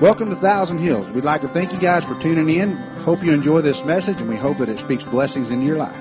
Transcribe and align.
Welcome 0.00 0.30
to 0.30 0.36
Thousand 0.36 0.78
Hills. 0.78 1.10
We'd 1.10 1.24
like 1.24 1.42
to 1.42 1.48
thank 1.48 1.74
you 1.74 1.78
guys 1.78 2.06
for 2.06 2.18
tuning 2.18 2.48
in. 2.48 2.74
Hope 3.04 3.22
you 3.22 3.34
enjoy 3.34 3.60
this 3.60 3.84
message, 3.84 4.18
and 4.22 4.30
we 4.30 4.36
hope 4.36 4.56
that 4.56 4.70
it 4.70 4.78
speaks 4.78 5.04
blessings 5.04 5.50
into 5.50 5.66
your 5.66 5.76
life. 5.76 5.94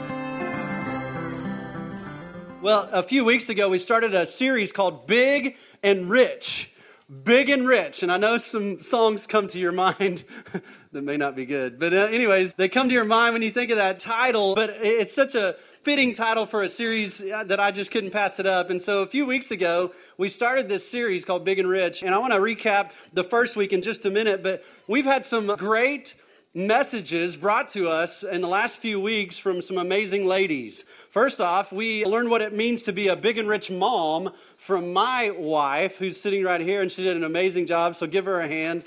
Well, 2.62 2.88
a 2.94 3.04
few 3.04 3.26
weeks 3.26 3.50
ago, 3.50 3.68
we 3.68 3.78
started 3.78 4.16
a 4.16 4.26
series 4.26 4.72
called 4.72 5.06
Big 5.06 5.58
and 5.84 6.10
Rich. 6.10 6.72
Big 7.10 7.50
and 7.50 7.68
Rich. 7.68 8.02
And 8.02 8.10
I 8.10 8.16
know 8.16 8.38
some 8.38 8.80
songs 8.80 9.28
come 9.28 9.48
to 9.48 9.60
your 9.60 9.74
mind 9.74 10.24
that 10.94 11.02
may 11.02 11.18
not 11.18 11.36
be 11.36 11.46
good. 11.46 11.78
But, 11.78 11.94
uh, 11.94 12.06
anyways, 12.06 12.54
they 12.54 12.70
come 12.70 12.88
to 12.88 12.94
your 12.94 13.04
mind 13.04 13.34
when 13.34 13.42
you 13.42 13.52
think 13.52 13.70
of 13.70 13.80
that 13.80 14.00
title. 14.00 14.56
But 14.56 14.70
it's 14.82 15.14
such 15.14 15.36
a 15.36 15.58
fitting 15.84 16.14
title 16.14 16.46
for 16.46 16.62
a 16.62 16.70
series 16.70 17.22
uh, 17.22 17.44
that 17.46 17.60
I 17.60 17.72
just 17.72 17.92
couldn't 17.92 18.12
pass 18.12 18.40
it 18.40 18.46
up. 18.46 18.70
And 18.70 18.82
so 18.82 19.02
a 19.02 19.08
few 19.08 19.26
weeks 19.26 19.52
ago, 19.52 19.94
we 20.18 20.28
started 20.28 20.68
this 20.68 20.90
series 20.90 21.24
called 21.24 21.46
Big 21.46 21.60
and 21.60 21.70
Rich. 21.70 22.04
And 22.04 22.14
I 22.14 22.18
want 22.18 22.34
to 22.34 22.40
recap 22.40 22.92
the 23.14 23.24
first 23.24 23.56
week 23.56 23.72
in 23.72 23.82
just 23.82 24.06
a 24.06 24.10
minute. 24.10 24.44
But 24.44 24.64
we've 24.88 25.06
had 25.06 25.26
some 25.26 25.48
great 25.56 26.16
messages 26.54 27.38
brought 27.38 27.70
to 27.70 27.88
us 27.88 28.24
in 28.24 28.42
the 28.42 28.48
last 28.48 28.80
few 28.80 29.00
weeks 29.00 29.38
from 29.38 29.62
some 29.62 29.78
amazing 29.78 30.26
ladies. 30.26 30.84
First 31.12 31.40
off, 31.40 31.72
we 31.72 32.06
learned 32.06 32.30
what 32.30 32.42
it 32.42 32.54
means 32.54 32.84
to 32.84 32.94
be 32.94 33.08
a 33.08 33.16
big 33.16 33.38
and 33.38 33.48
rich 33.48 33.72
mom 33.72 34.34
from 34.58 34.92
my 34.92 35.30
wife, 35.30 35.98
who's 35.98 36.20
sitting 36.20 36.44
right 36.44 36.60
here, 36.60 36.82
and 36.82 36.92
she 36.92 37.04
did 37.04 37.16
an 37.16 37.24
amazing 37.24 37.68
job, 37.68 37.96
so 37.96 38.08
give 38.08 38.26
her 38.26 38.40
a 38.40 38.48
hand. 38.48 38.84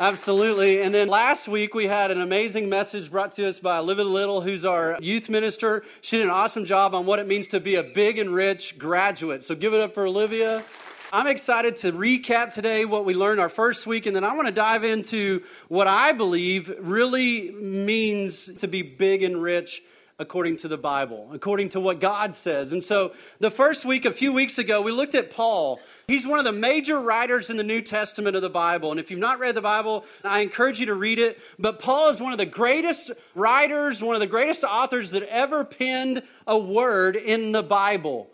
Absolutely. 0.00 0.80
And 0.82 0.94
then 0.94 1.08
last 1.08 1.48
week 1.48 1.74
we 1.74 1.88
had 1.88 2.12
an 2.12 2.20
amazing 2.20 2.68
message 2.68 3.10
brought 3.10 3.32
to 3.32 3.48
us 3.48 3.58
by 3.58 3.78
Olivia 3.78 4.04
Little, 4.04 4.40
who's 4.40 4.64
our 4.64 4.96
youth 5.00 5.28
minister. 5.28 5.82
She 6.02 6.18
did 6.18 6.26
an 6.26 6.30
awesome 6.30 6.66
job 6.66 6.94
on 6.94 7.04
what 7.04 7.18
it 7.18 7.26
means 7.26 7.48
to 7.48 7.58
be 7.58 7.74
a 7.74 7.82
big 7.82 8.20
and 8.20 8.32
rich 8.32 8.78
graduate. 8.78 9.42
So 9.42 9.56
give 9.56 9.74
it 9.74 9.80
up 9.80 9.94
for 9.94 10.06
Olivia. 10.06 10.64
I'm 11.12 11.26
excited 11.26 11.78
to 11.78 11.90
recap 11.90 12.52
today 12.52 12.84
what 12.84 13.06
we 13.06 13.14
learned 13.14 13.40
our 13.40 13.48
first 13.48 13.88
week, 13.88 14.06
and 14.06 14.14
then 14.14 14.22
I 14.22 14.34
want 14.34 14.46
to 14.46 14.52
dive 14.52 14.84
into 14.84 15.42
what 15.66 15.88
I 15.88 16.12
believe 16.12 16.72
really 16.78 17.50
means 17.50 18.48
to 18.58 18.68
be 18.68 18.82
big 18.82 19.24
and 19.24 19.42
rich 19.42 19.82
according 20.18 20.56
to 20.56 20.68
the 20.68 20.76
Bible, 20.76 21.30
according 21.32 21.68
to 21.70 21.80
what 21.80 22.00
God 22.00 22.34
says. 22.34 22.72
And 22.72 22.82
so, 22.82 23.12
the 23.38 23.50
first 23.50 23.84
week, 23.84 24.04
a 24.04 24.12
few 24.12 24.32
weeks 24.32 24.58
ago, 24.58 24.82
we 24.82 24.90
looked 24.90 25.14
at 25.14 25.30
Paul. 25.30 25.80
He's 26.08 26.26
one 26.26 26.40
of 26.40 26.44
the 26.44 26.52
major 26.52 26.98
writers 26.98 27.50
in 27.50 27.56
the 27.56 27.62
New 27.62 27.82
Testament 27.82 28.34
of 28.34 28.42
the 28.42 28.50
Bible. 28.50 28.90
And 28.90 28.98
if 28.98 29.10
you've 29.10 29.20
not 29.20 29.38
read 29.38 29.54
the 29.54 29.60
Bible, 29.60 30.04
I 30.24 30.40
encourage 30.40 30.80
you 30.80 30.86
to 30.86 30.94
read 30.94 31.20
it. 31.20 31.38
But 31.58 31.78
Paul 31.78 32.08
is 32.08 32.20
one 32.20 32.32
of 32.32 32.38
the 32.38 32.46
greatest 32.46 33.12
writers, 33.34 34.02
one 34.02 34.16
of 34.16 34.20
the 34.20 34.26
greatest 34.26 34.64
authors 34.64 35.12
that 35.12 35.22
ever 35.22 35.64
penned 35.64 36.22
a 36.46 36.58
word 36.58 37.14
in 37.14 37.52
the 37.52 37.62
Bible. 37.62 38.28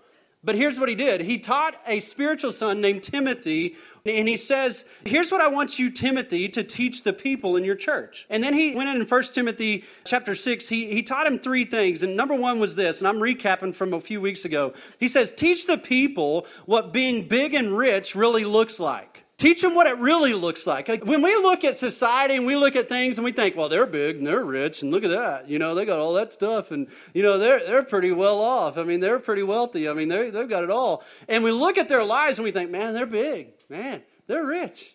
But 0.45 0.57
here's 0.57 0.79
what 0.79 0.91
he 0.91 0.95
did. 0.95 1.23
He 1.23 1.39
taught 1.39 1.75
a 1.87 2.01
spiritual 2.01 2.53
son 2.53 2.83
named 2.83 3.03
Timothy, 3.03 3.77
and 4.05 4.29
he 4.29 4.37
says, 4.37 4.85
Here's 5.05 5.33
what 5.33 5.41
I 5.41 5.49
want 5.49 5.79
you, 5.79 5.91
Timothy, 5.91 6.51
to 6.51 6.65
teach 6.65 7.03
the 7.03 7.15
people 7.15 7.57
in 7.57 7.65
your 7.65 7.77
church. 7.77 8.27
And 8.29 8.45
then 8.45 8.53
he 8.53 8.75
went 8.75 8.91
in 8.91 9.01
in 9.01 9.09
1 9.09 9.23
Timothy 9.33 9.85
chapter 10.05 10.35
6, 10.35 10.69
he, 10.69 10.93
he 10.93 11.03
taught 11.03 11.27
him 11.27 11.39
three 11.39 11.65
things. 11.65 12.03
And 12.03 12.15
number 12.15 12.35
one 12.35 12.61
was 12.61 12.75
this, 12.75 12.99
and 12.99 13.09
I'm 13.09 13.17
recapping 13.17 13.75
from 13.75 13.95
a 13.95 14.01
few 14.01 14.21
weeks 14.21 14.45
ago. 14.45 14.75
He 15.01 15.09
says, 15.09 15.33
Teach 15.33 15.67
the 15.67 15.79
people 15.79 16.47
what 16.67 16.93
being 16.93 17.27
big 17.27 17.55
and 17.55 17.75
rich 17.75 18.15
really 18.15 18.45
looks 18.45 18.79
like. 18.79 19.24
Teach 19.37 19.61
them 19.63 19.75
what 19.75 19.89
it 19.89 19.99
really 19.99 20.33
looks 20.33 20.65
like. 20.65 20.89
like. 20.89 21.05
When 21.05 21.21
we 21.21 21.35
look 21.35 21.65
at 21.65 21.77
society 21.77 22.37
and 22.37 22.47
we 22.47 22.55
look 22.55 22.77
at 22.77 22.89
things 22.89 23.19
and 23.19 23.25
we 23.25 23.33
think, 23.33 23.57
well, 23.57 23.69
they're 23.69 23.87
big 23.87 24.19
and 24.19 24.27
they're 24.27 24.45
rich 24.45 24.83
and 24.83 24.93
look 24.93 25.03
at 25.03 25.11
that. 25.11 25.49
You 25.49 25.59
know, 25.59 25.75
they 25.75 25.85
got 25.85 25.99
all 25.99 26.15
that 26.15 26.31
stuff 26.31 26.71
and, 26.71 26.87
you 27.13 27.25
know, 27.25 27.39
they're, 27.39 27.59
they're 27.59 27.83
pretty 27.83 28.13
well 28.13 28.41
off. 28.41 28.79
I 28.79 28.85
mean, 28.85 29.01
they're 29.01 29.19
pretty 29.19 29.43
wealthy. 29.43 29.89
I 29.89 29.93
mean, 29.93 30.09
they 30.09 30.31
they've 30.31 30.49
got 30.49 30.63
it 30.63 30.71
all. 30.71 31.03
And 31.29 31.43
we 31.43 31.51
look 31.51 31.79
at 31.79 31.89
their 31.89 32.05
lives 32.05 32.39
and 32.39 32.45
we 32.45 32.53
think, 32.53 32.71
man, 32.71 32.95
they're 32.95 33.07
big. 33.07 33.49
Man, 33.69 34.03
they're 34.29 34.45
rich. 34.45 34.95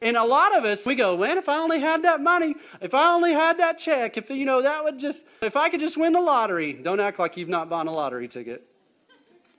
And 0.00 0.16
a 0.16 0.24
lot 0.24 0.56
of 0.56 0.64
us, 0.64 0.86
we 0.86 0.94
go, 0.94 1.16
man, 1.16 1.38
if 1.38 1.48
I 1.48 1.58
only 1.58 1.80
had 1.80 2.02
that 2.02 2.20
money, 2.20 2.54
if 2.80 2.94
I 2.94 3.14
only 3.14 3.32
had 3.32 3.58
that 3.58 3.78
check, 3.78 4.16
if, 4.16 4.30
you 4.30 4.44
know, 4.44 4.62
that 4.62 4.84
would 4.84 4.98
just, 4.98 5.24
if 5.40 5.56
I 5.56 5.68
could 5.70 5.80
just 5.80 5.96
win 5.96 6.12
the 6.12 6.20
lottery. 6.20 6.72
Don't 6.72 7.00
act 7.00 7.18
like 7.18 7.36
you've 7.36 7.48
not 7.48 7.68
bought 7.68 7.86
a 7.86 7.90
lottery 7.90 8.28
ticket. 8.28 8.64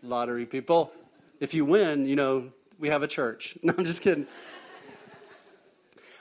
Lottery 0.02 0.46
people. 0.46 0.92
If 1.40 1.54
you 1.54 1.64
win, 1.66 2.08
you 2.08 2.18
know, 2.18 2.52
we 2.84 2.90
have 2.90 3.02
a 3.02 3.08
church. 3.08 3.58
No, 3.64 3.74
I'm 3.78 3.86
just 3.86 4.02
kidding. 4.02 4.28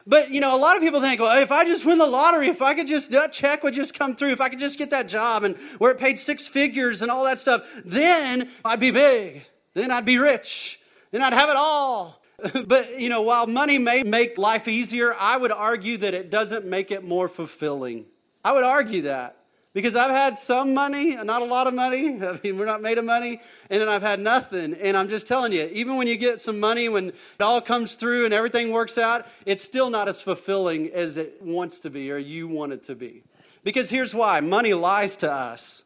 But, 0.06 0.30
you 0.30 0.40
know, 0.40 0.56
a 0.56 0.58
lot 0.58 0.76
of 0.76 0.82
people 0.82 1.00
think, 1.00 1.20
well, 1.20 1.42
if 1.42 1.50
I 1.50 1.64
just 1.64 1.84
win 1.84 1.98
the 1.98 2.06
lottery, 2.06 2.48
if 2.48 2.62
I 2.62 2.74
could 2.74 2.86
just, 2.86 3.10
that 3.10 3.32
check 3.32 3.62
would 3.64 3.74
just 3.74 3.94
come 3.98 4.14
through, 4.16 4.30
if 4.30 4.40
I 4.40 4.48
could 4.48 4.60
just 4.60 4.78
get 4.78 4.90
that 4.90 5.08
job 5.08 5.42
and 5.44 5.56
where 5.78 5.90
it 5.90 5.98
paid 5.98 6.18
six 6.18 6.46
figures 6.46 7.02
and 7.02 7.10
all 7.10 7.24
that 7.24 7.40
stuff, 7.40 7.68
then 7.84 8.48
I'd 8.64 8.80
be 8.80 8.92
big. 8.92 9.44
Then 9.74 9.90
I'd 9.90 10.04
be 10.04 10.18
rich. 10.18 10.80
Then 11.10 11.22
I'd 11.22 11.32
have 11.32 11.50
it 11.50 11.56
all. 11.56 12.22
but, 12.66 13.00
you 13.00 13.08
know, 13.08 13.22
while 13.22 13.46
money 13.46 13.78
may 13.78 14.04
make 14.04 14.38
life 14.38 14.68
easier, 14.68 15.12
I 15.14 15.36
would 15.36 15.52
argue 15.52 15.98
that 15.98 16.14
it 16.14 16.30
doesn't 16.30 16.64
make 16.64 16.92
it 16.92 17.04
more 17.04 17.28
fulfilling. 17.28 18.06
I 18.44 18.52
would 18.52 18.64
argue 18.64 19.02
that. 19.02 19.36
Because 19.74 19.96
I've 19.96 20.10
had 20.10 20.36
some 20.36 20.74
money, 20.74 21.16
not 21.16 21.40
a 21.40 21.46
lot 21.46 21.66
of 21.66 21.72
money. 21.72 22.08
I 22.22 22.38
mean, 22.42 22.58
we're 22.58 22.66
not 22.66 22.82
made 22.82 22.98
of 22.98 23.04
money. 23.04 23.40
And 23.70 23.80
then 23.80 23.88
I've 23.88 24.02
had 24.02 24.20
nothing. 24.20 24.74
And 24.74 24.96
I'm 24.96 25.08
just 25.08 25.26
telling 25.26 25.52
you, 25.52 25.68
even 25.72 25.96
when 25.96 26.06
you 26.06 26.16
get 26.16 26.40
some 26.40 26.60
money, 26.60 26.88
when 26.88 27.08
it 27.08 27.40
all 27.40 27.60
comes 27.60 27.94
through 27.94 28.26
and 28.26 28.34
everything 28.34 28.70
works 28.70 28.98
out, 28.98 29.26
it's 29.46 29.64
still 29.64 29.88
not 29.88 30.08
as 30.08 30.20
fulfilling 30.20 30.92
as 30.92 31.16
it 31.16 31.40
wants 31.40 31.80
to 31.80 31.90
be 31.90 32.10
or 32.10 32.18
you 32.18 32.48
want 32.48 32.72
it 32.72 32.84
to 32.84 32.94
be. 32.94 33.22
Because 33.64 33.88
here's 33.88 34.14
why 34.14 34.40
money 34.40 34.74
lies 34.74 35.16
to 35.18 35.32
us. 35.32 35.82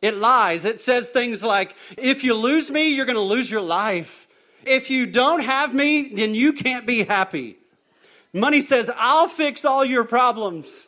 It 0.00 0.16
lies. 0.16 0.64
It 0.64 0.80
says 0.80 1.10
things 1.10 1.42
like, 1.42 1.74
if 1.96 2.22
you 2.22 2.34
lose 2.34 2.70
me, 2.70 2.90
you're 2.90 3.06
going 3.06 3.16
to 3.16 3.22
lose 3.22 3.50
your 3.50 3.62
life. 3.62 4.28
If 4.64 4.90
you 4.90 5.06
don't 5.06 5.40
have 5.40 5.74
me, 5.74 6.10
then 6.14 6.34
you 6.34 6.52
can't 6.52 6.86
be 6.86 7.02
happy. 7.02 7.56
Money 8.32 8.60
says, 8.60 8.90
I'll 8.94 9.26
fix 9.26 9.64
all 9.64 9.84
your 9.84 10.04
problems. 10.04 10.87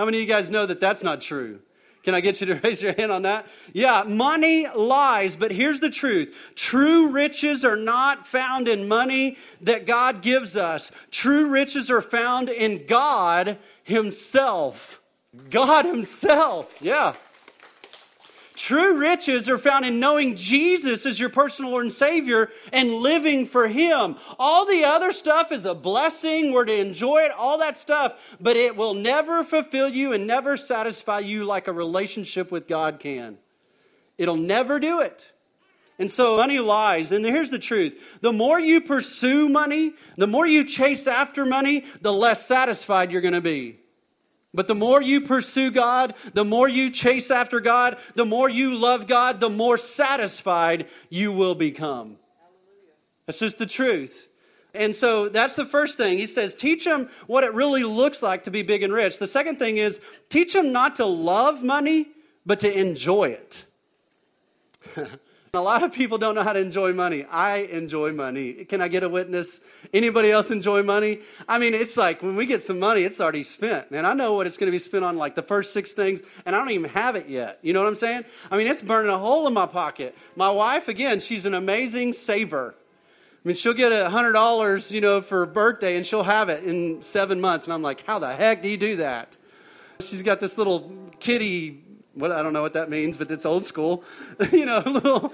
How 0.00 0.06
many 0.06 0.16
of 0.16 0.22
you 0.22 0.28
guys 0.28 0.50
know 0.50 0.64
that 0.64 0.80
that's 0.80 1.04
not 1.04 1.20
true? 1.20 1.60
Can 2.04 2.14
I 2.14 2.22
get 2.22 2.40
you 2.40 2.46
to 2.46 2.54
raise 2.64 2.80
your 2.80 2.94
hand 2.94 3.12
on 3.12 3.24
that? 3.24 3.46
Yeah, 3.74 4.04
money 4.06 4.66
lies, 4.66 5.36
but 5.36 5.52
here's 5.52 5.78
the 5.78 5.90
truth. 5.90 6.34
True 6.54 7.08
riches 7.08 7.66
are 7.66 7.76
not 7.76 8.26
found 8.26 8.66
in 8.66 8.88
money 8.88 9.36
that 9.60 9.84
God 9.84 10.22
gives 10.22 10.56
us. 10.56 10.90
True 11.10 11.50
riches 11.50 11.90
are 11.90 12.00
found 12.00 12.48
in 12.48 12.86
God 12.86 13.58
Himself. 13.84 15.02
God 15.50 15.84
Himself, 15.84 16.74
yeah. 16.80 17.12
True 18.54 18.98
riches 18.98 19.48
are 19.48 19.58
found 19.58 19.86
in 19.86 20.00
knowing 20.00 20.36
Jesus 20.36 21.06
as 21.06 21.18
your 21.18 21.30
personal 21.30 21.70
Lord 21.70 21.84
and 21.84 21.92
Savior 21.92 22.50
and 22.72 22.92
living 22.94 23.46
for 23.46 23.66
Him. 23.68 24.16
All 24.38 24.66
the 24.66 24.84
other 24.84 25.12
stuff 25.12 25.52
is 25.52 25.64
a 25.64 25.74
blessing. 25.74 26.52
We're 26.52 26.64
to 26.64 26.76
enjoy 26.76 27.22
it, 27.22 27.30
all 27.30 27.58
that 27.58 27.78
stuff, 27.78 28.14
but 28.40 28.56
it 28.56 28.76
will 28.76 28.94
never 28.94 29.44
fulfill 29.44 29.88
you 29.88 30.12
and 30.12 30.26
never 30.26 30.56
satisfy 30.56 31.20
you 31.20 31.44
like 31.44 31.68
a 31.68 31.72
relationship 31.72 32.50
with 32.50 32.68
God 32.68 33.00
can. 33.00 33.38
It'll 34.18 34.36
never 34.36 34.78
do 34.78 35.00
it. 35.00 35.30
And 35.98 36.10
so 36.10 36.38
money 36.38 36.58
lies. 36.60 37.12
And 37.12 37.24
here's 37.24 37.50
the 37.50 37.58
truth. 37.58 38.02
The 38.22 38.32
more 38.32 38.58
you 38.58 38.80
pursue 38.80 39.48
money, 39.48 39.92
the 40.16 40.26
more 40.26 40.46
you 40.46 40.64
chase 40.64 41.06
after 41.06 41.44
money, 41.44 41.84
the 42.00 42.12
less 42.12 42.46
satisfied 42.46 43.12
you're 43.12 43.20
going 43.20 43.34
to 43.34 43.40
be. 43.40 43.78
But 44.52 44.66
the 44.66 44.74
more 44.74 45.00
you 45.00 45.20
pursue 45.20 45.70
God, 45.70 46.14
the 46.34 46.44
more 46.44 46.68
you 46.68 46.90
chase 46.90 47.30
after 47.30 47.60
God, 47.60 47.98
the 48.16 48.24
more 48.24 48.48
you 48.48 48.74
love 48.74 49.06
God, 49.06 49.38
the 49.38 49.48
more 49.48 49.78
satisfied 49.78 50.88
you 51.08 51.30
will 51.32 51.54
become. 51.54 52.16
That's 53.26 53.38
just 53.38 53.58
the 53.58 53.66
truth. 53.66 54.28
And 54.74 54.94
so 54.94 55.28
that's 55.28 55.56
the 55.56 55.64
first 55.64 55.96
thing. 55.96 56.18
He 56.18 56.26
says, 56.26 56.54
teach 56.54 56.84
them 56.84 57.10
what 57.26 57.44
it 57.44 57.54
really 57.54 57.84
looks 57.84 58.22
like 58.22 58.44
to 58.44 58.50
be 58.50 58.62
big 58.62 58.82
and 58.82 58.92
rich. 58.92 59.18
The 59.18 59.26
second 59.26 59.58
thing 59.58 59.76
is, 59.76 60.00
teach 60.28 60.52
them 60.52 60.72
not 60.72 60.96
to 60.96 61.06
love 61.06 61.62
money, 61.62 62.08
but 62.44 62.60
to 62.60 62.72
enjoy 62.72 63.36
it. 63.36 63.64
A 65.52 65.60
lot 65.60 65.82
of 65.82 65.92
people 65.92 66.18
don't 66.18 66.36
know 66.36 66.44
how 66.44 66.52
to 66.52 66.60
enjoy 66.60 66.92
money. 66.92 67.24
I 67.24 67.58
enjoy 67.58 68.12
money. 68.12 68.64
Can 68.64 68.80
I 68.80 68.86
get 68.86 69.02
a 69.02 69.08
witness? 69.08 69.60
Anybody 69.92 70.30
else 70.30 70.52
enjoy 70.52 70.84
money? 70.84 71.22
I 71.48 71.58
mean, 71.58 71.74
it's 71.74 71.96
like 71.96 72.22
when 72.22 72.36
we 72.36 72.46
get 72.46 72.62
some 72.62 72.78
money, 72.78 73.02
it's 73.02 73.20
already 73.20 73.42
spent. 73.42 73.88
And 73.90 74.06
I 74.06 74.14
know 74.14 74.34
what 74.34 74.46
it's 74.46 74.58
going 74.58 74.68
to 74.68 74.72
be 74.72 74.78
spent 74.78 75.04
on, 75.04 75.16
like 75.16 75.34
the 75.34 75.42
first 75.42 75.72
six 75.72 75.92
things, 75.92 76.22
and 76.46 76.54
I 76.54 76.60
don't 76.60 76.70
even 76.70 76.90
have 76.90 77.16
it 77.16 77.28
yet. 77.28 77.58
You 77.62 77.72
know 77.72 77.80
what 77.80 77.88
I'm 77.88 77.96
saying? 77.96 78.26
I 78.48 78.58
mean, 78.58 78.68
it's 78.68 78.80
burning 78.80 79.10
a 79.10 79.18
hole 79.18 79.48
in 79.48 79.52
my 79.52 79.66
pocket. 79.66 80.16
My 80.36 80.52
wife, 80.52 80.86
again, 80.86 81.18
she's 81.18 81.46
an 81.46 81.54
amazing 81.54 82.12
saver. 82.12 82.76
I 83.44 83.48
mean, 83.48 83.56
she'll 83.56 83.74
get 83.74 83.90
a 83.90 84.08
hundred 84.08 84.34
dollars, 84.34 84.92
you 84.92 85.00
know, 85.00 85.20
for 85.20 85.40
her 85.40 85.46
birthday, 85.46 85.96
and 85.96 86.06
she'll 86.06 86.22
have 86.22 86.48
it 86.48 86.62
in 86.62 87.02
seven 87.02 87.40
months. 87.40 87.64
And 87.64 87.74
I'm 87.74 87.82
like, 87.82 88.06
how 88.06 88.20
the 88.20 88.32
heck 88.32 88.62
do 88.62 88.68
you 88.68 88.76
do 88.76 88.96
that? 88.98 89.36
She's 89.98 90.22
got 90.22 90.38
this 90.38 90.58
little 90.58 90.92
kitty 91.18 91.82
what 92.20 92.32
I 92.32 92.42
don't 92.42 92.52
know 92.52 92.62
what 92.62 92.74
that 92.74 92.90
means, 92.90 93.16
but 93.16 93.30
it's 93.30 93.46
old 93.46 93.64
school. 93.64 94.04
you 94.52 94.66
know, 94.66 94.82
a 94.84 94.88
little 94.88 95.32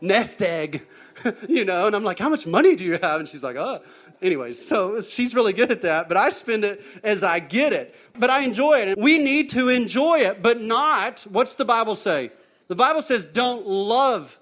nest 0.00 0.40
egg. 0.42 0.86
you 1.48 1.64
know, 1.64 1.86
and 1.86 1.94
I'm 1.94 2.04
like, 2.04 2.18
how 2.18 2.28
much 2.28 2.46
money 2.46 2.76
do 2.76 2.84
you 2.84 2.92
have? 2.92 3.20
And 3.20 3.28
she's 3.28 3.42
like, 3.42 3.56
oh. 3.56 3.82
Anyways, 4.20 4.64
so 4.64 5.00
she's 5.00 5.34
really 5.34 5.52
good 5.52 5.72
at 5.72 5.82
that, 5.82 6.06
but 6.06 6.16
I 6.16 6.30
spend 6.30 6.62
it 6.62 6.84
as 7.02 7.24
I 7.24 7.40
get 7.40 7.72
it. 7.72 7.94
But 8.16 8.30
I 8.30 8.42
enjoy 8.42 8.78
it. 8.78 8.88
And 8.88 9.02
we 9.02 9.18
need 9.18 9.50
to 9.50 9.68
enjoy 9.68 10.20
it, 10.20 10.40
but 10.40 10.60
not, 10.60 11.26
what's 11.28 11.56
the 11.56 11.64
Bible 11.64 11.96
say? 11.96 12.30
The 12.68 12.76
Bible 12.76 13.02
says 13.02 13.24
don't 13.24 13.66
love 13.66 14.38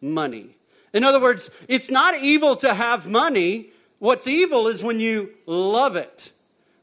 money. 0.00 0.56
In 0.92 1.02
other 1.02 1.20
words, 1.20 1.50
it's 1.66 1.90
not 1.90 2.16
evil 2.16 2.54
to 2.56 2.72
have 2.72 3.08
money 3.08 3.72
What's 4.04 4.26
evil 4.26 4.68
is 4.68 4.82
when 4.82 5.00
you 5.00 5.30
love 5.46 5.96
it. 5.96 6.30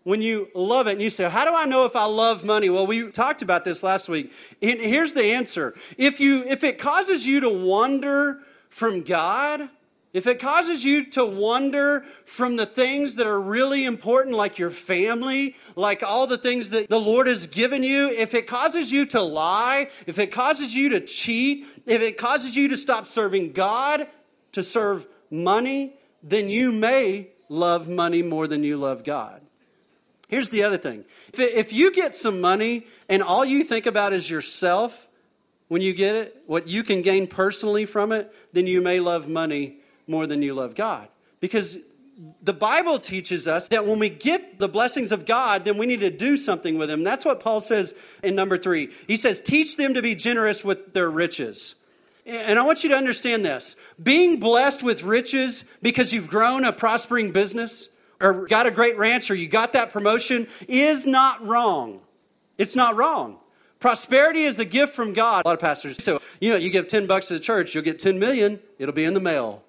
When 0.04 0.22
you 0.22 0.50
love 0.56 0.88
it 0.88 0.94
and 0.94 1.02
you 1.02 1.12
say, 1.12 1.30
How 1.30 1.46
do 1.46 1.54
I 1.54 1.66
know 1.66 1.86
if 1.86 1.96
I 1.96 2.06
love 2.06 2.44
money? 2.44 2.70
Well, 2.70 2.88
we 2.88 3.12
talked 3.12 3.42
about 3.42 3.64
this 3.64 3.84
last 3.84 4.10
week. 4.10 4.32
And 4.62 4.80
here's 4.80 5.14
the 5.14 5.34
answer. 5.34 5.76
If 5.98 6.20
you 6.20 6.44
if 6.46 6.64
it 6.64 6.80
causes 6.80 7.26
you 7.26 7.42
to 7.42 7.50
wander 7.50 8.40
from 8.70 9.04
God, 9.04 9.70
if 10.14 10.28
it 10.28 10.40
causes 10.40 10.84
you 10.84 11.06
to 11.12 11.26
wander 11.26 12.02
from 12.26 12.58
the 12.58 12.66
things 12.66 13.16
that 13.16 13.28
are 13.28 13.40
really 13.40 13.86
important, 13.86 14.36
like 14.36 14.60
your 14.60 14.72
family, 14.72 15.56
like 15.76 16.04
all 16.04 16.28
the 16.28 16.38
things 16.38 16.72
that 16.72 16.90
the 16.90 17.00
Lord 17.00 17.28
has 17.28 17.48
given 17.48 17.84
you, 17.84 18.10
if 18.10 18.34
it 18.34 18.48
causes 18.48 18.92
you 18.92 19.06
to 19.08 19.22
lie, 19.22 19.90
if 20.08 20.20
it 20.20 20.32
causes 20.32 20.76
you 20.76 20.90
to 20.90 21.02
cheat, 21.02 21.66
if 21.86 22.02
it 22.02 22.18
causes 22.18 22.56
you 22.56 22.70
to 22.70 22.78
stop 22.78 23.08
serving 23.08 23.54
God 23.54 24.08
to 24.54 24.64
serve 24.64 25.08
money, 25.30 25.94
then 26.24 26.50
you 26.50 26.74
may 26.74 27.30
love 27.48 27.88
money 27.88 28.22
more 28.22 28.48
than 28.48 28.64
you 28.64 28.78
love 28.78 29.04
God. 29.06 29.42
Here's 30.32 30.50
the 30.50 30.64
other 30.64 30.78
thing 30.78 31.04
if, 31.34 31.40
if 31.40 31.74
you 31.74 31.92
get 31.92 32.16
some 32.16 32.42
money 32.42 32.88
and 33.10 33.22
all 33.22 33.46
you 33.46 33.64
think 33.64 33.86
about 33.86 34.14
is 34.14 34.28
yourself 34.28 35.10
when 35.68 35.82
you 35.82 35.94
get 35.94 36.16
it, 36.16 36.44
what 36.48 36.68
you 36.68 36.84
can 36.84 37.02
gain 37.02 37.28
personally 37.28 37.86
from 37.86 38.12
it, 38.14 38.34
then 38.54 38.66
you 38.66 38.82
may 38.82 39.00
love 39.00 39.28
money 39.28 39.78
more 40.08 40.28
than 40.28 40.42
you 40.42 40.54
love 40.54 40.74
God. 40.74 41.08
Because 41.40 41.78
the 42.42 42.54
Bible 42.54 43.00
teaches 43.00 43.48
us 43.48 43.68
that 43.70 43.86
when 43.86 44.00
we 44.00 44.10
get 44.10 44.58
the 44.58 44.68
blessings 44.68 45.12
of 45.12 45.26
God, 45.26 45.66
then 45.66 45.78
we 45.78 45.86
need 45.86 46.02
to 46.02 46.10
do 46.10 46.38
something 46.38 46.78
with 46.78 46.90
them. 46.90 47.04
That's 47.04 47.26
what 47.26 47.40
Paul 47.40 47.60
says 47.60 47.94
in 48.24 48.36
number 48.36 48.58
three. 48.58 48.92
He 49.08 49.18
says, 49.18 49.42
Teach 49.42 49.78
them 49.78 49.96
to 49.96 50.02
be 50.02 50.16
generous 50.16 50.64
with 50.64 50.94
their 50.94 51.10
riches. 51.10 51.76
And 52.26 52.60
I 52.60 52.64
want 52.64 52.84
you 52.84 52.92
to 52.92 52.98
understand 52.98 53.44
this 53.44 53.76
being 54.02 54.40
blessed 54.40 54.84
with 54.84 55.04
riches 55.04 55.66
because 55.82 56.14
you've 56.14 56.30
grown 56.30 56.64
a 56.64 56.72
prospering 56.72 57.32
business 57.32 57.90
or 58.22 58.48
got 58.48 58.68
a 58.68 58.72
great 58.72 58.98
ranch 58.98 59.32
or 59.32 59.36
you 59.36 59.48
got 59.48 59.74
that 59.74 59.92
promotion 59.92 60.48
is 60.68 61.06
not 61.06 61.46
wrong. 61.46 62.02
It's 62.58 62.76
not 62.76 62.96
wrong. 62.96 63.38
Prosperity 63.80 64.44
is 64.44 64.60
a 64.60 64.66
gift 64.66 64.94
from 64.94 65.14
God. 65.14 65.44
A 65.44 65.48
lot 65.48 65.56
of 65.56 65.60
pastors 65.60 66.02
say, 66.02 66.18
you 66.40 66.52
know, 66.52 66.58
you 66.58 66.70
give 66.70 66.88
10 66.88 67.08
bucks 67.08 67.30
to 67.30 67.34
the 67.34 67.40
church, 67.40 67.74
you'll 67.74 67.84
get 67.84 67.98
10 67.98 68.20
million, 68.20 68.60
it'll 68.78 68.94
be 68.94 69.06
in 69.06 69.16
the 69.16 69.20
mail. 69.20 69.64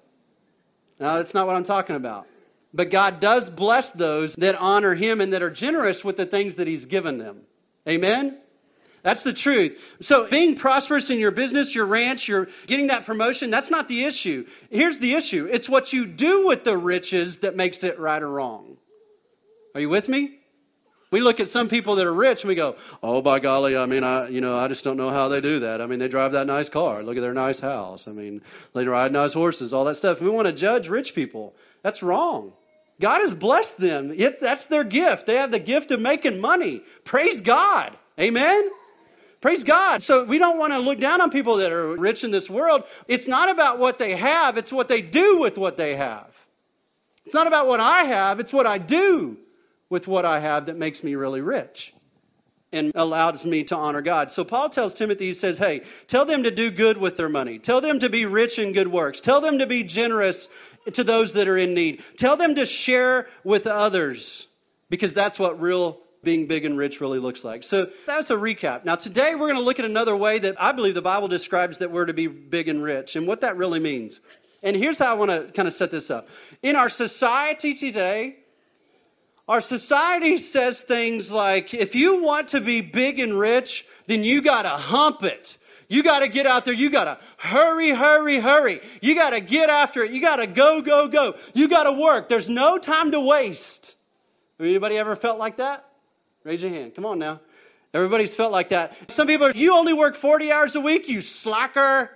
Now, 0.99 1.15
that's 1.15 1.33
not 1.33 1.47
what 1.47 1.55
I'm 1.55 1.63
talking 1.63 1.95
about. 1.95 2.27
But 2.73 2.91
God 2.91 3.19
does 3.19 3.49
bless 3.49 3.91
those 3.91 4.35
that 4.35 4.55
honor 4.55 4.93
Him 4.93 5.21
and 5.21 5.33
that 5.33 5.41
are 5.41 5.49
generous 5.49 6.03
with 6.03 6.17
the 6.17 6.25
things 6.25 6.55
that 6.55 6.67
He's 6.67 6.85
given 6.85 7.17
them. 7.17 7.41
Amen? 7.87 8.37
That's 9.03 9.23
the 9.23 9.33
truth. 9.33 9.77
So, 9.99 10.27
being 10.29 10.55
prosperous 10.55 11.09
in 11.09 11.19
your 11.19 11.31
business, 11.31 11.75
your 11.75 11.85
ranch, 11.85 12.27
you're 12.29 12.47
getting 12.67 12.87
that 12.87 13.05
promotion, 13.05 13.51
that's 13.51 13.69
not 13.69 13.89
the 13.89 14.05
issue. 14.05 14.47
Here's 14.71 14.97
the 14.97 15.13
issue 15.13 15.47
it's 15.51 15.67
what 15.67 15.91
you 15.91 16.07
do 16.07 16.47
with 16.47 16.63
the 16.63 16.77
riches 16.77 17.39
that 17.39 17.55
makes 17.55 17.83
it 17.83 17.99
right 17.99 18.21
or 18.21 18.29
wrong. 18.29 18.77
Are 19.75 19.81
you 19.81 19.89
with 19.89 20.07
me? 20.07 20.39
We 21.11 21.21
look 21.21 21.39
at 21.39 21.49
some 21.49 21.67
people 21.67 21.95
that 21.95 22.07
are 22.07 22.13
rich 22.13 22.41
and 22.41 22.49
we 22.49 22.55
go, 22.55 22.75
"Oh, 23.03 23.21
by 23.21 23.39
golly, 23.39 23.77
I 23.77 23.85
mean, 23.85 24.03
I, 24.03 24.29
you 24.29 24.41
know, 24.41 24.57
I 24.57 24.67
just 24.69 24.83
don't 24.83 24.97
know 24.97 25.11
how 25.11 25.27
they 25.27 25.41
do 25.41 25.59
that. 25.59 25.81
I 25.81 25.85
mean, 25.85 25.99
they 25.99 26.07
drive 26.07 26.31
that 26.31 26.47
nice 26.47 26.69
car. 26.69 27.03
Look 27.03 27.17
at 27.17 27.21
their 27.21 27.33
nice 27.33 27.59
house. 27.59 28.07
I 28.07 28.13
mean, 28.13 28.41
they 28.73 28.85
ride 28.85 29.11
nice 29.11 29.33
horses, 29.33 29.73
all 29.73 29.85
that 29.85 29.95
stuff. 29.95 30.21
We 30.21 30.29
want 30.29 30.47
to 30.47 30.53
judge 30.53 30.87
rich 30.87 31.13
people. 31.13 31.53
That's 31.83 32.01
wrong. 32.01 32.53
God 33.01 33.19
has 33.19 33.33
blessed 33.33 33.77
them. 33.79 34.11
It, 34.15 34.39
that's 34.39 34.67
their 34.67 34.83
gift. 34.83 35.25
They 35.25 35.35
have 35.35 35.51
the 35.51 35.59
gift 35.59 35.91
of 35.91 35.99
making 35.99 36.39
money. 36.39 36.81
Praise 37.03 37.41
God. 37.41 37.95
Amen. 38.19 38.69
Praise 39.43 39.65
God. 39.65 40.01
So 40.01 40.23
we 40.23 40.37
don't 40.37 40.57
want 40.57 40.71
to 40.71 40.79
look 40.79 40.99
down 40.99 41.19
on 41.19 41.29
people 41.29 41.57
that 41.57 41.73
are 41.73 41.97
rich 41.97 42.23
in 42.23 42.31
this 42.31 42.49
world. 42.49 42.85
It's 43.09 43.27
not 43.27 43.49
about 43.49 43.77
what 43.77 43.97
they 43.97 44.15
have, 44.15 44.57
it's 44.57 44.71
what 44.71 44.87
they 44.87 45.01
do 45.01 45.37
with 45.37 45.57
what 45.57 45.75
they 45.75 45.97
have. 45.97 46.33
It's 47.25 47.33
not 47.33 47.45
about 47.45 47.67
what 47.67 47.81
I 47.81 48.03
have, 48.03 48.39
it's 48.39 48.53
what 48.53 48.65
I 48.65 48.77
do 48.77 49.35
with 49.89 50.07
what 50.07 50.23
I 50.23 50.39
have 50.39 50.67
that 50.67 50.77
makes 50.77 51.03
me 51.03 51.15
really 51.15 51.41
rich 51.41 51.93
and 52.71 52.93
allows 52.95 53.43
me 53.43 53.65
to 53.65 53.75
honor 53.75 54.01
God. 54.01 54.31
So 54.31 54.45
Paul 54.45 54.69
tells 54.69 54.93
Timothy, 54.93 55.25
he 55.25 55.33
says, 55.33 55.57
Hey, 55.57 55.81
tell 56.07 56.23
them 56.23 56.43
to 56.43 56.51
do 56.51 56.71
good 56.71 56.97
with 56.97 57.17
their 57.17 57.27
money. 57.27 57.59
Tell 57.59 57.81
them 57.81 57.99
to 57.99 58.09
be 58.09 58.25
rich 58.25 58.59
in 58.59 58.71
good 58.71 58.87
works. 58.87 59.19
Tell 59.19 59.41
them 59.41 59.57
to 59.57 59.67
be 59.67 59.83
generous 59.83 60.47
to 60.93 61.03
those 61.03 61.33
that 61.33 61.49
are 61.49 61.57
in 61.57 61.73
need. 61.73 62.01
Tell 62.15 62.37
them 62.37 62.55
to 62.55 62.65
share 62.65 63.27
with 63.43 63.67
others 63.67 64.47
because 64.89 65.13
that's 65.13 65.37
what 65.37 65.59
real 65.59 65.99
being 66.23 66.47
big 66.47 66.65
and 66.65 66.77
rich 66.77 67.01
really 67.01 67.19
looks 67.19 67.43
like. 67.43 67.63
So 67.63 67.89
that's 68.05 68.29
a 68.29 68.35
recap. 68.35 68.85
Now, 68.85 68.95
today 68.95 69.35
we're 69.35 69.47
going 69.47 69.55
to 69.55 69.63
look 69.63 69.79
at 69.79 69.85
another 69.85 70.15
way 70.15 70.39
that 70.39 70.61
I 70.61 70.71
believe 70.71 70.95
the 70.95 71.01
Bible 71.01 71.27
describes 71.27 71.79
that 71.79 71.91
we're 71.91 72.05
to 72.05 72.13
be 72.13 72.27
big 72.27 72.69
and 72.69 72.81
rich 72.81 73.15
and 73.15 73.27
what 73.27 73.41
that 73.41 73.57
really 73.57 73.79
means. 73.79 74.19
And 74.63 74.75
here's 74.75 74.97
how 74.97 75.11
I 75.11 75.13
want 75.15 75.31
to 75.31 75.51
kind 75.51 75.67
of 75.67 75.73
set 75.73 75.91
this 75.91 76.09
up. 76.09 76.29
In 76.61 76.77
our 76.77 76.89
society 76.89 77.73
today, 77.73 78.37
our 79.47 79.59
society 79.59 80.37
says 80.37 80.79
things 80.81 81.29
like 81.31 81.73
if 81.73 81.95
you 81.95 82.23
want 82.23 82.49
to 82.49 82.61
be 82.61 82.79
big 82.79 83.19
and 83.19 83.37
rich, 83.37 83.85
then 84.07 84.23
you 84.23 84.41
got 84.41 84.61
to 84.61 84.69
hump 84.69 85.23
it. 85.23 85.57
You 85.89 86.01
got 86.01 86.19
to 86.19 86.29
get 86.29 86.47
out 86.47 86.63
there. 86.63 86.73
You 86.73 86.89
got 86.89 87.03
to 87.03 87.17
hurry, 87.37 87.91
hurry, 87.91 88.39
hurry. 88.39 88.79
You 89.01 89.15
got 89.15 89.31
to 89.31 89.41
get 89.41 89.69
after 89.69 90.03
it. 90.03 90.11
You 90.11 90.21
got 90.21 90.37
to 90.37 90.47
go, 90.47 90.81
go, 90.81 91.09
go. 91.09 91.35
You 91.53 91.67
got 91.67 91.83
to 91.83 91.91
work. 91.91 92.29
There's 92.29 92.49
no 92.49 92.77
time 92.77 93.11
to 93.11 93.19
waste. 93.19 93.95
Anybody 94.59 94.97
ever 94.97 95.17
felt 95.17 95.39
like 95.39 95.57
that? 95.57 95.85
Raise 96.43 96.61
your 96.61 96.71
hand. 96.71 96.95
Come 96.95 97.05
on 97.05 97.19
now. 97.19 97.39
Everybody's 97.93 98.33
felt 98.33 98.51
like 98.51 98.69
that. 98.69 99.11
Some 99.11 99.27
people 99.27 99.47
are, 99.47 99.51
you 99.51 99.75
only 99.75 99.93
work 99.93 100.15
40 100.15 100.51
hours 100.51 100.75
a 100.75 100.81
week, 100.81 101.09
you 101.09 101.21
slacker. 101.21 102.09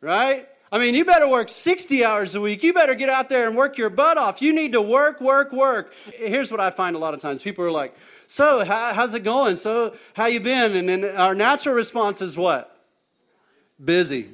Right? 0.00 0.48
I 0.72 0.78
mean, 0.78 0.94
you 0.94 1.04
better 1.04 1.28
work 1.28 1.48
60 1.48 2.04
hours 2.04 2.34
a 2.34 2.40
week. 2.40 2.62
You 2.62 2.72
better 2.72 2.94
get 2.94 3.08
out 3.08 3.28
there 3.28 3.46
and 3.46 3.56
work 3.56 3.78
your 3.78 3.90
butt 3.90 4.18
off. 4.18 4.42
You 4.42 4.52
need 4.52 4.72
to 4.72 4.82
work, 4.82 5.20
work, 5.20 5.52
work. 5.52 5.92
Here's 6.14 6.50
what 6.50 6.60
I 6.60 6.70
find 6.70 6.96
a 6.96 6.98
lot 6.98 7.14
of 7.14 7.20
times. 7.20 7.40
People 7.40 7.64
are 7.64 7.70
like, 7.70 7.94
so 8.26 8.64
how, 8.64 8.92
how's 8.92 9.14
it 9.14 9.22
going? 9.22 9.56
So 9.56 9.94
how 10.14 10.26
you 10.26 10.40
been? 10.40 10.74
And 10.74 10.88
then 10.88 11.04
our 11.04 11.34
natural 11.34 11.74
response 11.74 12.20
is 12.20 12.36
what? 12.36 12.74
Busy. 13.82 14.30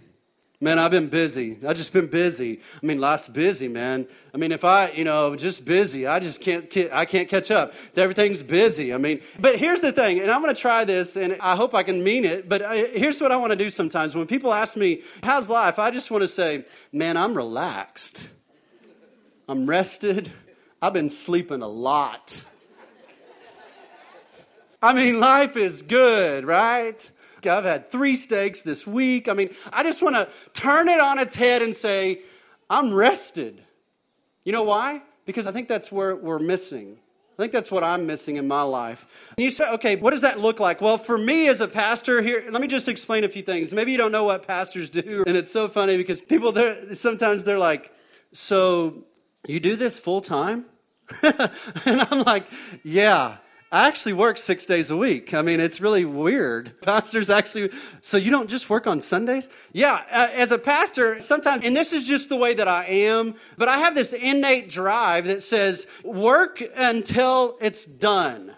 Man, 0.63 0.79
I've 0.79 0.93
been 0.93 1.09
busy. 1.09 1.59
I've 1.67 1.77
just 1.77 1.93
been 1.93 2.07
busy. 2.07 2.61
I 2.81 2.87
mean, 2.87 3.01
life's 3.01 3.27
busy, 3.27 3.67
man. 3.67 4.07
I 4.33 4.37
mean, 4.37 4.53
if 4.53 4.65
I, 4.65 4.93
you 4.93 5.03
know, 5.03 5.35
just 5.35 5.65
busy, 5.65 6.07
I 6.07 6.21
just 6.21 6.41
can't, 6.41 6.73
I 6.93 7.05
can't 7.05 7.29
catch 7.29 7.51
up. 7.51 7.75
Everything's 7.97 8.45
busy. 8.45 8.95
I 8.95 8.99
mean, 8.99 9.23
but 9.41 9.57
here's 9.57 9.81
the 9.81 9.91
thing, 9.91 10.21
and 10.21 10.31
I'm 10.31 10.41
going 10.41 10.55
to 10.55 10.61
try 10.61 10.85
this, 10.85 11.17
and 11.17 11.39
I 11.41 11.57
hope 11.57 11.75
I 11.75 11.83
can 11.83 12.05
mean 12.05 12.25
it. 12.25 12.49
But 12.49 12.63
uh, 12.63 12.71
here's 12.71 13.21
what 13.21 13.33
I 13.33 13.39
want 13.39 13.51
to 13.51 13.57
do 13.57 13.71
sometimes. 13.71 14.15
When 14.15 14.29
people 14.29 14.55
ask 14.55 14.77
me, 14.77 15.03
"How's 15.25 15.49
life?" 15.49 15.81
I 15.81 15.91
just 15.91 16.13
want 16.13 16.23
to 16.23 16.29
say, 16.29 16.65
"Man, 16.93 17.17
I'm 17.17 17.35
relaxed. 17.35 18.31
I'm 19.49 19.67
rested. 19.67 20.31
I've 20.81 20.93
been 20.93 21.11
sleeping 21.11 21.63
a 21.63 21.69
lot." 21.69 22.41
I 24.81 24.93
mean, 24.93 25.19
life 25.19 25.57
is 25.57 25.83
good, 25.83 26.45
right? 26.45 27.11
I've 27.47 27.65
had 27.65 27.91
three 27.91 28.17
steaks 28.17 28.63
this 28.63 28.87
week. 28.87 29.29
I 29.29 29.35
mean, 29.35 29.51
I 29.73 29.83
just 29.83 30.03
want 30.03 30.17
to 30.17 30.29
turn 30.53 30.89
it 30.89 31.01
on 31.01 31.19
its 31.19 31.35
head 31.35 31.63
and 31.63 31.75
say, 31.75 32.23
I'm 32.69 32.93
rested. 32.93 33.63
You 34.45 34.53
know 34.53 34.63
why? 34.63 35.03
Because 35.27 35.47
I 35.47 35.53
think 35.53 35.69
that's 35.69 35.91
where 35.93 36.17
we're 36.17 36.39
missing. 36.39 36.99
I 37.33 37.43
think 37.43 37.53
that's 37.53 37.71
what 37.71 37.83
I'm 37.83 38.07
missing 38.07 38.37
in 38.37 38.47
my 38.47 38.63
life. 38.63 39.07
And 39.37 39.45
you 39.45 39.51
say, 39.51 39.69
okay, 39.75 39.97
what 39.97 40.11
does 40.11 40.21
that 40.21 40.39
look 40.39 40.61
like? 40.61 40.81
Well, 40.81 40.99
for 40.99 41.17
me 41.17 41.49
as 41.49 41.61
a 41.61 41.69
pastor 41.69 42.21
here, 42.21 42.45
let 42.51 42.61
me 42.61 42.69
just 42.69 42.89
explain 42.89 43.25
a 43.25 43.29
few 43.29 43.43
things. 43.43 43.73
Maybe 43.73 43.93
you 43.93 43.99
don't 43.99 44.13
know 44.13 44.25
what 44.25 44.47
pastors 44.47 44.91
do, 44.91 45.25
and 45.27 45.37
it's 45.37 45.51
so 45.51 45.69
funny 45.69 45.97
because 45.97 46.21
people 46.21 46.55
sometimes 46.95 47.45
they're 47.45 47.59
like, 47.59 47.91
so 48.33 49.05
you 49.47 49.61
do 49.61 49.77
this 49.77 49.99
full 49.99 50.21
time? 50.21 50.67
and 51.23 51.51
I'm 52.03 52.23
like, 52.23 52.47
yeah. 52.85 53.39
I 53.73 53.89
actually 53.89 54.13
work 54.13 54.37
six 54.37 54.67
days 54.67 54.91
a 54.91 54.97
week. 54.99 55.33
I 55.33 55.41
mean, 55.41 55.59
it's 55.59 55.81
really 55.81 56.05
weird. 56.05 56.79
Pastors 56.83 57.31
actually, 57.31 57.71
so 58.03 58.19
you 58.19 58.31
don't 58.31 58.51
just 58.51 58.69
work 58.69 58.87
on 58.87 59.01
Sundays? 59.01 59.49
Yeah, 59.73 59.95
uh, 59.95 60.29
as 60.35 60.53
a 60.53 60.59
pastor, 60.59 61.21
sometimes, 61.21 61.65
and 61.65 61.75
this 61.75 61.95
is 61.95 62.07
just 62.07 62.29
the 62.29 62.37
way 62.37 62.53
that 62.53 62.69
I 62.69 62.85
am, 62.85 63.35
but 63.57 63.71
I 63.71 63.79
have 63.79 63.95
this 63.95 64.13
innate 64.13 64.69
drive 64.69 65.25
that 65.25 65.43
says, 65.43 65.87
work 66.05 66.63
until 66.77 67.57
it's 67.63 67.87
done. 67.87 68.55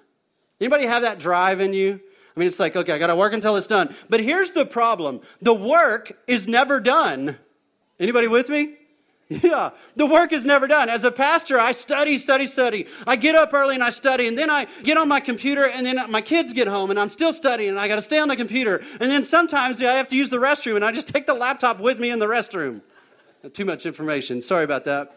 Anybody 0.61 0.87
have 0.87 1.03
that 1.03 1.21
drive 1.21 1.61
in 1.61 1.75
you? 1.75 2.01
I 2.37 2.41
mean, 2.41 2.49
it's 2.49 2.59
like, 2.59 2.75
okay, 2.75 2.93
I 2.93 2.99
got 2.99 3.07
to 3.07 3.17
work 3.17 3.33
until 3.33 3.55
it's 3.55 3.69
done. 3.69 3.95
But 4.11 4.19
here's 4.19 4.51
the 4.51 4.67
problem 4.67 5.21
the 5.41 5.55
work 5.55 6.13
is 6.27 6.49
never 6.49 6.81
done. 6.81 7.39
Anybody 8.01 8.27
with 8.27 8.49
me? 8.49 8.75
Yeah, 9.29 9.71
the 9.97 10.05
work 10.07 10.33
is 10.33 10.45
never 10.45 10.67
done. 10.67 10.91
As 10.91 11.05
a 11.05 11.11
pastor, 11.11 11.59
I 11.59 11.73
study, 11.73 12.19
study, 12.19 12.47
study. 12.47 12.87
I 13.07 13.17
get 13.17 13.35
up 13.35 13.55
early 13.55 13.75
and 13.75 13.83
I 13.83 13.89
study, 13.89 14.29
and 14.29 14.37
then 14.37 14.51
I 14.51 14.67
get 14.83 14.99
on 14.99 15.09
my 15.09 15.21
computer, 15.21 15.67
and 15.67 15.87
then 15.87 16.11
my 16.11 16.21
kids 16.21 16.53
get 16.53 16.69
home, 16.69 16.91
and 16.91 16.99
I'm 17.01 17.09
still 17.09 17.33
studying, 17.33 17.71
and 17.71 17.81
I 17.81 17.89
got 17.89 17.97
to 17.97 18.03
stay 18.03 18.19
on 18.19 18.29
the 18.29 18.37
computer. 18.37 18.83
And 19.01 19.11
then 19.11 19.25
sometimes 19.25 19.83
I 19.83 19.95
have 19.95 20.09
to 20.09 20.17
use 20.17 20.29
the 20.29 20.37
restroom, 20.37 20.77
and 20.77 20.85
I 20.85 20.93
just 20.93 21.09
take 21.09 21.27
the 21.27 21.35
laptop 21.35 21.81
with 21.81 21.99
me 21.99 22.11
in 22.11 22.19
the 22.19 22.27
restroom. 22.27 22.83
Too 23.55 23.65
much 23.65 23.87
information. 23.87 24.43
Sorry 24.43 24.65
about 24.65 24.85
that. 24.85 25.17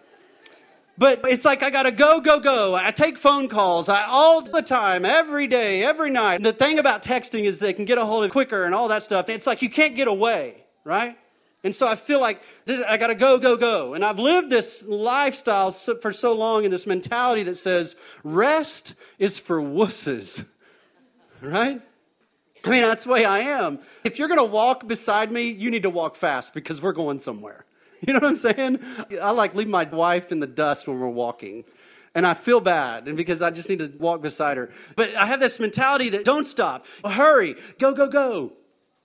But 0.97 1.21
it's 1.25 1.45
like 1.45 1.61
I 1.61 1.69
got 1.69 1.83
to 1.83 1.91
go, 1.91 2.21
go, 2.21 2.39
go. 2.39 2.75
I 2.75 2.91
take 2.91 3.17
phone 3.17 3.49
calls 3.49 3.87
I, 3.87 4.05
all 4.05 4.41
the 4.41 4.63
time, 4.63 5.05
every 5.05 5.47
day, 5.47 5.83
every 5.83 6.09
night. 6.09 6.41
The 6.41 6.53
thing 6.53 6.79
about 6.79 7.03
texting 7.03 7.43
is 7.43 7.59
they 7.59 7.73
can 7.73 7.85
get 7.85 7.97
a 7.97 8.05
hold 8.05 8.23
of 8.23 8.31
quicker 8.31 8.63
and 8.63 8.73
all 8.73 8.87
that 8.87 9.03
stuff. 9.03 9.29
It's 9.29 9.45
like 9.45 9.61
you 9.61 9.69
can't 9.69 9.95
get 9.95 10.07
away, 10.07 10.63
right? 10.83 11.17
And 11.63 11.75
so 11.75 11.87
I 11.87 11.95
feel 11.95 12.21
like 12.21 12.41
this, 12.65 12.83
I 12.87 12.97
got 12.97 13.07
to 13.07 13.15
go, 13.15 13.39
go, 13.39 13.57
go. 13.57 13.93
And 13.93 14.05
I've 14.05 14.19
lived 14.19 14.49
this 14.49 14.83
lifestyle 14.85 15.71
for 15.71 16.13
so 16.13 16.33
long 16.33 16.65
in 16.65 16.71
this 16.71 16.85
mentality 16.85 17.43
that 17.43 17.57
says 17.57 17.95
rest 18.23 18.95
is 19.19 19.37
for 19.37 19.61
wusses. 19.61 20.45
Right? 21.39 21.79
I 22.65 22.69
mean, 22.71 22.81
that's 22.81 23.03
the 23.03 23.11
way 23.11 23.23
I 23.23 23.39
am. 23.39 23.77
If 24.03 24.17
you're 24.17 24.27
going 24.27 24.39
to 24.39 24.43
walk 24.43 24.87
beside 24.87 25.31
me, 25.31 25.51
you 25.51 25.69
need 25.69 25.83
to 25.83 25.91
walk 25.91 26.15
fast 26.15 26.55
because 26.55 26.81
we're 26.81 26.93
going 26.93 27.19
somewhere. 27.19 27.63
You 28.01 28.13
know 28.13 28.19
what 28.19 28.29
I'm 28.29 28.35
saying? 28.35 28.79
I 29.21 29.31
like 29.31 29.55
leave 29.55 29.67
my 29.67 29.83
wife 29.83 30.31
in 30.31 30.39
the 30.39 30.47
dust 30.47 30.87
when 30.87 30.99
we're 30.99 31.07
walking. 31.07 31.63
And 32.13 32.27
I 32.27 32.35
feel 32.35 32.59
bad 32.59 33.07
and 33.07 33.17
because 33.17 33.41
I 33.41 33.49
just 33.49 33.69
need 33.69 33.79
to 33.79 33.91
walk 33.97 34.21
beside 34.21 34.57
her. 34.57 34.69
But 34.95 35.15
I 35.15 35.25
have 35.25 35.39
this 35.39 35.59
mentality 35.59 36.09
that 36.09 36.23
don't 36.23 36.45
stop. 36.45 36.85
Hurry. 37.03 37.55
Go, 37.79 37.93
go, 37.93 38.07
go. 38.07 38.53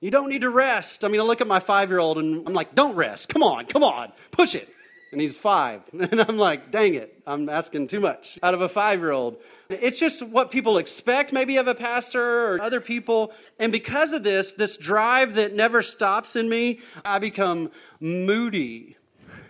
You 0.03 0.11
don't 0.11 0.29
need 0.31 0.41
to 0.41 0.51
rest. 0.51 1.05
I 1.05 1.09
mean, 1.09 1.21
I 1.21 1.25
look 1.25 1.41
at 1.41 1.47
my 1.47 1.61
five 1.61 1.89
year 1.89 2.01
old 2.01 2.19
and 2.19 2.43
I'm 2.49 2.55
like, 2.55 2.75
don't 2.75 2.97
rest. 2.97 3.29
Come 3.29 3.45
on, 3.45 3.67
come 3.67 3.85
on. 3.85 4.11
Push 4.33 4.57
it. 4.57 4.69
And 5.13 5.21
he's 5.21 5.37
five. 5.37 5.81
And 5.93 6.21
I'm 6.21 6.39
like, 6.39 6.73
dang 6.73 6.95
it. 6.95 7.23
I'm 7.25 7.49
asking 7.49 7.87
too 7.87 8.01
much 8.01 8.37
out 8.43 8.53
of 8.53 8.63
a 8.63 8.69
five 8.69 8.99
year 8.99 9.13
old. 9.13 9.37
It's 9.69 10.01
just 10.01 10.21
what 10.21 10.51
people 10.51 10.79
expect, 10.79 11.33
maybe 11.33 11.59
of 11.59 11.69
a 11.69 11.77
pastor 11.77 12.21
or 12.21 12.61
other 12.61 12.81
people. 12.81 13.33
And 13.61 13.71
because 13.71 14.13
of 14.13 14.25
this, 14.25 14.55
this 14.55 14.77
drive 14.77 15.35
that 15.35 15.55
never 15.55 15.83
stops 15.83 16.35
in 16.35 16.49
me, 16.49 16.81
I 17.05 17.21
become 17.21 17.71
moody. 18.01 18.97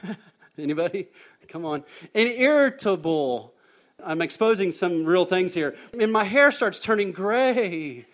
Anybody? 0.59 1.09
Come 1.49 1.65
on. 1.65 1.83
And 2.15 2.29
irritable. 2.29 3.55
I'm 4.05 4.21
exposing 4.21 4.71
some 4.71 5.07
real 5.07 5.25
things 5.25 5.55
here. 5.55 5.77
And 5.99 6.13
my 6.13 6.25
hair 6.25 6.51
starts 6.51 6.79
turning 6.79 7.13
gray. 7.13 8.05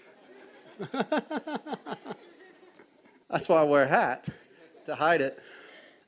That's 3.31 3.49
why 3.49 3.61
I 3.61 3.65
wear 3.65 3.85
a 3.85 3.89
hat 3.89 4.27
to 4.87 4.95
hide 4.95 5.21
it. 5.21 5.39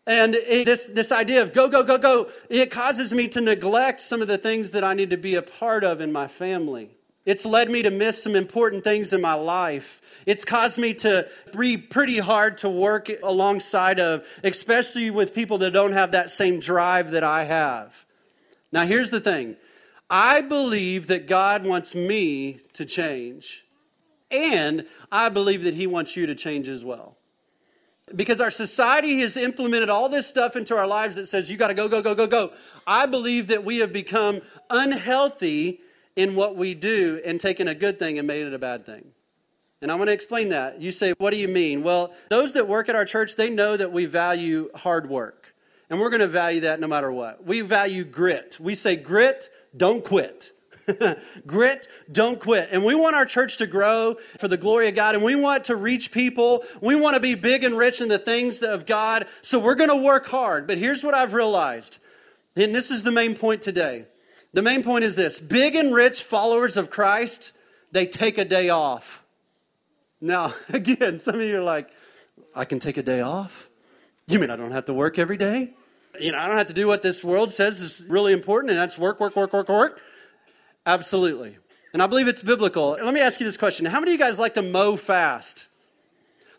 And 0.07 0.35
it, 0.35 0.65
this, 0.65 0.87
this 0.87 1.13
idea 1.13 1.43
of 1.43 1.53
go, 1.53 1.69
go, 1.69 1.83
go, 1.83 1.99
go, 1.99 2.31
it 2.49 2.71
causes 2.71 3.13
me 3.13 3.29
to 3.29 3.41
neglect 3.41 4.01
some 4.01 4.23
of 4.23 4.29
the 4.29 4.39
things 4.39 4.71
that 4.71 4.83
I 4.83 4.95
need 4.95 5.11
to 5.11 5.17
be 5.17 5.35
a 5.35 5.43
part 5.43 5.85
of 5.85 6.01
in 6.01 6.13
my 6.13 6.27
family. 6.27 6.91
It's 7.27 7.45
led 7.45 7.71
me 7.71 7.83
to 7.83 7.91
miss 7.91 8.23
some 8.23 8.35
important 8.35 8.83
things 8.83 9.13
in 9.13 9.21
my 9.21 9.35
life. 9.35 10.01
It's 10.25 10.45
caused 10.45 10.79
me 10.79 10.95
to 10.95 11.29
be 11.57 11.77
pretty 11.77 12.19
hard 12.19 12.59
to 12.59 12.71
work 12.71 13.11
alongside 13.23 14.01
of, 14.01 14.27
especially 14.43 15.11
with 15.11 15.35
people 15.35 15.59
that 15.59 15.73
don't 15.73 15.93
have 15.93 16.13
that 16.13 16.31
same 16.31 16.61
drive 16.61 17.11
that 17.11 17.23
I 17.23 17.45
have. 17.45 18.07
Now, 18.73 18.87
here's 18.87 19.11
the 19.11 19.21
thing 19.21 19.57
I 20.09 20.41
believe 20.41 21.09
that 21.09 21.29
God 21.29 21.67
wants 21.67 21.95
me 21.95 22.61
to 22.75 22.87
change, 22.87 23.65
and 24.31 24.87
I 25.11 25.29
believe 25.29 25.65
that 25.65 25.75
He 25.75 25.87
wants 25.87 26.17
you 26.17 26.27
to 26.27 26.35
change 26.35 26.69
as 26.69 26.85
well 26.85 27.17
because 28.15 28.41
our 28.41 28.51
society 28.51 29.21
has 29.21 29.37
implemented 29.37 29.89
all 29.89 30.09
this 30.09 30.27
stuff 30.27 30.57
into 30.57 30.77
our 30.77 30.87
lives 30.87 31.17
that 31.17 31.27
says 31.27 31.51
you 31.51 31.57
got 31.57 31.69
to 31.69 31.75
go, 31.75 31.89
go, 31.89 32.03
go, 32.03 32.15
go, 32.15 32.27
go. 32.27 32.53
I 32.87 33.07
believe 33.07 33.49
that 33.49 33.65
we 33.65 33.79
have 33.79 33.93
become 33.93 34.41
unhealthy 34.69 35.81
in 36.17 36.35
what 36.35 36.57
we 36.57 36.75
do 36.75 37.21
and 37.25 37.41
taken 37.41 37.69
a 37.69 37.75
good 37.75 37.99
thing 37.99 38.19
and 38.19 38.27
made 38.27 38.47
it 38.47 38.55
a 38.55 38.59
bad 38.59 38.85
thing. 38.85 39.07
And 39.83 39.91
I 39.91 39.95
want 39.95 40.09
to 40.09 40.13
explain 40.13 40.51
that. 40.51 40.81
You 40.81 40.91
say, 40.91 41.15
what 41.19 41.31
do 41.31 41.37
you 41.37 41.49
mean? 41.49 41.83
Well, 41.83 42.13
those 42.29 42.53
that 42.53 42.69
work 42.69 42.89
at 42.89 42.97
our 42.97 43.07
church, 43.07 43.37
they 43.37 43.49
know 43.49 43.77
that 43.77 43.93
we 43.93 44.07
value 44.07 44.71
hard 44.75 45.09
work. 45.09 45.55
And 45.89 45.99
we're 45.99 46.11
going 46.11 46.21
to 46.21 46.29
value 46.29 46.61
that 46.61 46.81
no 46.81 46.87
matter 46.87 47.11
what. 47.11 47.45
We 47.45 47.63
value 47.63 48.05
grit. 48.05 48.59
We 48.61 48.75
say, 48.75 48.97
grit, 48.97 49.49
don't 49.77 50.05
quit. 50.05 50.53
Grit, 51.47 51.89
don't 52.11 52.41
quit. 52.41 52.69
And 52.73 52.85
we 52.85 52.95
want 52.95 53.17
our 53.17 53.27
church 53.27 53.59
to 53.59 53.67
grow 53.67 54.17
for 54.39 54.49
the 54.49 54.57
glory 54.57 54.89
of 54.89 54.95
God, 54.95 55.15
and 55.15 55.25
we 55.25 55.35
want 55.35 55.65
to 55.65 55.77
reach 55.77 56.11
people. 56.13 56.65
We 56.81 56.95
want 56.95 57.15
to 57.15 57.21
be 57.21 57.35
big 57.35 57.65
and 57.65 57.77
rich 57.77 58.01
in 58.01 58.09
the 58.09 58.19
things 58.19 58.63
of 58.63 58.87
God, 58.87 59.27
so 59.43 59.59
we're 59.59 59.75
going 59.75 59.91
to 59.91 59.97
work 59.97 60.27
hard. 60.27 60.67
But 60.67 60.79
here's 60.79 61.03
what 61.05 61.15
I've 61.15 61.35
realized, 61.35 61.99
and 62.57 62.75
this 62.75 62.91
is 62.91 63.03
the 63.03 63.13
main 63.13 63.35
point 63.35 63.63
today. 63.63 64.07
The 64.53 64.63
main 64.63 64.83
point 64.83 65.05
is 65.05 65.15
this 65.15 65.39
big 65.39 65.77
and 65.77 65.95
rich 65.95 66.23
followers 66.23 66.77
of 66.77 66.91
Christ, 66.91 67.53
they 67.93 68.07
take 68.07 68.39
a 68.39 68.45
day 68.45 68.71
off. 68.71 69.23
Now, 70.21 70.55
again, 70.69 71.19
some 71.19 71.37
of 71.37 71.41
you 71.43 71.59
are 71.59 71.63
like, 71.63 71.91
I 72.55 72.65
can 72.65 72.81
take 72.81 72.97
a 72.97 73.03
day 73.03 73.21
off? 73.21 73.69
You 74.27 74.39
mean 74.39 74.51
I 74.51 74.57
don't 74.57 74.73
have 74.73 74.87
to 74.87 74.95
work 74.95 75.19
every 75.19 75.37
day? 75.37 75.71
You 76.19 76.33
know, 76.33 76.39
I 76.39 76.49
don't 76.49 76.59
have 76.59 76.67
to 76.69 76.75
do 76.75 76.87
what 76.87 77.03
this 77.03 77.23
world 77.23 77.53
says 77.53 77.81
is 77.81 78.07
really 78.09 78.33
important, 78.33 78.71
and 78.71 78.79
that's 78.79 78.99
work, 78.99 79.21
work, 79.21 79.37
work, 79.37 79.53
work, 79.53 79.69
work. 79.69 80.01
Absolutely. 80.91 81.57
And 81.93 82.03
I 82.03 82.09
believe 82.09 82.27
it's 82.27 82.43
biblical. 82.43 82.99
Let 83.01 83.15
me 83.15 83.21
ask 83.21 83.39
you 83.39 83.47
this 83.47 83.57
question 83.57 83.87
How 83.87 84.01
many 84.01 84.13
of 84.13 84.19
you 84.19 84.25
guys 84.25 84.41
like 84.41 84.55
to 84.55 84.63
mow 84.63 84.97
fast? 84.97 85.69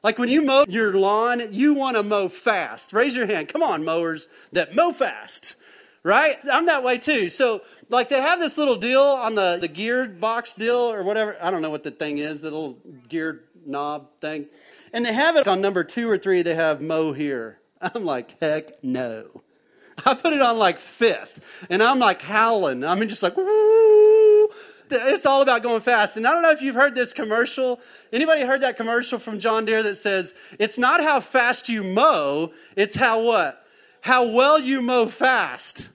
Like 0.03 0.17
when 0.17 0.29
you 0.29 0.41
mow 0.41 0.63
your 0.69 0.93
lawn, 0.93 1.49
you 1.51 1.73
want 1.73 1.97
to 1.97 2.03
mow 2.03 2.29
fast. 2.29 2.93
Raise 2.93 3.13
your 3.13 3.25
hand. 3.25 3.49
Come 3.49 3.61
on, 3.61 3.83
mowers 3.83 4.29
that 4.53 4.73
mow 4.73 4.93
fast. 4.93 5.57
Right? 6.01 6.37
I'm 6.49 6.67
that 6.67 6.83
way 6.83 6.97
too. 6.97 7.29
So, 7.29 7.61
like, 7.89 8.09
they 8.09 8.19
have 8.19 8.39
this 8.39 8.57
little 8.57 8.77
deal 8.77 9.03
on 9.03 9.35
the, 9.35 9.57
the 9.61 9.67
geared 9.67 10.19
box 10.19 10.53
deal 10.53 10.77
or 10.77 11.03
whatever. 11.03 11.37
I 11.39 11.51
don't 11.51 11.61
know 11.61 11.69
what 11.69 11.83
the 11.83 11.91
thing 11.91 12.17
is, 12.17 12.41
the 12.41 12.49
little 12.49 12.79
geared 13.07 13.43
knob 13.67 14.07
thing. 14.19 14.47
And 14.93 15.05
they 15.05 15.13
have 15.13 15.35
it 15.35 15.47
on 15.47 15.61
number 15.61 15.83
two 15.83 16.09
or 16.09 16.17
three, 16.17 16.41
they 16.41 16.55
have 16.55 16.81
mow 16.81 17.13
here. 17.13 17.59
I'm 17.81 18.03
like, 18.03 18.39
heck 18.39 18.83
no. 18.83 19.25
I 20.05 20.15
put 20.15 20.33
it 20.33 20.41
on 20.41 20.57
like 20.57 20.79
fifth, 20.79 21.67
and 21.69 21.83
I'm 21.83 21.99
like 21.99 22.23
howling. 22.23 22.83
I'm 22.83 23.07
just 23.07 23.21
like, 23.21 23.37
woo. 23.37 24.10
It's 24.91 25.25
all 25.25 25.41
about 25.41 25.63
going 25.63 25.81
fast. 25.81 26.17
And 26.17 26.27
I 26.27 26.33
don't 26.33 26.41
know 26.41 26.51
if 26.51 26.61
you've 26.61 26.75
heard 26.75 26.95
this 26.95 27.13
commercial. 27.13 27.79
Anybody 28.11 28.41
heard 28.43 28.61
that 28.61 28.77
commercial 28.77 29.19
from 29.19 29.39
John 29.39 29.65
Deere 29.65 29.83
that 29.83 29.95
says, 29.95 30.33
it's 30.59 30.77
not 30.77 31.01
how 31.01 31.19
fast 31.19 31.69
you 31.69 31.83
mow, 31.83 32.53
it's 32.75 32.95
how 32.95 33.23
what? 33.23 33.63
How 34.01 34.27
well 34.27 34.59
you 34.59 34.81
mow 34.81 35.07
fast. 35.07 35.89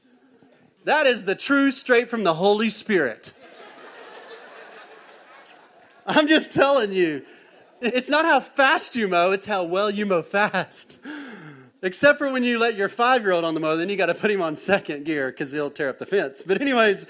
That 0.84 1.06
is 1.06 1.24
the 1.24 1.34
truth 1.34 1.74
straight 1.74 2.10
from 2.10 2.22
the 2.22 2.34
Holy 2.34 2.70
Spirit. 2.70 3.32
I'm 6.06 6.28
just 6.28 6.52
telling 6.52 6.92
you. 6.92 7.24
It's 7.80 8.08
not 8.08 8.24
how 8.24 8.40
fast 8.40 8.96
you 8.96 9.06
mow, 9.06 9.32
it's 9.32 9.44
how 9.44 9.64
well 9.64 9.90
you 9.90 10.06
mow 10.06 10.22
fast. 10.22 10.98
Except 11.82 12.18
for 12.18 12.32
when 12.32 12.42
you 12.42 12.58
let 12.58 12.74
your 12.74 12.88
five 12.88 13.22
year 13.22 13.32
old 13.32 13.44
on 13.44 13.54
the 13.54 13.60
mower, 13.60 13.76
then 13.76 13.88
you 13.88 13.96
got 13.96 14.06
to 14.06 14.14
put 14.14 14.30
him 14.30 14.40
on 14.40 14.56
second 14.56 15.04
gear 15.04 15.30
because 15.30 15.52
he'll 15.52 15.70
tear 15.70 15.90
up 15.90 15.98
the 15.98 16.06
fence. 16.06 16.42
But, 16.46 16.60
anyways, 16.60 17.04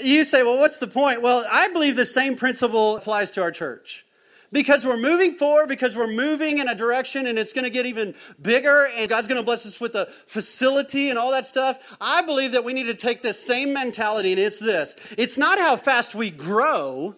you 0.00 0.24
say, 0.24 0.42
well, 0.42 0.58
what's 0.58 0.78
the 0.78 0.86
point? 0.86 1.22
Well, 1.22 1.44
I 1.50 1.68
believe 1.68 1.96
the 1.96 2.06
same 2.06 2.36
principle 2.36 2.96
applies 2.96 3.32
to 3.32 3.42
our 3.42 3.50
church. 3.50 4.04
Because 4.50 4.84
we're 4.84 4.96
moving 4.96 5.34
forward, 5.34 5.68
because 5.68 5.94
we're 5.94 6.06
moving 6.06 6.56
in 6.56 6.68
a 6.68 6.74
direction 6.74 7.26
and 7.26 7.38
it's 7.38 7.52
going 7.52 7.64
to 7.64 7.70
get 7.70 7.84
even 7.84 8.14
bigger 8.40 8.86
and 8.86 9.06
God's 9.06 9.28
going 9.28 9.36
to 9.36 9.42
bless 9.42 9.66
us 9.66 9.78
with 9.78 9.94
a 9.94 10.08
facility 10.26 11.10
and 11.10 11.18
all 11.18 11.32
that 11.32 11.44
stuff. 11.44 11.78
I 12.00 12.22
believe 12.22 12.52
that 12.52 12.64
we 12.64 12.72
need 12.72 12.84
to 12.84 12.94
take 12.94 13.20
this 13.20 13.44
same 13.44 13.74
mentality 13.74 14.32
and 14.32 14.40
it's 14.40 14.58
this. 14.58 14.96
It's 15.18 15.36
not 15.36 15.58
how 15.58 15.76
fast 15.76 16.14
we 16.14 16.30
grow, 16.30 17.14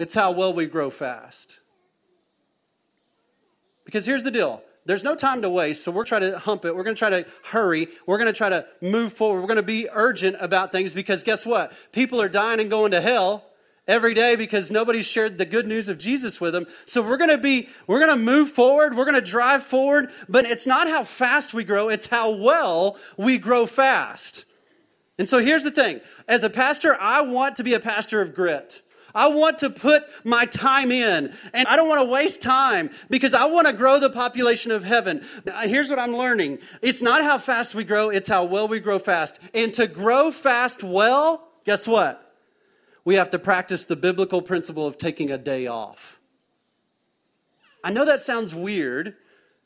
it's 0.00 0.14
how 0.14 0.32
well 0.32 0.52
we 0.52 0.66
grow 0.66 0.90
fast. 0.90 1.60
Because 3.84 4.04
here's 4.04 4.24
the 4.24 4.32
deal 4.32 4.60
there's 4.88 5.04
no 5.04 5.14
time 5.14 5.42
to 5.42 5.50
waste, 5.50 5.84
so 5.84 5.92
we're 5.92 6.06
trying 6.06 6.22
to 6.22 6.38
hump 6.38 6.64
it. 6.64 6.74
We're 6.74 6.82
going 6.82 6.96
to 6.96 6.98
try 6.98 7.10
to 7.10 7.26
hurry. 7.44 7.88
We're 8.06 8.16
going 8.16 8.32
to 8.32 8.36
try 8.36 8.48
to 8.48 8.64
move 8.80 9.12
forward. 9.12 9.42
We're 9.42 9.46
going 9.46 9.56
to 9.56 9.62
be 9.62 9.86
urgent 9.92 10.36
about 10.40 10.72
things 10.72 10.94
because 10.94 11.24
guess 11.24 11.44
what? 11.44 11.74
People 11.92 12.22
are 12.22 12.28
dying 12.30 12.58
and 12.58 12.70
going 12.70 12.92
to 12.92 13.00
hell 13.02 13.44
every 13.86 14.14
day 14.14 14.36
because 14.36 14.70
nobody 14.70 15.02
shared 15.02 15.36
the 15.36 15.44
good 15.44 15.66
news 15.66 15.90
of 15.90 15.98
Jesus 15.98 16.40
with 16.40 16.54
them. 16.54 16.66
So 16.86 17.02
we're 17.02 17.18
going 17.18 17.28
to 17.28 17.36
be, 17.36 17.68
we're 17.86 17.98
going 17.98 18.18
to 18.18 18.24
move 18.24 18.48
forward. 18.48 18.96
We're 18.96 19.04
going 19.04 19.14
to 19.16 19.20
drive 19.20 19.62
forward, 19.62 20.10
but 20.26 20.46
it's 20.46 20.66
not 20.66 20.88
how 20.88 21.04
fast 21.04 21.52
we 21.52 21.64
grow, 21.64 21.90
it's 21.90 22.06
how 22.06 22.36
well 22.36 22.96
we 23.18 23.36
grow 23.36 23.66
fast. 23.66 24.46
And 25.18 25.28
so 25.28 25.38
here's 25.38 25.64
the 25.64 25.70
thing. 25.70 26.00
As 26.26 26.44
a 26.44 26.50
pastor, 26.50 26.96
I 26.98 27.20
want 27.22 27.56
to 27.56 27.62
be 27.62 27.74
a 27.74 27.80
pastor 27.80 28.22
of 28.22 28.34
grit. 28.34 28.80
I 29.14 29.28
want 29.28 29.60
to 29.60 29.70
put 29.70 30.04
my 30.24 30.44
time 30.46 30.90
in. 30.90 31.34
And 31.52 31.68
I 31.68 31.76
don't 31.76 31.88
want 31.88 32.00
to 32.00 32.06
waste 32.06 32.42
time 32.42 32.90
because 33.08 33.34
I 33.34 33.46
want 33.46 33.66
to 33.66 33.72
grow 33.72 33.98
the 33.98 34.10
population 34.10 34.72
of 34.72 34.84
heaven. 34.84 35.24
Now, 35.44 35.60
here's 35.62 35.90
what 35.90 35.98
I'm 35.98 36.16
learning 36.16 36.58
it's 36.82 37.02
not 37.02 37.22
how 37.22 37.38
fast 37.38 37.74
we 37.74 37.84
grow, 37.84 38.10
it's 38.10 38.28
how 38.28 38.44
well 38.44 38.68
we 38.68 38.80
grow 38.80 38.98
fast. 38.98 39.38
And 39.54 39.72
to 39.74 39.86
grow 39.86 40.30
fast 40.30 40.82
well, 40.82 41.46
guess 41.64 41.86
what? 41.86 42.24
We 43.04 43.14
have 43.14 43.30
to 43.30 43.38
practice 43.38 43.86
the 43.86 43.96
biblical 43.96 44.42
principle 44.42 44.86
of 44.86 44.98
taking 44.98 45.30
a 45.30 45.38
day 45.38 45.66
off. 45.66 46.18
I 47.82 47.90
know 47.90 48.04
that 48.06 48.20
sounds 48.20 48.54
weird 48.54 49.14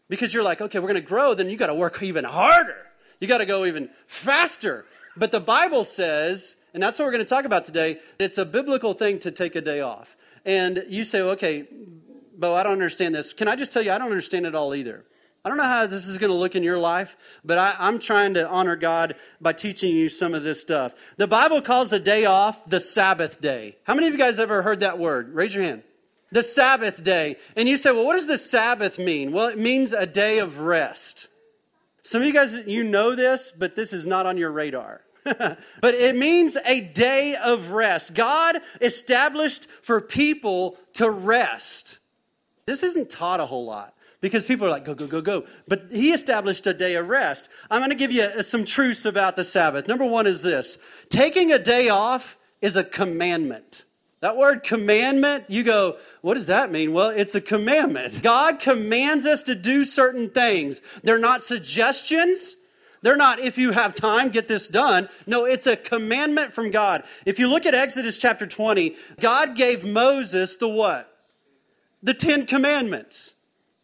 because 0.09 0.33
you're 0.33 0.43
like, 0.43 0.61
okay, 0.61 0.79
we're 0.79 0.89
going 0.89 1.01
to 1.01 1.07
grow, 1.07 1.35
then 1.35 1.49
you 1.49 1.57
got 1.57 1.69
to 1.69 1.75
work 1.75 2.03
even 2.03 2.25
harder. 2.25 2.77
You 3.19 3.29
got 3.29 3.39
to 3.39 3.47
go 3.47 3.65
even 3.65 3.89
faster. 4.07 4.85
But 5.17 5.31
the 5.31 5.41
Bible 5.41 5.85
says 5.85 6.57
and 6.75 6.83
that's 6.83 6.99
what 6.99 7.05
we're 7.05 7.13
going 7.13 7.25
to 7.25 7.29
talk 7.29 7.45
about 7.45 7.67
today. 7.67 7.99
It's 8.19 8.39
a 8.39 8.45
biblical 8.45 8.95
thing 8.95 9.19
to 9.21 9.31
take 9.31 9.57
a 9.57 9.61
day 9.61 9.81
off. 9.81 10.17
And 10.45 10.85
you 10.89 11.05
say, 11.05 11.21
okay, 11.21 11.67
Bo, 12.37 12.55
I 12.55 12.63
don't 12.63 12.73
understand 12.73 13.15
this. 13.15 13.33
Can 13.33 13.49
I 13.49 13.57
just 13.57 13.73
tell 13.73 13.83
you, 13.83 13.93
I 13.93 13.99
don't 13.99 14.09
understand 14.09 14.47
it 14.47 14.55
all 14.55 14.75
either. 14.75 15.05
I 15.45 15.49
don't 15.49 15.59
know 15.59 15.65
how 15.65 15.87
this 15.87 16.07
is 16.07 16.19
going 16.19 16.31
to 16.31 16.37
look 16.37 16.55
in 16.55 16.63
your 16.63 16.79
life, 16.79 17.17
but 17.45 17.59
I, 17.59 17.89
am 17.89 17.99
trying 17.99 18.35
to 18.35 18.49
honor 18.49 18.77
God 18.77 19.17
by 19.41 19.53
teaching 19.53 19.95
you 19.95 20.09
some 20.09 20.35
of 20.35 20.45
this 20.45 20.61
stuff. 20.61 20.95
The 21.17 21.27
Bible 21.27 21.61
calls 21.63 21.93
a 21.93 21.99
day 21.99 22.27
off 22.27 22.65
the 22.67 22.81
Sabbath 22.81 23.41
day. 23.41 23.77
How 23.83 23.95
many 23.95 24.07
of 24.07 24.13
you 24.13 24.19
guys 24.19 24.39
ever 24.39 24.63
heard 24.63 24.81
that 24.81 24.99
word? 24.99 25.35
Raise 25.35 25.53
your 25.53 25.65
hand. 25.65 25.83
The 26.31 26.45
Sabbath 26.45 27.03
day. 27.03 27.37
And 27.57 27.69
you 27.69 27.77
say, 27.77 27.91
well, 27.91 28.07
what 28.07 28.15
does 28.15 28.29
the 28.29 28.39
Sabbath 28.39 28.99
mean? 28.99 29.33
Well, 29.33 29.49
it 29.49 29.59
means 29.59 29.93
a 29.93 30.07
day 30.07 30.39
of 30.39 30.61
rest. 30.61 31.29
Some 32.03 32.23
of 32.23 32.27
you 32.27 32.33
guys, 32.33 32.53
you 32.67 32.85
know 32.85 33.15
this, 33.15 33.53
but 33.57 33.75
this 33.75 33.93
is 33.93 34.07
not 34.07 34.27
on 34.27 34.37
your 34.37 34.51
radar. 34.51 35.01
but 35.25 35.59
it 35.83 36.17
means 36.17 36.57
a 36.57 36.81
day 36.81 37.37
of 37.37 37.71
rest. 37.71 38.13
God 38.13 38.59
established 38.81 39.69
for 39.83 40.01
people 40.01 40.77
to 40.95 41.09
rest. 41.09 41.99
This 42.67 42.83
isn't 42.83 43.11
taught 43.11 43.41
a 43.41 43.47
whole 43.47 43.67
lot 43.67 43.95
because 44.21 44.47
people 44.47 44.67
are 44.67 44.71
like, 44.71 44.85
go, 44.85 44.95
go, 44.95 45.07
go, 45.07 45.21
go. 45.21 45.45
But 45.69 45.93
he 45.93 46.13
established 46.13 46.67
a 46.67 46.75
day 46.75 46.97
of 46.97 47.09
rest. 47.09 47.51
I'm 47.71 47.81
going 47.81 47.91
to 47.91 47.97
give 47.97 48.11
you 48.11 48.23
uh, 48.23 48.43
some 48.43 48.65
truths 48.65 49.05
about 49.05 49.37
the 49.37 49.45
Sabbath. 49.45 49.87
Number 49.87 50.07
one 50.07 50.27
is 50.27 50.43
this 50.43 50.79
taking 51.09 51.53
a 51.53 51.59
day 51.59 51.89
off 51.89 52.37
is 52.61 52.77
a 52.77 52.85
commandment. 52.85 53.85
That 54.23 54.37
word 54.37 54.63
commandment, 54.63 55.51
you 55.51 55.65
go, 55.65 55.97
what 56.21 56.35
does 56.35 56.47
that 56.47 56.71
mean? 56.71 56.93
Well, 56.93 57.09
it's 57.09 57.35
a 57.35 57.41
commandment. 57.41 58.23
God 58.23 58.61
commands 58.61 59.27
us 59.27 59.43
to 59.45 59.57
do 59.57 59.85
certain 59.85 60.31
things. 60.31 60.81
They're 61.03 61.19
not 61.19 61.43
suggestions. 61.43 62.55
They're 63.03 63.17
not, 63.17 63.41
if 63.41 63.59
you 63.59 63.73
have 63.73 63.97
time, 63.97 64.29
get 64.29 64.47
this 64.47 64.69
done. 64.69 65.09
No, 65.27 65.45
it's 65.45 65.67
a 65.67 65.75
commandment 65.75 66.53
from 66.53 66.71
God. 66.71 67.03
If 67.27 67.41
you 67.41 67.49
look 67.49 67.67
at 67.67 67.75
Exodus 67.75 68.17
chapter 68.17 68.47
20, 68.47 68.95
God 69.19 69.57
gave 69.57 69.85
Moses 69.85 70.55
the 70.57 70.69
what? 70.69 71.13
The 72.05 72.15
Ten 72.15 72.47
Commandments. 72.47 73.35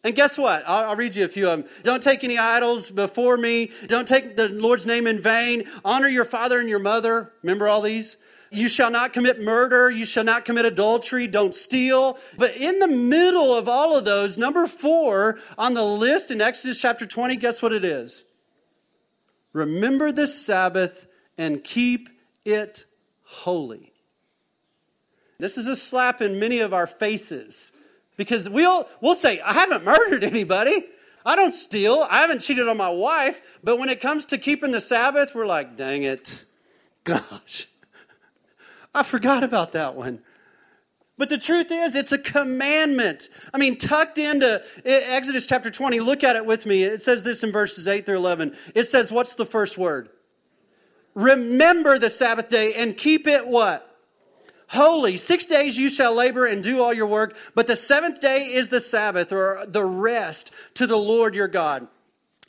And 0.05 0.15
guess 0.15 0.37
what? 0.37 0.63
I'll, 0.65 0.91
I'll, 0.91 0.95
read 0.95 1.17
you 1.17 1.25
a 1.25 1.27
few 1.27 1.49
of 1.49 1.59
them. 1.59 1.69
Don't 1.83 2.01
take 2.01 2.23
any 2.23 2.37
idols 2.37 2.89
before 2.89 3.35
me. 3.35 3.71
Don't 3.87 4.07
take 4.07 4.37
the 4.37 4.47
Lord's 4.47 4.85
name 4.85 5.05
in 5.05 5.21
vain. 5.21 5.65
Honor 5.83 6.07
your 6.07 6.23
father 6.23 6.59
and 6.59 6.69
your 6.69 6.79
mother. 6.79 7.33
Remember 7.43 7.67
all 7.67 7.81
these? 7.81 8.15
You 8.51 8.67
shall 8.67 8.89
not 8.89 9.13
commit 9.13 9.41
murder. 9.41 9.89
You 9.89 10.05
shall 10.05 10.23
not 10.23 10.45
commit 10.45 10.65
adultery. 10.65 11.27
Don't 11.27 11.53
steal. 11.53 12.17
But 12.37 12.55
in 12.55 12.79
the 12.79 12.87
middle 12.87 13.53
of 13.55 13.67
all 13.67 13.95
of 13.95 14.05
those, 14.05 14.37
number 14.37 14.67
four 14.67 15.39
on 15.57 15.73
the 15.73 15.83
list 15.83 16.31
in 16.31 16.41
Exodus 16.41 16.79
chapter 16.79 17.05
20, 17.05 17.35
guess 17.35 17.61
what 17.61 17.73
it 17.73 17.85
is? 17.85 18.23
Remember 19.53 20.11
the 20.11 20.27
Sabbath 20.27 21.07
and 21.37 21.63
keep 21.63 22.09
it 22.45 22.85
holy. 23.23 23.93
This 25.37 25.57
is 25.57 25.67
a 25.67 25.75
slap 25.75 26.21
in 26.21 26.39
many 26.39 26.59
of 26.59 26.73
our 26.73 26.87
faces 26.87 27.71
because 28.17 28.49
we'll, 28.49 28.87
we'll 28.99 29.15
say, 29.15 29.39
I 29.39 29.53
haven't 29.53 29.85
murdered 29.85 30.23
anybody. 30.23 30.85
I 31.25 31.35
don't 31.35 31.53
steal. 31.53 32.05
I 32.09 32.21
haven't 32.21 32.39
cheated 32.39 32.67
on 32.67 32.77
my 32.77 32.89
wife. 32.89 33.39
But 33.63 33.77
when 33.77 33.89
it 33.89 34.01
comes 34.01 34.27
to 34.27 34.37
keeping 34.37 34.71
the 34.71 34.81
Sabbath, 34.81 35.33
we're 35.35 35.45
like, 35.45 35.77
dang 35.77 36.03
it. 36.03 36.43
Gosh. 37.03 37.67
I 38.93 39.03
forgot 39.03 39.43
about 39.43 39.73
that 39.73 39.95
one. 39.95 40.19
But 41.17 41.29
the 41.29 41.37
truth 41.37 41.71
is, 41.71 41.95
it's 41.95 42.13
a 42.13 42.17
commandment. 42.17 43.27
I 43.53 43.57
mean, 43.57 43.77
tucked 43.77 44.17
into 44.17 44.63
Exodus 44.85 45.45
chapter 45.45 45.69
20, 45.69 45.99
look 45.99 46.23
at 46.23 46.37
it 46.37 46.45
with 46.45 46.65
me. 46.65 46.83
It 46.83 47.03
says 47.03 47.23
this 47.23 47.43
in 47.43 47.51
verses 47.51 47.87
8 47.87 48.05
through 48.05 48.17
11. 48.17 48.55
It 48.73 48.83
says, 48.83 49.11
what's 49.11 49.35
the 49.35 49.45
first 49.45 49.77
word? 49.77 50.09
Remember 51.15 51.99
the 51.99 52.09
Sabbath 52.09 52.49
day 52.49 52.73
and 52.75 52.95
keep 52.95 53.27
it 53.27 53.47
what? 53.47 53.85
holy. 54.69 55.17
Six 55.17 55.47
days 55.47 55.77
you 55.77 55.89
shall 55.89 56.13
labor 56.13 56.45
and 56.45 56.63
do 56.63 56.81
all 56.81 56.93
your 56.93 57.07
work, 57.07 57.35
but 57.55 57.67
the 57.67 57.75
seventh 57.75 58.21
day 58.21 58.53
is 58.53 58.69
the 58.69 58.79
Sabbath 58.79 59.33
or 59.33 59.65
the 59.67 59.83
rest 59.83 60.51
to 60.75 60.87
the 60.87 60.97
Lord 60.97 61.35
your 61.35 61.47
God. 61.47 61.87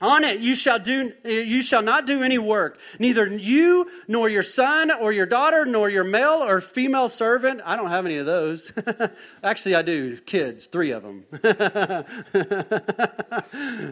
On 0.01 0.25
it 0.25 0.41
you 0.41 0.55
shall 0.55 0.79
do 0.79 1.13
you 1.25 1.61
shall 1.61 1.83
not 1.83 2.07
do 2.07 2.23
any 2.23 2.39
work, 2.39 2.79
neither 2.99 3.27
you 3.27 3.91
nor 4.09 4.31
your 4.31 4.43
son 4.43 4.91
or 4.91 5.13
your 5.13 5.27
daughter 5.27 5.67
nor 5.67 5.91
your 5.91 6.05
male 6.05 6.43
or 6.43 6.63
female 6.63 7.09
servant. 7.09 7.61
I 7.65 7.77
don't 7.77 7.91
have 7.91 8.07
any 8.07 8.17
of 8.17 8.25
those. 8.25 8.73
Actually, 9.45 9.75
I 9.75 9.83
do. 9.83 10.17
Kids, 10.17 10.67
three 10.67 10.93
of 10.93 11.03
them. 11.03 11.25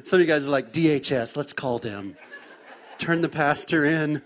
Some 0.05 0.17
of 0.17 0.21
you 0.21 0.27
guys 0.27 0.47
are 0.47 0.51
like 0.51 0.73
DHS. 0.73 1.37
Let's 1.37 1.53
call 1.53 1.79
them 1.79 2.17
turn 2.99 3.21
the 3.21 3.29
pastor 3.29 3.85
in. 3.85 4.23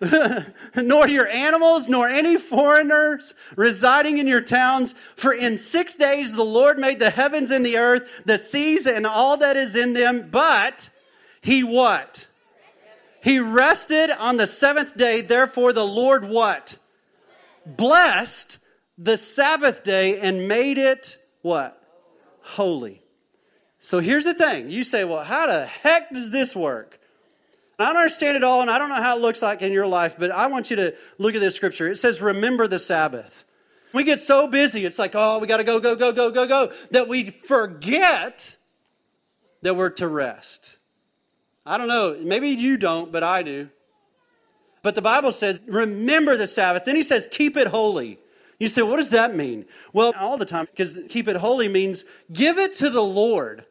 nor 0.76 1.06
your 1.06 1.28
animals, 1.28 1.88
nor 1.88 2.08
any 2.08 2.38
foreigners 2.38 3.34
residing 3.56 4.18
in 4.18 4.26
your 4.26 4.40
towns. 4.40 4.94
For 5.16 5.32
in 5.32 5.58
six 5.58 5.94
days 5.94 6.32
the 6.32 6.44
Lord 6.44 6.78
made 6.78 6.98
the 6.98 7.10
heavens 7.10 7.50
and 7.50 7.64
the 7.64 7.78
earth, 7.78 8.22
the 8.24 8.38
seas 8.38 8.86
and 8.86 9.06
all 9.06 9.38
that 9.38 9.56
is 9.56 9.76
in 9.76 9.92
them. 9.92 10.28
But 10.30 10.88
he 11.42 11.64
what? 11.64 12.26
He 13.22 13.40
rested 13.40 14.10
on 14.10 14.36
the 14.36 14.46
seventh 14.46 14.96
day. 14.96 15.20
Therefore 15.20 15.72
the 15.72 15.86
Lord 15.86 16.24
what? 16.24 16.78
Blessed 17.66 18.58
the 18.96 19.16
Sabbath 19.16 19.84
day 19.84 20.18
and 20.20 20.48
made 20.48 20.78
it 20.78 21.18
what? 21.42 21.76
Holy. 22.42 23.02
So 23.78 23.98
here's 23.98 24.24
the 24.24 24.34
thing. 24.34 24.70
You 24.70 24.82
say, 24.82 25.04
well, 25.04 25.24
how 25.24 25.46
the 25.46 25.66
heck 25.66 26.10
does 26.10 26.30
this 26.30 26.54
work? 26.54 26.99
I 27.82 27.88
don't 27.88 27.96
understand 27.96 28.36
it 28.36 28.44
all, 28.44 28.60
and 28.60 28.70
I 28.70 28.78
don't 28.78 28.88
know 28.88 29.02
how 29.02 29.16
it 29.16 29.22
looks 29.22 29.42
like 29.42 29.62
in 29.62 29.72
your 29.72 29.86
life, 29.86 30.16
but 30.18 30.30
I 30.30 30.46
want 30.48 30.70
you 30.70 30.76
to 30.76 30.94
look 31.18 31.34
at 31.34 31.40
this 31.40 31.54
scripture. 31.54 31.88
It 31.88 31.96
says, 31.96 32.20
Remember 32.20 32.66
the 32.66 32.78
Sabbath. 32.78 33.44
We 33.92 34.04
get 34.04 34.20
so 34.20 34.46
busy, 34.46 34.84
it's 34.84 34.98
like, 34.98 35.14
oh, 35.14 35.38
we 35.40 35.46
got 35.46 35.56
to 35.56 35.64
go, 35.64 35.80
go, 35.80 35.96
go, 35.96 36.12
go, 36.12 36.30
go, 36.30 36.46
go, 36.46 36.72
that 36.92 37.08
we 37.08 37.30
forget 37.30 38.56
that 39.62 39.76
we're 39.76 39.90
to 39.90 40.06
rest. 40.06 40.76
I 41.66 41.76
don't 41.76 41.88
know. 41.88 42.16
Maybe 42.20 42.50
you 42.50 42.76
don't, 42.76 43.10
but 43.10 43.22
I 43.22 43.42
do. 43.42 43.68
But 44.82 44.94
the 44.94 45.02
Bible 45.02 45.32
says, 45.32 45.60
remember 45.66 46.36
the 46.36 46.46
Sabbath. 46.46 46.84
Then 46.84 46.96
he 46.96 47.02
says, 47.02 47.28
keep 47.30 47.56
it 47.56 47.66
holy. 47.66 48.18
You 48.58 48.68
say, 48.68 48.82
what 48.82 48.96
does 48.96 49.10
that 49.10 49.34
mean? 49.34 49.66
Well, 49.92 50.12
all 50.16 50.36
the 50.36 50.44
time, 50.44 50.66
because 50.70 50.98
keep 51.08 51.28
it 51.28 51.36
holy 51.36 51.68
means 51.68 52.04
give 52.32 52.58
it 52.58 52.74
to 52.74 52.90
the 52.90 53.02
Lord. 53.02 53.64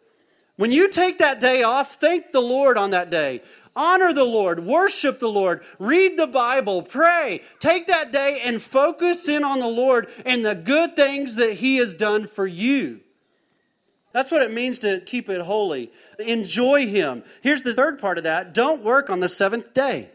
When 0.55 0.71
you 0.71 0.89
take 0.89 1.19
that 1.19 1.39
day 1.39 1.63
off, 1.63 1.95
thank 1.95 2.31
the 2.31 2.41
Lord 2.41 2.77
on 2.77 2.91
that 2.91 3.09
day. 3.09 3.41
Honor 3.75 4.13
the 4.13 4.25
Lord, 4.25 4.65
worship 4.65 5.19
the 5.19 5.29
Lord, 5.29 5.63
read 5.77 6.17
the 6.17 6.27
Bible, 6.27 6.81
pray. 6.81 7.41
Take 7.59 7.87
that 7.87 8.11
day 8.11 8.41
and 8.43 8.61
focus 8.61 9.27
in 9.27 9.43
on 9.43 9.59
the 9.59 9.67
Lord 9.67 10.07
and 10.25 10.43
the 10.43 10.55
good 10.55 10.95
things 10.95 11.35
that 11.35 11.53
He 11.53 11.77
has 11.77 11.93
done 11.93 12.27
for 12.27 12.45
you. 12.45 12.99
That's 14.11 14.31
what 14.31 14.41
it 14.41 14.51
means 14.51 14.79
to 14.79 14.99
keep 14.99 15.29
it 15.29 15.41
holy. 15.41 15.91
Enjoy 16.17 16.87
Him. 16.87 17.23
Here's 17.41 17.63
the 17.63 17.73
third 17.73 17.99
part 17.99 18.17
of 18.17 18.23
that 18.23 18.53
don't 18.53 18.83
work 18.83 19.09
on 19.09 19.19
the 19.19 19.29
seventh 19.29 19.73
day. 19.73 20.09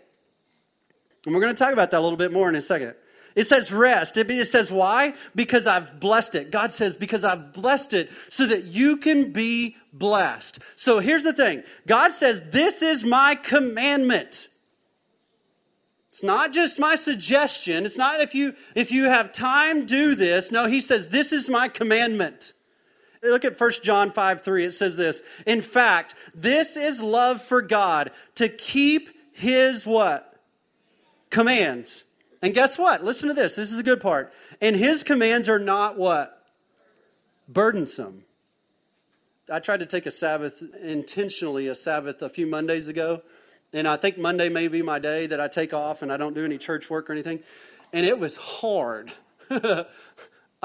And 1.25 1.35
we're 1.35 1.41
going 1.41 1.55
to 1.55 1.59
talk 1.59 1.73
about 1.73 1.93
that 1.93 2.01
a 2.01 2.03
little 2.03 2.19
bit 2.19 2.33
more 2.33 2.49
in 2.49 2.55
a 2.57 2.61
second. 2.61 2.95
It 3.35 3.49
says 3.49 3.73
rest. 3.73 4.17
It 4.17 4.47
says 4.47 4.71
why? 4.71 5.15
Because 5.35 5.67
I've 5.67 5.99
blessed 5.99 6.37
it. 6.37 6.51
God 6.53 6.73
says, 6.73 6.97
because 6.97 7.25
I've 7.25 7.53
blessed 7.53 7.93
it 7.93 8.11
so 8.29 8.47
that 8.47 8.65
you 8.65 8.99
can 8.99 9.33
be 9.33 9.77
blessed. 9.93 10.61
So 10.77 11.01
here's 11.01 11.25
the 11.25 11.33
thing 11.33 11.65
God 11.87 12.13
says, 12.13 12.43
this 12.51 12.83
is 12.83 13.05
my 13.05 13.35
commandment. 13.35 14.49
It's 16.11 16.23
not 16.23 16.53
just 16.53 16.79
my 16.79 16.95
suggestion. 16.95 17.87
It's 17.87 17.99
not 17.99 18.21
if 18.21 18.37
you 18.37 18.55
if 18.77 18.93
you 18.93 19.07
have 19.07 19.33
time 19.33 19.87
do 19.87 20.15
this. 20.15 20.53
No, 20.53 20.67
he 20.67 20.81
says 20.81 21.09
this 21.09 21.33
is 21.33 21.49
my 21.49 21.67
commandment. 21.67 22.53
Look 23.21 23.45
at 23.45 23.59
1 23.59 23.71
John 23.83 24.13
5 24.13 24.43
3. 24.43 24.67
It 24.67 24.71
says 24.73 24.95
this. 24.95 25.23
In 25.45 25.61
fact, 25.61 26.15
this 26.33 26.77
is 26.77 27.03
love 27.03 27.43
for 27.43 27.63
God 27.63 28.13
to 28.37 28.49
keep 28.49 29.09
his 29.33 29.85
what? 29.85 30.33
Commands. 31.31 32.05
And 32.45 32.53
guess 32.53 32.77
what? 32.77 33.03
Listen 33.03 33.29
to 33.29 33.35
this. 33.35 33.57
This 33.57 33.71
is 33.71 33.77
the 33.77 33.83
good 33.83 34.03
part. 34.03 34.31
And 34.61 34.77
his 34.77 35.03
commands 35.03 35.49
are 35.49 35.59
not 35.59 35.97
what? 35.97 36.39
Burdensome. 37.49 38.23
I 39.51 39.61
tried 39.61 39.81
to 39.81 39.87
take 39.87 40.05
a 40.05 40.11
Sabbath 40.11 40.63
intentionally, 40.83 41.69
a 41.69 41.75
Sabbath 41.75 42.21
a 42.21 42.29
few 42.29 42.47
Mondays 42.47 42.89
ago. 42.89 43.23
And 43.73 43.89
I 43.89 43.97
think 43.97 44.19
Monday 44.19 44.51
may 44.51 44.69
be 44.69 44.83
my 44.83 44.99
day 44.99 45.29
that 45.29 45.41
I 45.41 45.49
take 45.49 45.73
off 45.73 46.03
and 46.03 46.13
I 46.13 46.19
don't 46.19 46.35
do 46.35 46.45
any 46.45 46.59
church 46.59 46.91
work 46.91 47.09
or 47.09 47.15
anything. 47.15 47.41
And 47.95 48.05
it 48.05 48.19
was 48.19 48.37
hard. 48.37 49.11
I 49.51 49.87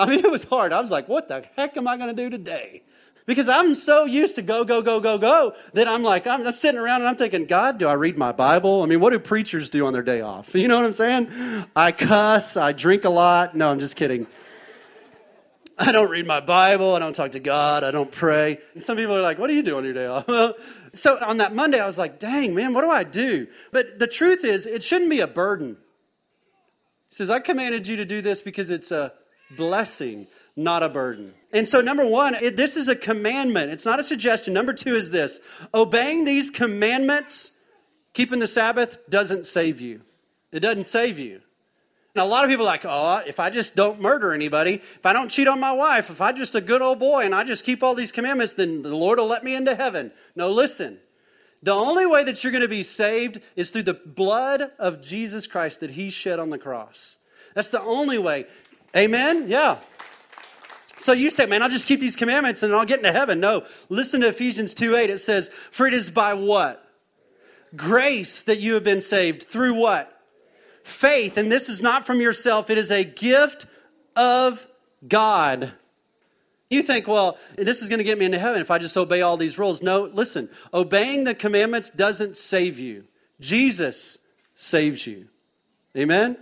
mean, 0.05 0.19
it 0.19 0.29
was 0.29 0.43
hard. 0.43 0.73
I 0.73 0.81
was 0.81 0.91
like, 0.91 1.07
what 1.07 1.29
the 1.29 1.45
heck 1.55 1.77
am 1.77 1.87
I 1.87 1.95
going 1.95 2.13
to 2.13 2.23
do 2.23 2.29
today? 2.29 2.83
Because 3.29 3.47
I'm 3.47 3.75
so 3.75 4.05
used 4.05 4.37
to 4.37 4.41
go, 4.41 4.63
go, 4.63 4.81
go, 4.81 4.99
go, 5.01 5.19
go 5.19 5.53
that 5.73 5.87
I'm 5.87 6.01
like, 6.01 6.25
I'm, 6.25 6.47
I'm, 6.47 6.53
sitting 6.55 6.79
around 6.79 7.01
and 7.01 7.09
I'm 7.09 7.15
thinking, 7.15 7.45
God, 7.45 7.77
do 7.77 7.87
I 7.87 7.93
read 7.93 8.17
my 8.17 8.31
Bible? 8.31 8.81
I 8.81 8.87
mean, 8.87 9.01
what 9.01 9.11
do 9.11 9.19
preachers 9.19 9.69
do 9.69 9.85
on 9.85 9.93
their 9.93 10.01
day 10.01 10.21
off? 10.21 10.55
You 10.59 10.67
know 10.67 10.77
what 10.77 10.85
I'm 10.85 10.93
saying? 10.93 11.65
I 11.75 11.91
cuss, 11.91 12.57
I 12.57 12.71
drink 12.71 13.05
a 13.05 13.11
lot. 13.11 13.53
No, 13.53 13.69
I'm 13.69 13.79
just 13.79 13.95
kidding. 13.95 14.25
I 15.77 15.91
don't 15.91 16.09
read 16.09 16.25
my 16.25 16.39
Bible. 16.39 16.95
I 16.95 16.97
don't 16.97 17.15
talk 17.15 17.33
to 17.33 17.39
God. 17.39 17.83
I 17.83 17.91
don't 17.91 18.11
pray. 18.11 18.57
And 18.73 18.81
some 18.81 18.97
people 18.97 19.15
are 19.15 19.21
like, 19.21 19.37
what 19.37 19.45
do 19.45 19.53
you 19.53 19.61
do 19.61 19.77
on 19.77 19.83
your 19.83 19.93
day 19.93 20.07
off? 20.07 20.27
so 20.93 21.19
on 21.23 21.37
that 21.37 21.53
Monday, 21.53 21.79
I 21.79 21.85
was 21.85 21.99
like, 21.99 22.17
dang, 22.17 22.55
man, 22.55 22.73
what 22.73 22.81
do 22.81 22.89
I 22.89 23.03
do? 23.03 23.45
But 23.71 23.99
the 23.99 24.07
truth 24.07 24.43
is, 24.43 24.65
it 24.65 24.81
shouldn't 24.81 25.11
be 25.11 25.19
a 25.19 25.27
burden. 25.27 25.77
He 27.09 27.15
says, 27.15 27.29
I 27.29 27.41
commanded 27.41 27.87
you 27.87 27.97
to 27.97 28.05
do 28.05 28.23
this 28.23 28.41
because 28.41 28.71
it's 28.71 28.91
a 28.91 29.13
blessing 29.55 30.25
not 30.59 30.83
a 30.83 30.89
burden. 30.89 31.33
And 31.53 31.67
so, 31.67 31.81
number 31.81 32.05
one, 32.05 32.35
it, 32.35 32.55
this 32.55 32.75
is 32.75 32.89
a 32.89 32.95
commandment. 32.95 33.71
It's 33.71 33.85
not 33.85 33.99
a 33.99 34.03
suggestion. 34.03 34.53
Number 34.53 34.73
two 34.73 34.95
is 34.95 35.09
this 35.09 35.39
obeying 35.73 36.25
these 36.25 36.51
commandments, 36.51 37.51
keeping 38.13 38.39
the 38.39 38.47
Sabbath, 38.47 38.97
doesn't 39.09 39.47
save 39.47 39.79
you. 39.81 40.01
It 40.51 40.59
doesn't 40.59 40.87
save 40.87 41.17
you. 41.17 41.41
Now, 42.15 42.25
a 42.25 42.27
lot 42.27 42.43
of 42.43 42.49
people 42.49 42.65
are 42.65 42.73
like, 42.73 42.85
oh, 42.85 43.21
if 43.25 43.39
I 43.39 43.49
just 43.49 43.75
don't 43.75 44.01
murder 44.01 44.33
anybody, 44.33 44.73
if 44.73 45.05
I 45.05 45.13
don't 45.13 45.29
cheat 45.29 45.47
on 45.47 45.59
my 45.59 45.71
wife, 45.71 46.09
if 46.09 46.21
I'm 46.21 46.35
just 46.35 46.55
a 46.55 46.61
good 46.61 46.81
old 46.81 46.99
boy 46.99 47.23
and 47.23 47.33
I 47.33 47.43
just 47.43 47.63
keep 47.63 47.81
all 47.81 47.95
these 47.95 48.11
commandments, 48.11 48.53
then 48.53 48.81
the 48.81 48.95
Lord 48.95 49.19
will 49.19 49.27
let 49.27 49.43
me 49.43 49.55
into 49.55 49.75
heaven. 49.75 50.11
No, 50.35 50.51
listen. 50.51 50.99
The 51.63 51.73
only 51.73 52.05
way 52.05 52.23
that 52.23 52.43
you're 52.43 52.51
going 52.51 52.63
to 52.63 52.67
be 52.67 52.83
saved 52.83 53.39
is 53.55 53.69
through 53.69 53.83
the 53.83 53.93
blood 53.93 54.71
of 54.79 55.01
Jesus 55.01 55.47
Christ 55.47 55.81
that 55.81 55.89
He 55.89 56.09
shed 56.09 56.39
on 56.39 56.49
the 56.49 56.57
cross. 56.57 57.15
That's 57.53 57.69
the 57.69 57.81
only 57.81 58.17
way. 58.17 58.47
Amen? 58.95 59.47
Yeah. 59.47 59.77
So 60.99 61.13
you 61.13 61.29
say, 61.29 61.45
man, 61.45 61.63
I'll 61.63 61.69
just 61.69 61.87
keep 61.87 61.99
these 61.99 62.17
commandments 62.17 62.61
and 62.61 62.73
I'll 62.73 62.85
get 62.85 62.99
into 62.99 63.11
heaven. 63.11 63.39
No. 63.39 63.65
Listen 63.87 64.21
to 64.21 64.27
Ephesians 64.27 64.73
2 64.73 64.95
8. 64.95 65.09
It 65.09 65.19
says, 65.19 65.49
For 65.71 65.87
it 65.87 65.93
is 65.93 66.11
by 66.11 66.33
what? 66.33 66.85
Grace 67.75 68.43
that 68.43 68.59
you 68.59 68.73
have 68.73 68.83
been 68.83 69.01
saved. 69.01 69.43
Through 69.43 69.75
what? 69.75 70.11
Faith. 70.83 71.37
And 71.37 71.51
this 71.51 71.69
is 71.69 71.81
not 71.81 72.05
from 72.05 72.19
yourself, 72.19 72.69
it 72.69 72.77
is 72.77 72.91
a 72.91 73.03
gift 73.03 73.65
of 74.15 74.65
God. 75.07 75.71
You 76.69 76.83
think, 76.83 77.07
well, 77.07 77.37
this 77.55 77.81
is 77.81 77.89
going 77.89 77.97
to 77.97 78.03
get 78.03 78.19
me 78.19 78.25
into 78.25 78.37
heaven 78.37 78.61
if 78.61 78.69
I 78.69 78.77
just 78.77 78.95
obey 78.95 79.21
all 79.21 79.37
these 79.37 79.57
rules. 79.57 79.81
No, 79.81 80.03
listen, 80.03 80.49
obeying 80.71 81.23
the 81.23 81.33
commandments 81.33 81.89
doesn't 81.89 82.37
save 82.37 82.77
you. 82.77 83.05
Jesus 83.39 84.19
saves 84.55 85.05
you. 85.05 85.27
Amen? 85.97 86.37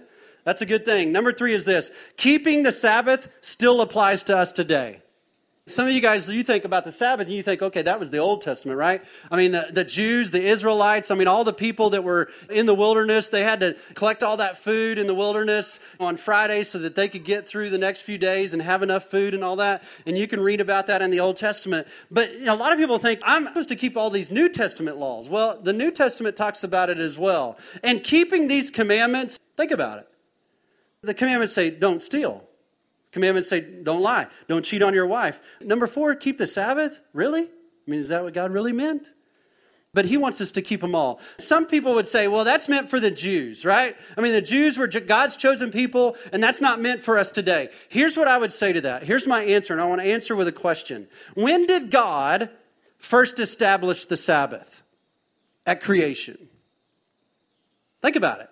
That's 0.48 0.62
a 0.62 0.66
good 0.66 0.86
thing. 0.86 1.12
Number 1.12 1.34
three 1.34 1.54
is 1.54 1.66
this 1.66 1.92
keeping 2.16 2.64
the 2.64 2.72
Sabbath 2.72 3.28
still 3.42 3.82
applies 3.82 4.24
to 4.24 4.38
us 4.38 4.54
today. 4.54 5.02
Some 5.66 5.88
of 5.88 5.94
you 5.94 6.00
guys, 6.00 6.30
you 6.30 6.42
think 6.42 6.64
about 6.64 6.86
the 6.86 6.94
Sabbath 6.94 7.28
and 7.28 7.36
you 7.36 7.44
think, 7.44 7.62
okay, 7.62 7.82
that 7.82 8.00
was 8.00 8.12
the 8.12 8.20
Old 8.20 8.44
Testament, 8.44 8.78
right? 8.80 9.04
I 9.30 9.36
mean, 9.36 9.52
the, 9.52 9.68
the, 9.70 9.84
Jews, 9.84 10.32
the 10.32 10.42
Israelites, 10.42 11.12
I 11.12 11.16
mean, 11.16 11.28
all 11.28 11.44
the 11.44 11.52
people 11.52 11.90
that 11.90 12.06
were 12.06 12.30
in 12.50 12.66
the 12.66 12.74
wilderness, 12.74 13.28
they 13.28 13.44
had 13.44 13.60
to 13.60 13.76
collect 13.94 14.24
all 14.24 14.38
that 14.38 14.60
food 14.60 15.00
in 15.00 15.08
the 15.08 15.14
wilderness 15.14 15.82
on 16.00 16.16
Friday 16.16 16.64
so 16.64 16.80
that 16.80 16.96
they 16.96 17.10
could 17.10 17.26
get 17.26 17.50
through 17.50 17.70
the 17.70 17.78
next 17.78 18.04
few 18.04 18.18
days 18.18 18.54
and 18.54 18.62
have 18.62 18.84
enough 18.84 19.12
food 19.12 19.34
and 19.34 19.44
all 19.44 19.58
that. 19.58 19.84
And 20.06 20.18
you 20.18 20.30
can 20.30 20.40
read 20.40 20.62
about 20.62 20.88
that 20.88 21.02
in 21.02 21.12
the 21.12 21.20
Old 21.20 21.36
Testament. 21.36 21.90
But 22.10 22.32
you 22.32 22.46
know, 22.46 22.56
a 22.56 22.56
lot 22.56 22.72
of 22.72 22.80
people 22.80 23.00
think, 23.00 23.20
I'm 23.24 23.48
supposed 23.48 23.68
to 23.68 23.76
keep 23.76 23.98
all 23.98 24.12
these 24.12 24.32
New 24.32 24.48
Testament 24.48 24.96
laws. 24.96 25.28
Well, 25.28 25.60
the 25.62 25.74
New 25.74 25.92
Testament 25.92 26.38
talks 26.38 26.64
about 26.64 26.90
it 26.90 27.00
as 27.00 27.18
well. 27.18 27.58
And 27.84 28.02
keeping 28.02 28.48
these 28.48 28.72
commandments, 28.72 29.38
think 29.58 29.72
about 29.72 30.00
it. 30.00 30.08
The 31.08 31.14
commandments 31.14 31.54
say, 31.54 31.70
don't 31.70 32.04
steal. 32.04 32.44
Commandments 33.14 33.48
say, 33.48 33.62
don't 33.62 34.02
lie. 34.02 34.28
Don't 34.50 34.66
cheat 34.66 34.84
on 34.84 34.94
your 34.94 35.08
wife. 35.08 35.40
Number 35.62 35.88
four, 35.88 36.14
keep 36.16 36.38
the 36.38 36.46
Sabbath. 36.46 37.00
Really? 37.14 37.44
I 37.44 37.90
mean, 37.92 38.02
is 38.02 38.10
that 38.10 38.26
what 38.26 38.34
God 38.34 38.52
really 38.52 38.74
meant? 38.74 39.08
But 39.94 40.04
he 40.04 40.18
wants 40.18 40.42
us 40.42 40.52
to 40.52 40.62
keep 40.62 40.82
them 40.82 40.96
all. 40.96 41.22
Some 41.40 41.66
people 41.66 41.96
would 41.96 42.10
say, 42.10 42.28
well, 42.28 42.44
that's 42.44 42.68
meant 42.68 42.90
for 42.90 43.00
the 43.00 43.10
Jews, 43.10 43.66
right? 43.66 43.96
I 44.18 44.22
mean, 44.22 44.34
the 44.34 44.42
Jews 44.42 44.78
were 44.78 44.88
God's 44.88 45.38
chosen 45.38 45.72
people, 45.72 46.18
and 46.34 46.44
that's 46.44 46.60
not 46.60 46.82
meant 46.82 47.04
for 47.04 47.18
us 47.18 47.32
today. 47.32 47.70
Here's 47.88 48.18
what 48.18 48.28
I 48.28 48.38
would 48.38 48.52
say 48.52 48.74
to 48.74 48.82
that. 48.82 49.04
Here's 49.04 49.26
my 49.26 49.44
answer, 49.46 49.72
and 49.74 49.82
I 49.82 49.86
want 49.86 50.02
to 50.02 50.08
answer 50.12 50.36
with 50.36 50.50
a 50.50 50.52
question. 50.52 51.08
When 51.36 51.68
did 51.68 51.90
God 51.90 52.50
first 52.98 53.40
establish 53.40 54.06
the 54.06 54.18
Sabbath? 54.18 54.84
At 55.66 55.82
creation. 55.82 56.50
Think 58.02 58.18
about 58.18 58.42
it. 58.42 58.50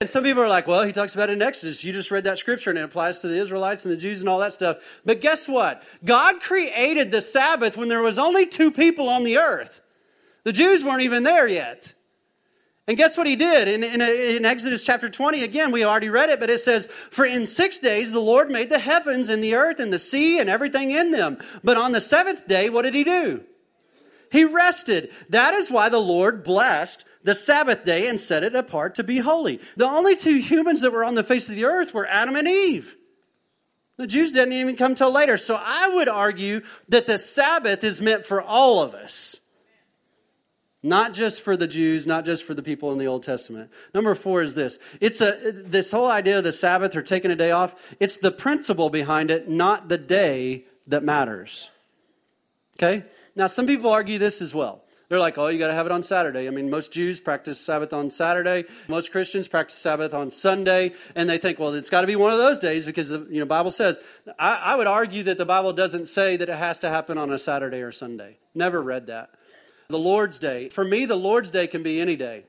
And 0.00 0.08
some 0.08 0.22
people 0.22 0.44
are 0.44 0.48
like, 0.48 0.68
well, 0.68 0.84
he 0.84 0.92
talks 0.92 1.16
about 1.16 1.28
it 1.28 1.32
in 1.32 1.42
Exodus. 1.42 1.82
You 1.82 1.92
just 1.92 2.12
read 2.12 2.22
that 2.22 2.38
scripture 2.38 2.70
and 2.70 2.78
it 2.78 2.82
applies 2.82 3.18
to 3.20 3.28
the 3.28 3.40
Israelites 3.40 3.84
and 3.84 3.92
the 3.92 3.96
Jews 3.96 4.20
and 4.20 4.28
all 4.28 4.38
that 4.38 4.52
stuff. 4.52 4.76
But 5.04 5.20
guess 5.20 5.48
what? 5.48 5.82
God 6.04 6.40
created 6.40 7.10
the 7.10 7.20
Sabbath 7.20 7.76
when 7.76 7.88
there 7.88 8.00
was 8.00 8.16
only 8.16 8.46
two 8.46 8.70
people 8.70 9.08
on 9.08 9.24
the 9.24 9.38
earth. 9.38 9.80
The 10.44 10.52
Jews 10.52 10.84
weren't 10.84 11.02
even 11.02 11.24
there 11.24 11.48
yet. 11.48 11.92
And 12.86 12.96
guess 12.96 13.16
what 13.16 13.26
he 13.26 13.34
did? 13.34 13.66
In, 13.66 13.82
in, 13.82 14.00
in, 14.00 14.44
Exodus 14.44 14.84
chapter 14.84 15.08
20, 15.08 15.42
again, 15.42 15.72
we 15.72 15.84
already 15.84 16.10
read 16.10 16.30
it, 16.30 16.38
but 16.38 16.48
it 16.48 16.60
says, 16.60 16.86
For 16.86 17.26
in 17.26 17.48
six 17.48 17.80
days 17.80 18.12
the 18.12 18.20
Lord 18.20 18.52
made 18.52 18.70
the 18.70 18.78
heavens 18.78 19.30
and 19.30 19.42
the 19.42 19.56
earth 19.56 19.80
and 19.80 19.92
the 19.92 19.98
sea 19.98 20.38
and 20.38 20.48
everything 20.48 20.92
in 20.92 21.10
them. 21.10 21.38
But 21.64 21.76
on 21.76 21.90
the 21.90 22.00
seventh 22.00 22.46
day, 22.46 22.70
what 22.70 22.82
did 22.82 22.94
he 22.94 23.02
do? 23.02 23.40
He 24.30 24.44
rested. 24.44 25.10
That 25.30 25.54
is 25.54 25.72
why 25.72 25.88
the 25.88 25.98
Lord 25.98 26.44
blessed 26.44 27.04
the 27.24 27.34
Sabbath 27.34 27.84
day 27.84 28.08
and 28.08 28.20
set 28.20 28.44
it 28.44 28.54
apart 28.54 28.96
to 28.96 29.04
be 29.04 29.18
holy. 29.18 29.60
The 29.76 29.86
only 29.86 30.16
two 30.16 30.36
humans 30.36 30.82
that 30.82 30.92
were 30.92 31.04
on 31.04 31.14
the 31.14 31.24
face 31.24 31.48
of 31.48 31.56
the 31.56 31.64
earth 31.64 31.92
were 31.92 32.06
Adam 32.06 32.36
and 32.36 32.48
Eve. 32.48 32.94
The 33.96 34.06
Jews 34.06 34.30
didn't 34.30 34.52
even 34.52 34.76
come 34.76 34.94
till 34.94 35.12
later. 35.12 35.36
So 35.36 35.56
I 35.60 35.88
would 35.88 36.08
argue 36.08 36.62
that 36.88 37.06
the 37.06 37.18
Sabbath 37.18 37.82
is 37.82 38.00
meant 38.00 38.26
for 38.26 38.40
all 38.40 38.82
of 38.82 38.94
us. 38.94 39.40
Not 40.80 41.12
just 41.12 41.42
for 41.42 41.56
the 41.56 41.66
Jews, 41.66 42.06
not 42.06 42.24
just 42.24 42.44
for 42.44 42.54
the 42.54 42.62
people 42.62 42.92
in 42.92 42.98
the 42.98 43.08
Old 43.08 43.24
Testament. 43.24 43.72
Number 43.92 44.14
four 44.14 44.42
is 44.42 44.54
this. 44.54 44.78
It's 45.00 45.20
a 45.20 45.52
this 45.52 45.90
whole 45.90 46.06
idea 46.06 46.38
of 46.38 46.44
the 46.44 46.52
Sabbath 46.52 46.94
or 46.94 47.02
taking 47.02 47.32
a 47.32 47.36
day 47.36 47.50
off, 47.50 47.74
it's 47.98 48.18
the 48.18 48.30
principle 48.30 48.88
behind 48.88 49.32
it, 49.32 49.48
not 49.48 49.88
the 49.88 49.98
day 49.98 50.64
that 50.86 51.02
matters. 51.02 51.68
Okay? 52.76 53.04
Now 53.34 53.48
some 53.48 53.66
people 53.66 53.90
argue 53.90 54.18
this 54.18 54.40
as 54.40 54.54
well. 54.54 54.84
They're 55.08 55.18
like, 55.18 55.38
oh, 55.38 55.48
you 55.48 55.58
got 55.58 55.68
to 55.68 55.74
have 55.74 55.86
it 55.86 55.92
on 55.92 56.02
Saturday. 56.02 56.48
I 56.48 56.50
mean, 56.50 56.68
most 56.68 56.92
Jews 56.92 57.18
practice 57.18 57.58
Sabbath 57.58 57.94
on 57.94 58.10
Saturday. 58.10 58.64
Most 58.88 59.10
Christians 59.10 59.48
practice 59.48 59.76
Sabbath 59.76 60.12
on 60.12 60.30
Sunday, 60.30 60.92
and 61.14 61.28
they 61.30 61.38
think, 61.38 61.58
well, 61.58 61.72
it's 61.72 61.88
got 61.88 62.02
to 62.02 62.06
be 62.06 62.16
one 62.16 62.32
of 62.32 62.38
those 62.38 62.58
days 62.58 62.84
because 62.84 63.08
the 63.08 63.26
you 63.30 63.40
know 63.40 63.46
Bible 63.46 63.70
says. 63.70 63.98
I, 64.38 64.54
I 64.56 64.76
would 64.76 64.86
argue 64.86 65.22
that 65.24 65.38
the 65.38 65.46
Bible 65.46 65.72
doesn't 65.72 66.08
say 66.08 66.36
that 66.36 66.48
it 66.48 66.54
has 66.54 66.80
to 66.80 66.90
happen 66.90 67.16
on 67.16 67.32
a 67.32 67.38
Saturday 67.38 67.80
or 67.80 67.92
Sunday. 67.92 68.36
Never 68.54 68.80
read 68.82 69.06
that. 69.06 69.30
The 69.88 69.98
Lord's 69.98 70.38
Day. 70.38 70.68
For 70.68 70.84
me, 70.84 71.06
the 71.06 71.16
Lord's 71.16 71.50
Day 71.50 71.66
can 71.66 71.82
be 71.82 72.00
any 72.00 72.16
day. 72.16 72.44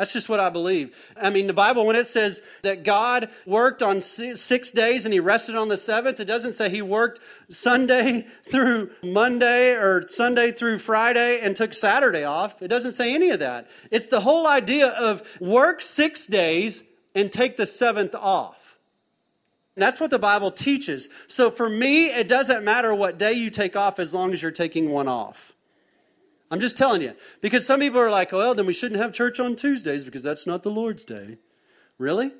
That's 0.00 0.14
just 0.14 0.30
what 0.30 0.40
I 0.40 0.48
believe. 0.48 0.96
I 1.14 1.28
mean, 1.28 1.46
the 1.46 1.52
Bible, 1.52 1.84
when 1.84 1.94
it 1.94 2.06
says 2.06 2.40
that 2.62 2.84
God 2.84 3.28
worked 3.44 3.82
on 3.82 4.00
six 4.00 4.70
days 4.70 5.04
and 5.04 5.12
he 5.12 5.20
rested 5.20 5.56
on 5.56 5.68
the 5.68 5.76
seventh, 5.76 6.20
it 6.20 6.24
doesn't 6.24 6.54
say 6.54 6.70
he 6.70 6.80
worked 6.80 7.20
Sunday 7.50 8.26
through 8.44 8.92
Monday 9.04 9.74
or 9.74 10.08
Sunday 10.08 10.52
through 10.52 10.78
Friday 10.78 11.40
and 11.40 11.54
took 11.54 11.74
Saturday 11.74 12.24
off. 12.24 12.62
It 12.62 12.68
doesn't 12.68 12.92
say 12.92 13.14
any 13.14 13.28
of 13.28 13.40
that. 13.40 13.68
It's 13.90 14.06
the 14.06 14.22
whole 14.22 14.46
idea 14.46 14.88
of 14.88 15.22
work 15.38 15.82
six 15.82 16.24
days 16.26 16.82
and 17.14 17.30
take 17.30 17.58
the 17.58 17.66
seventh 17.66 18.14
off. 18.14 18.78
And 19.76 19.82
that's 19.82 20.00
what 20.00 20.08
the 20.08 20.18
Bible 20.18 20.50
teaches. 20.50 21.10
So 21.26 21.50
for 21.50 21.68
me, 21.68 22.06
it 22.06 22.26
doesn't 22.26 22.64
matter 22.64 22.94
what 22.94 23.18
day 23.18 23.34
you 23.34 23.50
take 23.50 23.76
off 23.76 23.98
as 23.98 24.14
long 24.14 24.32
as 24.32 24.40
you're 24.40 24.50
taking 24.50 24.88
one 24.88 25.08
off. 25.08 25.52
I'm 26.50 26.60
just 26.60 26.76
telling 26.76 27.02
you. 27.02 27.14
Because 27.40 27.66
some 27.66 27.80
people 27.80 28.00
are 28.00 28.10
like, 28.10 28.32
well, 28.32 28.54
then 28.54 28.66
we 28.66 28.72
shouldn't 28.72 29.00
have 29.00 29.12
church 29.12 29.38
on 29.38 29.56
Tuesdays 29.56 30.04
because 30.04 30.22
that's 30.22 30.46
not 30.46 30.62
the 30.62 30.70
Lord's 30.70 31.04
day. 31.04 31.38
Really? 31.98 32.32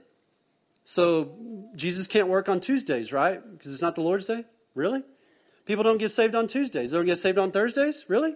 So 0.85 1.37
Jesus 1.77 2.07
can't 2.07 2.29
work 2.29 2.49
on 2.49 2.61
Tuesdays, 2.61 3.13
right? 3.13 3.41
Because 3.53 3.73
it's 3.73 3.83
not 3.83 3.95
the 3.95 4.01
Lord's 4.01 4.27
day? 4.27 4.45
Really? 4.75 5.03
People 5.67 5.85
don't 5.85 5.99
get 5.99 6.11
saved 6.11 6.35
on 6.35 6.49
Tuesdays. 6.49 6.91
They 6.91 6.97
don't 6.97 7.07
get 7.07 7.21
saved 7.21 7.39
on 7.39 7.53
Thursdays? 7.53 8.05
Really? 8.09 8.35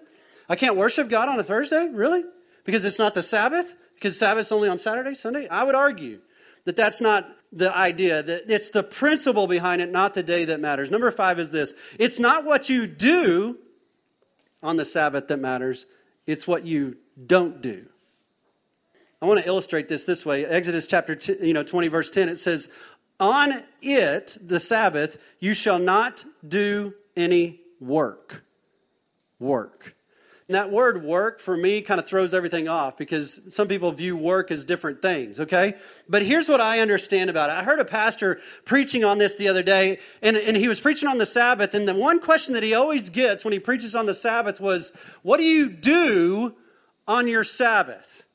I 0.48 0.56
can't 0.56 0.76
worship 0.76 1.08
God 1.08 1.28
on 1.28 1.40
a 1.40 1.42
Thursday? 1.42 1.88
Really? 1.88 2.22
Because 2.64 2.84
it's 2.84 2.98
not 2.98 3.14
the 3.14 3.22
Sabbath? 3.22 3.74
Because 3.94 4.18
Sabbath's 4.18 4.52
only 4.52 4.68
on 4.68 4.78
Saturday, 4.78 5.14
Sunday? 5.14 5.48
I 5.48 5.64
would 5.64 5.74
argue 5.74 6.20
that 6.64 6.76
that's 6.76 7.00
not 7.00 7.28
the 7.52 7.74
idea. 7.74 8.22
That 8.22 8.50
it's 8.50 8.70
the 8.70 8.82
principle 8.82 9.46
behind 9.46 9.82
it, 9.82 9.90
not 9.90 10.14
the 10.14 10.22
day 10.22 10.46
that 10.46 10.60
matters. 10.60 10.90
Number 10.90 11.10
five 11.10 11.38
is 11.40 11.50
this. 11.50 11.74
It's 11.98 12.20
not 12.20 12.44
what 12.44 12.68
you 12.68 12.86
do 12.86 13.58
on 14.64 14.76
the 14.76 14.84
Sabbath 14.84 15.28
that 15.28 15.38
matters, 15.38 15.86
it's 16.26 16.48
what 16.48 16.64
you 16.64 16.96
don't 17.24 17.60
do. 17.60 17.86
I 19.20 19.26
want 19.26 19.40
to 19.40 19.46
illustrate 19.46 19.88
this 19.88 20.04
this 20.04 20.26
way. 20.26 20.44
Exodus 20.44 20.86
chapter 20.86 21.16
you 21.40 21.52
know 21.52 21.62
20 21.62 21.88
verse 21.88 22.10
10 22.10 22.28
it 22.28 22.36
says, 22.36 22.68
"On 23.20 23.62
it, 23.80 24.36
the 24.42 24.58
Sabbath, 24.58 25.16
you 25.38 25.54
shall 25.54 25.78
not 25.78 26.24
do 26.46 26.94
any 27.16 27.60
work." 27.78 28.42
Work. 29.38 29.94
And 30.46 30.56
that 30.56 30.70
word 30.70 31.02
work 31.02 31.40
for 31.40 31.56
me 31.56 31.80
kind 31.80 31.98
of 31.98 32.06
throws 32.06 32.34
everything 32.34 32.68
off 32.68 32.98
because 32.98 33.40
some 33.48 33.66
people 33.66 33.92
view 33.92 34.14
work 34.14 34.50
as 34.50 34.66
different 34.66 35.00
things, 35.00 35.40
okay? 35.40 35.76
But 36.06 36.20
here's 36.20 36.50
what 36.50 36.60
I 36.60 36.80
understand 36.80 37.30
about 37.30 37.48
it. 37.48 37.54
I 37.54 37.64
heard 37.64 37.80
a 37.80 37.84
pastor 37.86 38.40
preaching 38.66 39.04
on 39.04 39.16
this 39.16 39.36
the 39.36 39.48
other 39.48 39.62
day, 39.62 40.00
and, 40.20 40.36
and 40.36 40.54
he 40.54 40.68
was 40.68 40.80
preaching 40.80 41.08
on 41.08 41.16
the 41.16 41.24
Sabbath, 41.24 41.72
and 41.72 41.88
the 41.88 41.94
one 41.94 42.20
question 42.20 42.54
that 42.54 42.62
he 42.62 42.74
always 42.74 43.08
gets 43.08 43.42
when 43.42 43.52
he 43.52 43.58
preaches 43.58 43.94
on 43.94 44.04
the 44.04 44.12
Sabbath 44.12 44.60
was, 44.60 44.92
What 45.22 45.38
do 45.38 45.44
you 45.44 45.70
do 45.70 46.54
on 47.08 47.26
your 47.26 47.44
Sabbath? 47.44 48.26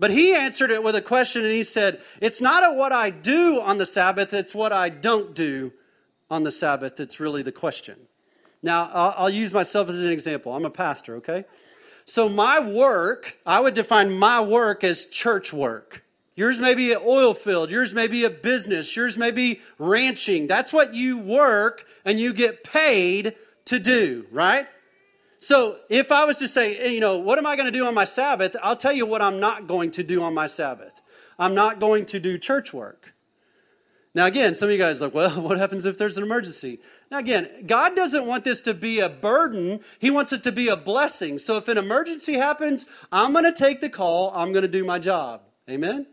But 0.00 0.10
he 0.10 0.34
answered 0.34 0.72
it 0.72 0.82
with 0.82 0.96
a 0.96 1.02
question, 1.02 1.44
and 1.44 1.52
he 1.52 1.62
said, 1.62 2.00
It's 2.20 2.40
not 2.40 2.74
what 2.74 2.90
I 2.90 3.10
do 3.10 3.60
on 3.60 3.78
the 3.78 3.86
Sabbath, 3.86 4.32
it's 4.32 4.56
what 4.56 4.72
I 4.72 4.88
don't 4.88 5.36
do 5.36 5.72
on 6.28 6.42
the 6.42 6.52
Sabbath 6.52 6.96
that's 6.96 7.20
really 7.20 7.42
the 7.42 7.52
question. 7.52 7.96
Now, 8.62 8.90
I'll, 8.92 9.14
I'll 9.16 9.30
use 9.30 9.52
myself 9.52 9.88
as 9.88 9.98
an 9.98 10.10
example. 10.10 10.52
I'm 10.54 10.64
a 10.64 10.70
pastor, 10.70 11.16
okay? 11.16 11.44
So, 12.04 12.28
my 12.28 12.60
work, 12.60 13.36
I 13.44 13.60
would 13.60 13.74
define 13.74 14.10
my 14.10 14.40
work 14.40 14.84
as 14.84 15.04
church 15.04 15.52
work. 15.52 16.02
Yours 16.34 16.60
may 16.60 16.74
be 16.74 16.92
an 16.92 17.00
oil 17.04 17.34
field. 17.34 17.70
Yours 17.70 17.92
may 17.92 18.06
be 18.06 18.22
a 18.22 18.30
business. 18.30 18.94
Yours 18.94 19.16
may 19.16 19.32
be 19.32 19.60
ranching. 19.78 20.46
That's 20.46 20.72
what 20.72 20.94
you 20.94 21.18
work 21.18 21.84
and 22.04 22.18
you 22.18 22.32
get 22.32 22.62
paid 22.62 23.34
to 23.64 23.80
do, 23.80 24.24
right? 24.30 24.68
So 25.40 25.76
if 25.88 26.12
I 26.12 26.24
was 26.26 26.38
to 26.38 26.48
say, 26.48 26.94
you 26.94 27.00
know, 27.00 27.18
what 27.18 27.38
am 27.38 27.46
I 27.46 27.56
going 27.56 27.66
to 27.66 27.76
do 27.76 27.86
on 27.86 27.94
my 27.94 28.04
Sabbath? 28.04 28.56
I'll 28.62 28.76
tell 28.76 28.92
you 28.92 29.04
what 29.04 29.20
I'm 29.20 29.40
not 29.40 29.66
going 29.66 29.92
to 29.92 30.02
do 30.02 30.22
on 30.22 30.32
my 30.34 30.46
Sabbath. 30.46 30.92
I'm 31.38 31.54
not 31.54 31.80
going 31.80 32.06
to 32.06 32.20
do 32.20 32.38
church 32.38 32.72
work. 32.72 33.12
Now, 34.18 34.26
again, 34.26 34.56
some 34.56 34.66
of 34.66 34.72
you 34.72 34.78
guys 34.78 35.00
are 35.00 35.04
like, 35.04 35.14
well, 35.14 35.30
what 35.40 35.58
happens 35.58 35.84
if 35.84 35.96
there's 35.96 36.16
an 36.16 36.24
emergency? 36.24 36.80
Now, 37.08 37.18
again, 37.18 37.48
God 37.68 37.94
doesn't 37.94 38.26
want 38.26 38.42
this 38.42 38.62
to 38.62 38.74
be 38.74 38.98
a 38.98 39.08
burden. 39.08 39.78
He 40.00 40.10
wants 40.10 40.32
it 40.32 40.42
to 40.42 40.50
be 40.50 40.70
a 40.70 40.76
blessing. 40.76 41.38
So 41.38 41.56
if 41.58 41.68
an 41.68 41.78
emergency 41.78 42.34
happens, 42.34 42.84
I'm 43.12 43.30
going 43.30 43.44
to 43.44 43.52
take 43.52 43.80
the 43.80 43.88
call. 43.88 44.32
I'm 44.34 44.50
going 44.50 44.62
to 44.62 44.68
do 44.68 44.84
my 44.84 44.98
job. 44.98 45.42
Amen? 45.70 46.04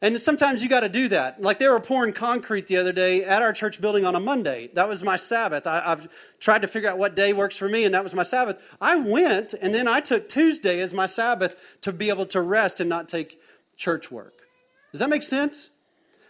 And 0.00 0.20
sometimes 0.20 0.64
you 0.64 0.68
got 0.68 0.80
to 0.80 0.88
do 0.88 1.10
that. 1.10 1.40
Like 1.40 1.60
they 1.60 1.68
were 1.68 1.78
pouring 1.78 2.12
concrete 2.12 2.66
the 2.66 2.78
other 2.78 2.92
day 2.92 3.22
at 3.22 3.40
our 3.40 3.52
church 3.52 3.80
building 3.80 4.04
on 4.04 4.16
a 4.16 4.20
Monday. 4.20 4.70
That 4.74 4.88
was 4.88 5.04
my 5.04 5.14
Sabbath. 5.14 5.64
I, 5.68 5.90
have 5.90 6.08
tried 6.40 6.62
to 6.62 6.66
figure 6.66 6.90
out 6.90 6.98
what 6.98 7.14
day 7.14 7.32
works 7.32 7.56
for 7.56 7.68
me, 7.68 7.84
and 7.84 7.94
that 7.94 8.02
was 8.02 8.16
my 8.16 8.24
Sabbath. 8.24 8.60
I 8.80 8.96
went, 8.96 9.54
and 9.54 9.72
then 9.72 9.86
I 9.86 10.00
took 10.00 10.28
Tuesday 10.28 10.80
as 10.80 10.92
my 10.92 11.06
Sabbath 11.06 11.54
to 11.82 11.92
be 11.92 12.08
able 12.08 12.26
to 12.26 12.40
rest 12.40 12.80
and 12.80 12.90
not 12.90 13.08
take 13.08 13.40
church 13.76 14.10
work. 14.10 14.34
Does 14.90 14.98
that 14.98 15.08
make 15.08 15.22
sense? 15.22 15.70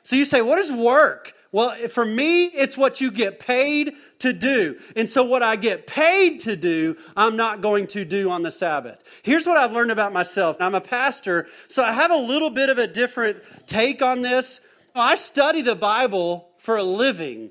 So 0.03 0.17
you 0.17 0.25
say, 0.25 0.43
what 0.43 0.59
is 0.59 0.71
work? 0.71 1.33
Well, 1.53 1.89
for 1.89 2.05
me, 2.05 2.47
it's 2.47 2.79
what 2.79 3.03
you 3.03 3.11
get 3.11 3.39
paid 3.39 3.93
to 4.21 4.33
do. 4.33 4.79
And 4.97 5.09
so 5.09 5.25
what 5.25 5.43
I 5.43 5.57
get 5.57 5.87
paid 5.87 6.41
to 6.41 6.57
do, 6.57 6.97
I'm 7.15 7.37
not 7.37 7.61
going 7.61 7.89
to 7.89 8.07
do 8.07 8.31
on 8.31 8.43
the 8.43 8.51
Sabbath. 8.51 9.03
Here's 9.23 9.47
what 9.47 9.59
I've 9.59 9.73
learned 9.73 9.91
about 9.91 10.15
myself. 10.15 10.57
I'm 10.61 10.75
a 10.75 10.81
pastor, 10.81 11.49
so 11.69 11.85
I 11.85 11.93
have 11.93 12.11
a 12.11 12.17
little 12.17 12.49
bit 12.49 12.71
of 12.71 12.79
a 12.79 12.87
different 12.87 13.39
take 13.67 14.01
on 14.01 14.23
this. 14.23 14.61
I 14.95 15.17
study 15.17 15.61
the 15.61 15.75
Bible 15.75 16.49
for 16.59 16.79
a 16.79 16.83
living. 16.83 17.51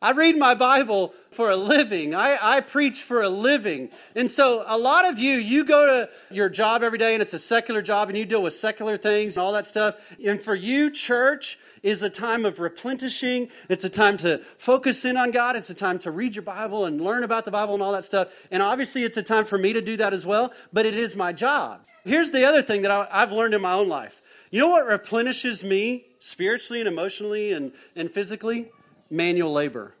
I 0.00 0.12
read 0.12 0.36
my 0.36 0.54
Bible 0.54 1.12
for 1.32 1.50
a 1.50 1.56
living. 1.56 2.14
I, 2.14 2.38
I 2.40 2.60
preach 2.60 3.02
for 3.02 3.22
a 3.22 3.28
living. 3.28 3.90
And 4.14 4.30
so 4.30 4.64
a 4.64 4.78
lot 4.78 5.06
of 5.06 5.18
you, 5.18 5.38
you 5.38 5.64
go 5.64 5.86
to 5.86 6.10
your 6.30 6.48
job 6.48 6.84
every 6.84 6.98
day 6.98 7.14
and 7.14 7.22
it's 7.22 7.34
a 7.34 7.38
secular 7.38 7.82
job 7.82 8.08
and 8.08 8.16
you 8.16 8.24
deal 8.24 8.42
with 8.42 8.54
secular 8.54 8.96
things 8.96 9.36
and 9.36 9.44
all 9.44 9.52
that 9.54 9.66
stuff. 9.66 9.96
And 10.24 10.40
for 10.40 10.54
you, 10.54 10.90
church 10.90 11.58
is 11.82 12.02
a 12.02 12.10
time 12.10 12.44
of 12.44 12.60
replenishing. 12.60 13.48
It's 13.68 13.84
a 13.84 13.88
time 13.88 14.18
to 14.18 14.40
focus 14.58 15.04
in 15.04 15.16
on 15.16 15.32
God. 15.32 15.56
It's 15.56 15.70
a 15.70 15.74
time 15.74 15.98
to 16.00 16.12
read 16.12 16.36
your 16.36 16.44
Bible 16.44 16.84
and 16.84 17.00
learn 17.00 17.24
about 17.24 17.44
the 17.44 17.50
Bible 17.50 17.74
and 17.74 17.82
all 17.82 17.92
that 17.92 18.04
stuff. 18.04 18.28
And 18.52 18.62
obviously 18.62 19.02
it's 19.02 19.16
a 19.16 19.22
time 19.22 19.46
for 19.46 19.58
me 19.58 19.72
to 19.72 19.80
do 19.80 19.96
that 19.96 20.12
as 20.12 20.24
well, 20.24 20.52
but 20.72 20.86
it 20.86 20.96
is 20.96 21.16
my 21.16 21.32
job. 21.32 21.80
Here's 22.04 22.30
the 22.30 22.44
other 22.44 22.62
thing 22.62 22.82
that 22.82 22.92
I, 22.92 23.08
I've 23.10 23.32
learned 23.32 23.54
in 23.54 23.60
my 23.60 23.74
own 23.74 23.88
life. 23.88 24.22
You 24.50 24.60
know 24.60 24.68
what 24.68 24.86
replenishes 24.86 25.62
me 25.64 26.06
spiritually 26.20 26.80
and 26.80 26.88
emotionally 26.88 27.52
and, 27.52 27.72
and 27.96 28.10
physically? 28.10 28.70
Manual 29.10 29.52
labor. 29.52 29.94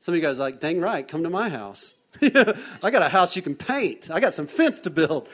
Some 0.00 0.14
of 0.14 0.16
you 0.16 0.22
guys 0.22 0.38
like, 0.38 0.60
dang 0.60 0.80
right, 0.80 1.06
come 1.06 1.24
to 1.24 1.30
my 1.30 1.48
house. 1.48 1.94
I 2.22 2.90
got 2.90 3.02
a 3.02 3.08
house 3.08 3.36
you 3.36 3.42
can 3.42 3.56
paint. 3.56 4.10
I 4.10 4.20
got 4.20 4.34
some 4.34 4.46
fence 4.46 4.80
to 4.80 4.90
build. 4.90 5.28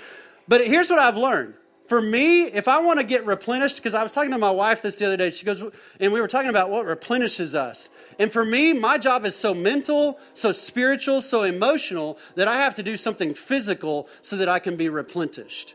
But 0.48 0.66
here's 0.66 0.90
what 0.90 0.98
I've 0.98 1.16
learned. 1.16 1.54
For 1.88 2.00
me, 2.00 2.44
if 2.44 2.68
I 2.68 2.80
want 2.80 3.00
to 3.00 3.04
get 3.04 3.26
replenished, 3.26 3.76
because 3.76 3.92
I 3.92 4.02
was 4.02 4.12
talking 4.12 4.30
to 4.30 4.38
my 4.38 4.50
wife 4.50 4.82
this 4.82 4.96
the 4.96 5.06
other 5.06 5.16
day, 5.16 5.30
she 5.30 5.44
goes, 5.44 5.62
and 6.00 6.12
we 6.12 6.20
were 6.20 6.28
talking 6.28 6.48
about 6.48 6.70
what 6.70 6.86
replenishes 6.86 7.54
us. 7.54 7.90
And 8.18 8.32
for 8.32 8.44
me, 8.44 8.72
my 8.72 8.98
job 8.98 9.26
is 9.26 9.36
so 9.36 9.52
mental, 9.52 10.18
so 10.34 10.52
spiritual, 10.52 11.20
so 11.20 11.42
emotional 11.42 12.18
that 12.36 12.48
I 12.48 12.56
have 12.56 12.76
to 12.76 12.82
do 12.82 12.96
something 12.96 13.34
physical 13.34 14.08
so 14.22 14.36
that 14.36 14.48
I 14.48 14.58
can 14.58 14.76
be 14.76 14.88
replenished. 14.88 15.74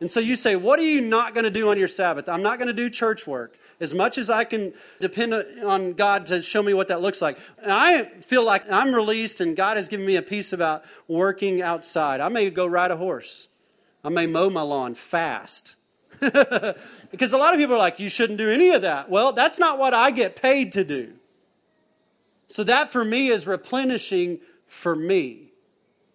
And 0.00 0.10
so 0.10 0.20
you 0.20 0.34
say, 0.34 0.56
What 0.56 0.80
are 0.80 0.84
you 0.84 1.00
not 1.00 1.34
going 1.34 1.44
to 1.44 1.50
do 1.50 1.70
on 1.70 1.78
your 1.78 1.88
Sabbath? 1.88 2.28
I'm 2.28 2.42
not 2.42 2.58
going 2.58 2.68
to 2.68 2.74
do 2.74 2.90
church 2.90 3.26
work. 3.26 3.56
As 3.80 3.92
much 3.92 4.18
as 4.18 4.30
I 4.30 4.44
can 4.44 4.72
depend 5.00 5.34
on 5.34 5.94
God 5.94 6.26
to 6.26 6.42
show 6.42 6.62
me 6.62 6.74
what 6.74 6.88
that 6.88 7.00
looks 7.02 7.20
like. 7.20 7.38
And 7.62 7.72
I 7.72 8.04
feel 8.04 8.44
like 8.44 8.70
I'm 8.70 8.94
released 8.94 9.40
and 9.40 9.56
God 9.56 9.76
has 9.76 9.88
given 9.88 10.06
me 10.06 10.16
a 10.16 10.22
peace 10.22 10.52
about 10.52 10.84
working 11.08 11.62
outside. 11.62 12.20
I 12.20 12.28
may 12.28 12.50
go 12.50 12.66
ride 12.66 12.90
a 12.90 12.96
horse, 12.96 13.48
I 14.02 14.08
may 14.10 14.26
mow 14.26 14.50
my 14.50 14.62
lawn 14.62 14.94
fast. 14.94 15.76
because 16.20 17.32
a 17.32 17.38
lot 17.38 17.54
of 17.54 17.60
people 17.60 17.74
are 17.74 17.78
like, 17.78 17.98
You 17.98 18.08
shouldn't 18.08 18.38
do 18.38 18.50
any 18.50 18.70
of 18.70 18.82
that. 18.82 19.10
Well, 19.10 19.32
that's 19.32 19.58
not 19.58 19.78
what 19.78 19.94
I 19.94 20.10
get 20.10 20.36
paid 20.36 20.72
to 20.72 20.84
do. 20.84 21.12
So 22.48 22.64
that 22.64 22.92
for 22.92 23.04
me 23.04 23.30
is 23.30 23.46
replenishing 23.46 24.40
for 24.66 24.94
me. 24.94 25.52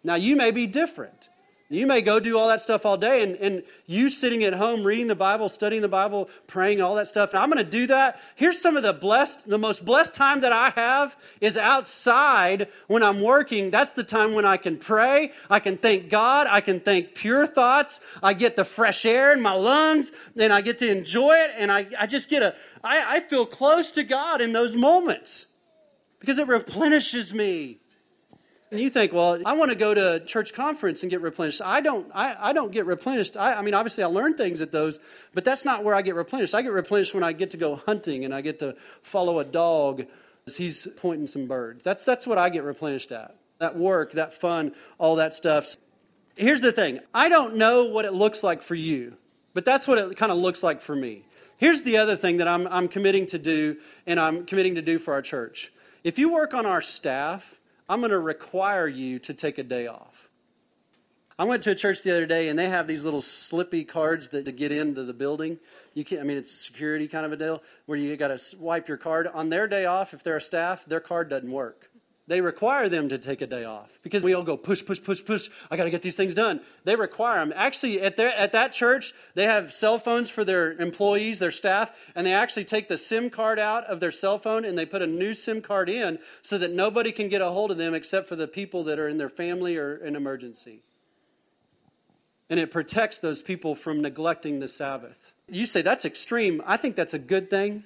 Now, 0.03 0.15
you 0.15 0.35
may 0.35 0.51
be 0.51 0.67
different. 0.67 1.27
You 1.71 1.85
may 1.85 2.01
go 2.01 2.19
do 2.19 2.35
all 2.39 2.47
that 2.47 2.61
stuff 2.61 2.83
all 2.87 2.97
day, 2.97 3.21
and, 3.21 3.35
and 3.35 3.63
you 3.85 4.09
sitting 4.09 4.43
at 4.43 4.53
home 4.53 4.83
reading 4.83 5.05
the 5.05 5.13
Bible, 5.13 5.49
studying 5.49 5.83
the 5.83 5.87
Bible, 5.87 6.31
praying, 6.47 6.81
all 6.81 6.95
that 6.95 7.07
stuff. 7.07 7.29
And 7.29 7.39
I'm 7.43 7.51
going 7.51 7.63
to 7.63 7.69
do 7.69 7.85
that. 7.87 8.19
Here's 8.35 8.59
some 8.59 8.75
of 8.75 8.81
the 8.81 8.91
blessed, 8.91 9.47
the 9.47 9.59
most 9.59 9.85
blessed 9.85 10.15
time 10.15 10.41
that 10.41 10.51
I 10.51 10.71
have 10.71 11.15
is 11.39 11.57
outside 11.57 12.69
when 12.87 13.03
I'm 13.03 13.21
working. 13.21 13.69
That's 13.69 13.93
the 13.93 14.03
time 14.03 14.33
when 14.33 14.45
I 14.45 14.57
can 14.57 14.77
pray. 14.77 15.31
I 15.47 15.59
can 15.59 15.77
thank 15.77 16.09
God. 16.09 16.47
I 16.49 16.61
can 16.61 16.79
think 16.79 17.13
pure 17.13 17.45
thoughts. 17.45 17.99
I 18.23 18.33
get 18.33 18.55
the 18.55 18.65
fresh 18.65 19.05
air 19.05 19.31
in 19.31 19.39
my 19.39 19.53
lungs, 19.53 20.11
and 20.35 20.51
I 20.51 20.61
get 20.61 20.79
to 20.79 20.89
enjoy 20.89 21.33
it. 21.33 21.51
And 21.55 21.71
I, 21.71 21.85
I 21.99 22.07
just 22.07 22.29
get 22.29 22.41
a, 22.41 22.55
I, 22.83 23.17
I 23.17 23.19
feel 23.19 23.45
close 23.45 23.91
to 23.91 24.03
God 24.03 24.41
in 24.41 24.53
those 24.53 24.75
moments 24.75 25.45
because 26.19 26.39
it 26.39 26.47
replenishes 26.47 27.31
me. 27.31 27.79
And 28.71 28.79
you 28.79 28.91
think, 28.91 29.13
well, 29.13 29.39
I 29.45 29.53
want 29.53 29.71
to 29.71 29.75
go 29.75 29.93
to 29.93 30.19
church 30.19 30.53
conference 30.53 31.01
and 31.01 31.09
get 31.09 31.21
replenished. 31.21 31.61
I 31.63 31.81
don't. 31.81 32.11
I, 32.13 32.49
I 32.49 32.53
don't 32.53 32.71
get 32.71 32.85
replenished. 32.85 33.35
I, 33.35 33.53
I 33.53 33.61
mean, 33.63 33.73
obviously, 33.73 34.03
I 34.03 34.07
learn 34.07 34.35
things 34.35 34.61
at 34.61 34.71
those, 34.71 34.99
but 35.33 35.43
that's 35.43 35.65
not 35.65 35.83
where 35.83 35.95
I 35.95 36.03
get 36.03 36.13
replenished. 36.15 36.53
I 36.53 36.61
get 36.61 36.71
replenished 36.71 37.15
when 37.15 37.23
I 37.23 37.33
get 37.33 37.51
to 37.51 37.57
go 37.57 37.75
hunting 37.75 38.25
and 38.25 38.33
I 38.33 38.41
get 38.41 38.59
to 38.59 38.75
follow 39.01 39.39
a 39.39 39.45
dog 39.45 40.05
as 40.45 40.55
he's 40.55 40.87
pointing 40.97 41.25
some 41.25 41.47
birds. 41.47 41.83
That's 41.83 42.05
that's 42.05 42.27
what 42.27 42.37
I 42.37 42.49
get 42.49 42.63
replenished 42.63 43.11
at. 43.11 43.35
That 43.57 43.75
work, 43.75 44.13
that 44.13 44.35
fun, 44.35 44.73
all 44.99 45.15
that 45.15 45.33
stuff. 45.33 45.75
Here's 46.35 46.61
the 46.61 46.71
thing. 46.71 46.99
I 47.13 47.27
don't 47.27 47.55
know 47.55 47.85
what 47.85 48.05
it 48.05 48.13
looks 48.13 48.43
like 48.43 48.61
for 48.61 48.75
you, 48.75 49.17
but 49.53 49.65
that's 49.65 49.87
what 49.87 49.97
it 49.97 50.15
kind 50.15 50.31
of 50.31 50.37
looks 50.37 50.61
like 50.61 50.81
for 50.81 50.95
me. 50.95 51.23
Here's 51.57 51.81
the 51.81 51.97
other 51.97 52.15
thing 52.15 52.37
that 52.37 52.47
I'm, 52.47 52.67
I'm 52.67 52.87
committing 52.87 53.25
to 53.27 53.37
do, 53.37 53.77
and 54.07 54.17
I'm 54.17 54.45
committing 54.45 54.75
to 54.75 54.81
do 54.81 54.97
for 54.97 55.13
our 55.15 55.21
church. 55.21 55.73
If 56.05 56.17
you 56.17 56.31
work 56.31 56.53
on 56.53 56.65
our 56.65 56.81
staff, 56.81 57.58
I'm 57.89 57.99
going 58.01 58.11
to 58.11 58.19
require 58.19 58.87
you 58.87 59.19
to 59.19 59.33
take 59.33 59.57
a 59.57 59.63
day 59.63 59.87
off. 59.87 60.29
I 61.39 61.45
went 61.45 61.63
to 61.63 61.71
a 61.71 61.75
church 61.75 62.03
the 62.03 62.11
other 62.11 62.25
day 62.25 62.49
and 62.49 62.59
they 62.59 62.69
have 62.69 62.85
these 62.85 63.03
little 63.03 63.21
slippy 63.21 63.83
cards 63.83 64.29
that 64.29 64.45
to 64.45 64.51
get 64.51 64.71
into 64.71 65.03
the 65.03 65.13
building. 65.13 65.57
You 65.95 66.05
can't, 66.05 66.21
I 66.21 66.23
mean, 66.23 66.37
it's 66.37 66.51
security 66.51 67.07
kind 67.07 67.25
of 67.25 67.31
a 67.31 67.37
deal 67.37 67.63
where 67.87 67.97
you 67.97 68.15
got 68.15 68.27
to 68.27 68.37
swipe 68.37 68.87
your 68.89 68.97
card. 68.97 69.25
On 69.25 69.49
their 69.49 69.67
day 69.67 69.85
off, 69.85 70.13
if 70.13 70.21
they're 70.21 70.37
a 70.37 70.41
staff, 70.41 70.85
their 70.85 70.99
card 70.99 71.29
doesn't 71.29 71.51
work 71.51 71.88
they 72.29 72.41
require 72.41 72.89
them 72.89 73.09
to 73.09 73.17
take 73.17 73.41
a 73.41 73.47
day 73.47 73.63
off 73.65 73.89
because 74.03 74.23
we 74.23 74.35
all 74.35 74.43
go 74.43 74.55
push, 74.55 74.85
push, 74.85 75.01
push, 75.01 75.25
push. 75.25 75.49
I 75.71 75.77
got 75.77 75.85
to 75.85 75.89
get 75.89 76.03
these 76.03 76.15
things 76.15 76.35
done. 76.35 76.61
They 76.83 76.95
require 76.95 77.39
them. 77.39 77.51
Actually, 77.55 78.01
at 78.01 78.17
their 78.17 78.29
at 78.29 78.51
that 78.51 78.71
church, 78.71 79.13
they 79.33 79.45
have 79.45 79.73
cell 79.73 79.97
phones 79.97 80.29
for 80.29 80.45
their 80.45 80.73
employees, 80.73 81.39
their 81.39 81.49
staff, 81.49 81.91
and 82.13 82.27
they 82.27 82.33
actually 82.33 82.65
take 82.65 82.87
the 82.87 82.99
SIM 82.99 83.31
card 83.31 83.57
out 83.57 83.85
of 83.85 83.99
their 83.99 84.11
cell 84.11 84.37
phone 84.37 84.63
and 84.63 84.77
they 84.77 84.85
put 84.85 85.01
a 85.01 85.07
new 85.07 85.33
SIM 85.33 85.63
card 85.63 85.89
in 85.89 86.19
so 86.43 86.59
that 86.59 86.71
nobody 86.71 87.11
can 87.11 87.29
get 87.29 87.41
a 87.41 87.49
hold 87.49 87.71
of 87.71 87.79
them 87.79 87.95
except 87.95 88.29
for 88.29 88.35
the 88.35 88.47
people 88.47 88.83
that 88.83 88.99
are 88.99 89.09
in 89.09 89.17
their 89.17 89.29
family 89.29 89.77
or 89.77 89.95
an 89.95 90.15
emergency. 90.15 90.83
And 92.47 92.59
it 92.59 92.69
protects 92.69 93.17
those 93.17 93.41
people 93.41 93.73
from 93.73 94.03
neglecting 94.03 94.59
the 94.59 94.67
Sabbath. 94.67 95.17
You 95.47 95.65
say 95.65 95.81
that's 95.81 96.05
extreme. 96.05 96.61
I 96.63 96.77
think 96.77 96.95
that's 96.95 97.15
a 97.15 97.19
good 97.19 97.49
thing 97.49 97.83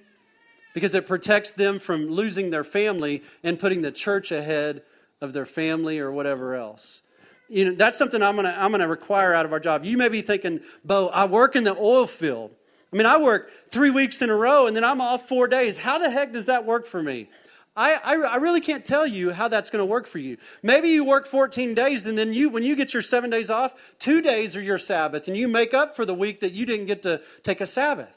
because 0.73 0.95
it 0.95 1.07
protects 1.07 1.51
them 1.51 1.79
from 1.79 2.07
losing 2.07 2.49
their 2.49 2.63
family 2.63 3.23
and 3.43 3.59
putting 3.59 3.81
the 3.81 3.91
church 3.91 4.31
ahead 4.31 4.83
of 5.21 5.33
their 5.33 5.45
family 5.45 5.99
or 5.99 6.11
whatever 6.11 6.55
else. 6.55 7.01
You 7.49 7.65
know, 7.65 7.71
that's 7.73 7.97
something 7.97 8.21
I'm 8.21 8.35
gonna 8.35 8.55
I'm 8.57 8.71
gonna 8.71 8.87
require 8.87 9.33
out 9.33 9.45
of 9.45 9.53
our 9.53 9.59
job. 9.59 9.85
You 9.85 9.97
may 9.97 10.09
be 10.09 10.21
thinking, 10.21 10.61
Bo, 10.83 11.07
I 11.07 11.25
work 11.25 11.55
in 11.55 11.63
the 11.63 11.75
oil 11.75 12.07
field. 12.07 12.51
I 12.91 12.95
mean, 12.95 13.05
I 13.05 13.17
work 13.17 13.51
three 13.69 13.89
weeks 13.89 14.21
in 14.21 14.29
a 14.29 14.35
row 14.35 14.67
and 14.67 14.75
then 14.75 14.83
I'm 14.83 15.01
off 15.01 15.27
four 15.27 15.47
days. 15.47 15.77
How 15.77 15.97
the 15.97 16.09
heck 16.09 16.31
does 16.31 16.47
that 16.47 16.65
work 16.65 16.87
for 16.87 17.01
me? 17.01 17.27
I, 17.75 17.95
I, 17.95 18.15
I 18.17 18.35
really 18.35 18.61
can't 18.61 18.85
tell 18.85 19.05
you 19.07 19.31
how 19.31 19.47
that's 19.47 19.71
going 19.71 19.79
to 19.79 19.85
work 19.85 20.05
for 20.05 20.19
you. 20.19 20.37
Maybe 20.61 20.89
you 20.89 21.05
work 21.05 21.25
14 21.25 21.73
days, 21.73 22.05
and 22.05 22.15
then 22.15 22.31
you, 22.31 22.49
when 22.49 22.61
you 22.61 22.75
get 22.75 22.93
your 22.93 23.01
seven 23.01 23.31
days 23.31 23.49
off, 23.49 23.73
two 23.97 24.21
days 24.21 24.55
are 24.55 24.61
your 24.61 24.77
Sabbath, 24.77 25.27
and 25.27 25.35
you 25.35 25.47
make 25.47 25.73
up 25.73 25.95
for 25.95 26.05
the 26.05 26.13
week 26.13 26.41
that 26.41 26.51
you 26.51 26.67
didn't 26.67 26.85
get 26.85 27.03
to 27.03 27.21
take 27.41 27.61
a 27.61 27.65
Sabbath. 27.65 28.15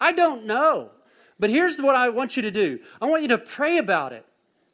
I 0.00 0.10
don't 0.10 0.46
know. 0.46 0.90
But 1.38 1.50
here's 1.50 1.80
what 1.80 1.94
I 1.94 2.10
want 2.10 2.36
you 2.36 2.42
to 2.42 2.50
do 2.50 2.80
I 3.00 3.06
want 3.06 3.22
you 3.22 3.28
to 3.28 3.38
pray 3.38 3.78
about 3.78 4.12
it. 4.12 4.24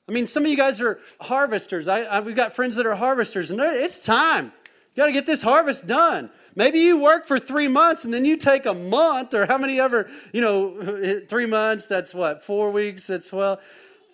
I 0.08 0.12
mean, 0.12 0.26
some 0.26 0.44
of 0.44 0.50
you 0.50 0.56
guys 0.56 0.80
are 0.80 1.00
harvesters. 1.20 1.86
I, 1.86 2.00
I, 2.00 2.20
we've 2.20 2.36
got 2.36 2.54
friends 2.54 2.76
that 2.76 2.86
are 2.86 2.94
harvesters, 2.94 3.50
and 3.50 3.60
it's 3.60 4.04
time. 4.04 4.52
You 4.94 5.02
got 5.02 5.06
to 5.06 5.12
get 5.12 5.26
this 5.26 5.42
harvest 5.42 5.86
done. 5.86 6.30
Maybe 6.56 6.80
you 6.80 6.98
work 6.98 7.28
for 7.28 7.38
three 7.38 7.68
months 7.68 8.04
and 8.04 8.12
then 8.12 8.24
you 8.24 8.36
take 8.36 8.66
a 8.66 8.74
month 8.74 9.32
or 9.32 9.46
how 9.46 9.56
many 9.56 9.78
ever, 9.78 10.10
you 10.32 10.40
know, 10.40 11.20
three 11.28 11.46
months, 11.46 11.86
that's 11.86 12.12
what, 12.12 12.42
four 12.42 12.72
weeks, 12.72 13.06
that's 13.06 13.32
well, 13.32 13.60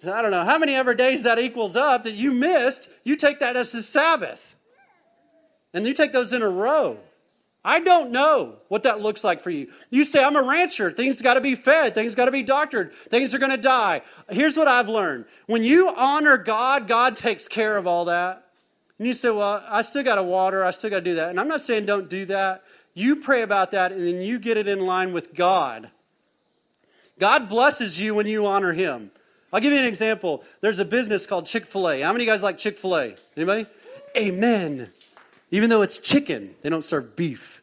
I 0.05 0.21
don't 0.21 0.31
know, 0.31 0.45
how 0.45 0.59
many 0.59 0.75
ever 0.75 0.93
days 0.93 1.23
that 1.23 1.39
equals 1.39 1.75
up 1.75 2.03
that 2.03 2.13
you 2.13 2.33
missed, 2.33 2.87
you 3.03 3.17
take 3.17 3.39
that 3.39 3.57
as 3.57 3.73
the 3.73 3.81
Sabbath. 3.81 4.55
And 5.73 5.87
you 5.87 5.95
take 5.95 6.13
those 6.13 6.35
in 6.35 6.43
a 6.43 6.49
row. 6.49 6.99
I 7.65 7.81
don't 7.81 8.11
know 8.11 8.57
what 8.69 8.83
that 8.83 9.01
looks 9.01 9.25
like 9.25 9.43
for 9.43 9.51
you. 9.51 9.73
You 9.89 10.05
say, 10.05 10.23
I'm 10.23 10.37
a 10.37 10.43
rancher. 10.43 10.93
Things 10.93 11.23
got 11.23 11.35
to 11.35 11.41
be 11.41 11.55
fed. 11.55 11.95
Things 11.95 12.15
got 12.15 12.27
to 12.27 12.31
be 12.31 12.43
doctored. 12.43 12.95
Things 13.09 13.35
are 13.35 13.39
going 13.39 13.53
to 13.53 13.57
die. 13.57 14.03
Here's 14.29 14.57
what 14.57 14.69
I've 14.69 14.89
learned. 14.89 15.25
When 15.47 15.65
you 15.65 15.89
honor 15.89 16.37
God, 16.37 16.89
God 16.89 17.17
takes 17.17 17.49
care 17.49 17.77
of 17.77 17.87
all 17.87 18.07
that. 18.07 18.45
And 18.99 19.09
you 19.09 19.15
say, 19.15 19.31
well, 19.31 19.65
I 19.67 19.81
still 19.83 20.03
got 20.03 20.17
to 20.17 20.23
water. 20.23 20.63
I 20.63 20.73
still 20.73 20.91
got 20.91 20.97
to 20.97 21.03
do 21.03 21.15
that. 21.15 21.31
And 21.31 21.41
I'm 21.41 21.49
not 21.49 21.63
saying 21.63 21.87
don't 21.87 22.11
do 22.11 22.27
that. 22.27 22.65
You 22.93 23.17
pray 23.17 23.43
about 23.43 23.71
that 23.71 23.93
and 23.93 24.07
then 24.07 24.21
you 24.21 24.39
get 24.39 24.59
it 24.59 24.69
in 24.69 24.81
line 24.81 25.15
with 25.15 25.35
God. 25.35 25.91
God 27.19 27.49
blesses 27.49 27.99
you 27.99 28.15
when 28.15 28.27
you 28.27 28.47
honor 28.47 28.73
Him. 28.73 29.11
I'll 29.53 29.61
give 29.61 29.73
you 29.73 29.79
an 29.79 29.85
example. 29.85 30.45
There's 30.61 30.81
a 30.81 30.85
business 30.85 31.27
called 31.27 31.47
Chick 31.47 31.67
fil 31.67 31.89
A. 31.89 32.01
How 32.03 32.13
many 32.13 32.25
of 32.25 32.27
you 32.27 32.33
guys 32.33 32.43
like 32.43 32.59
Chick 32.59 32.77
fil 32.77 32.97
A? 32.97 33.15
Anybody? 33.37 33.67
Amen. 34.17 34.91
Even 35.55 35.71
though 35.71 35.83
it's 35.83 36.01
chicken, 36.01 36.57
they 36.63 36.69
don't 36.69 36.83
serve 36.83 37.15
beef. 37.15 37.63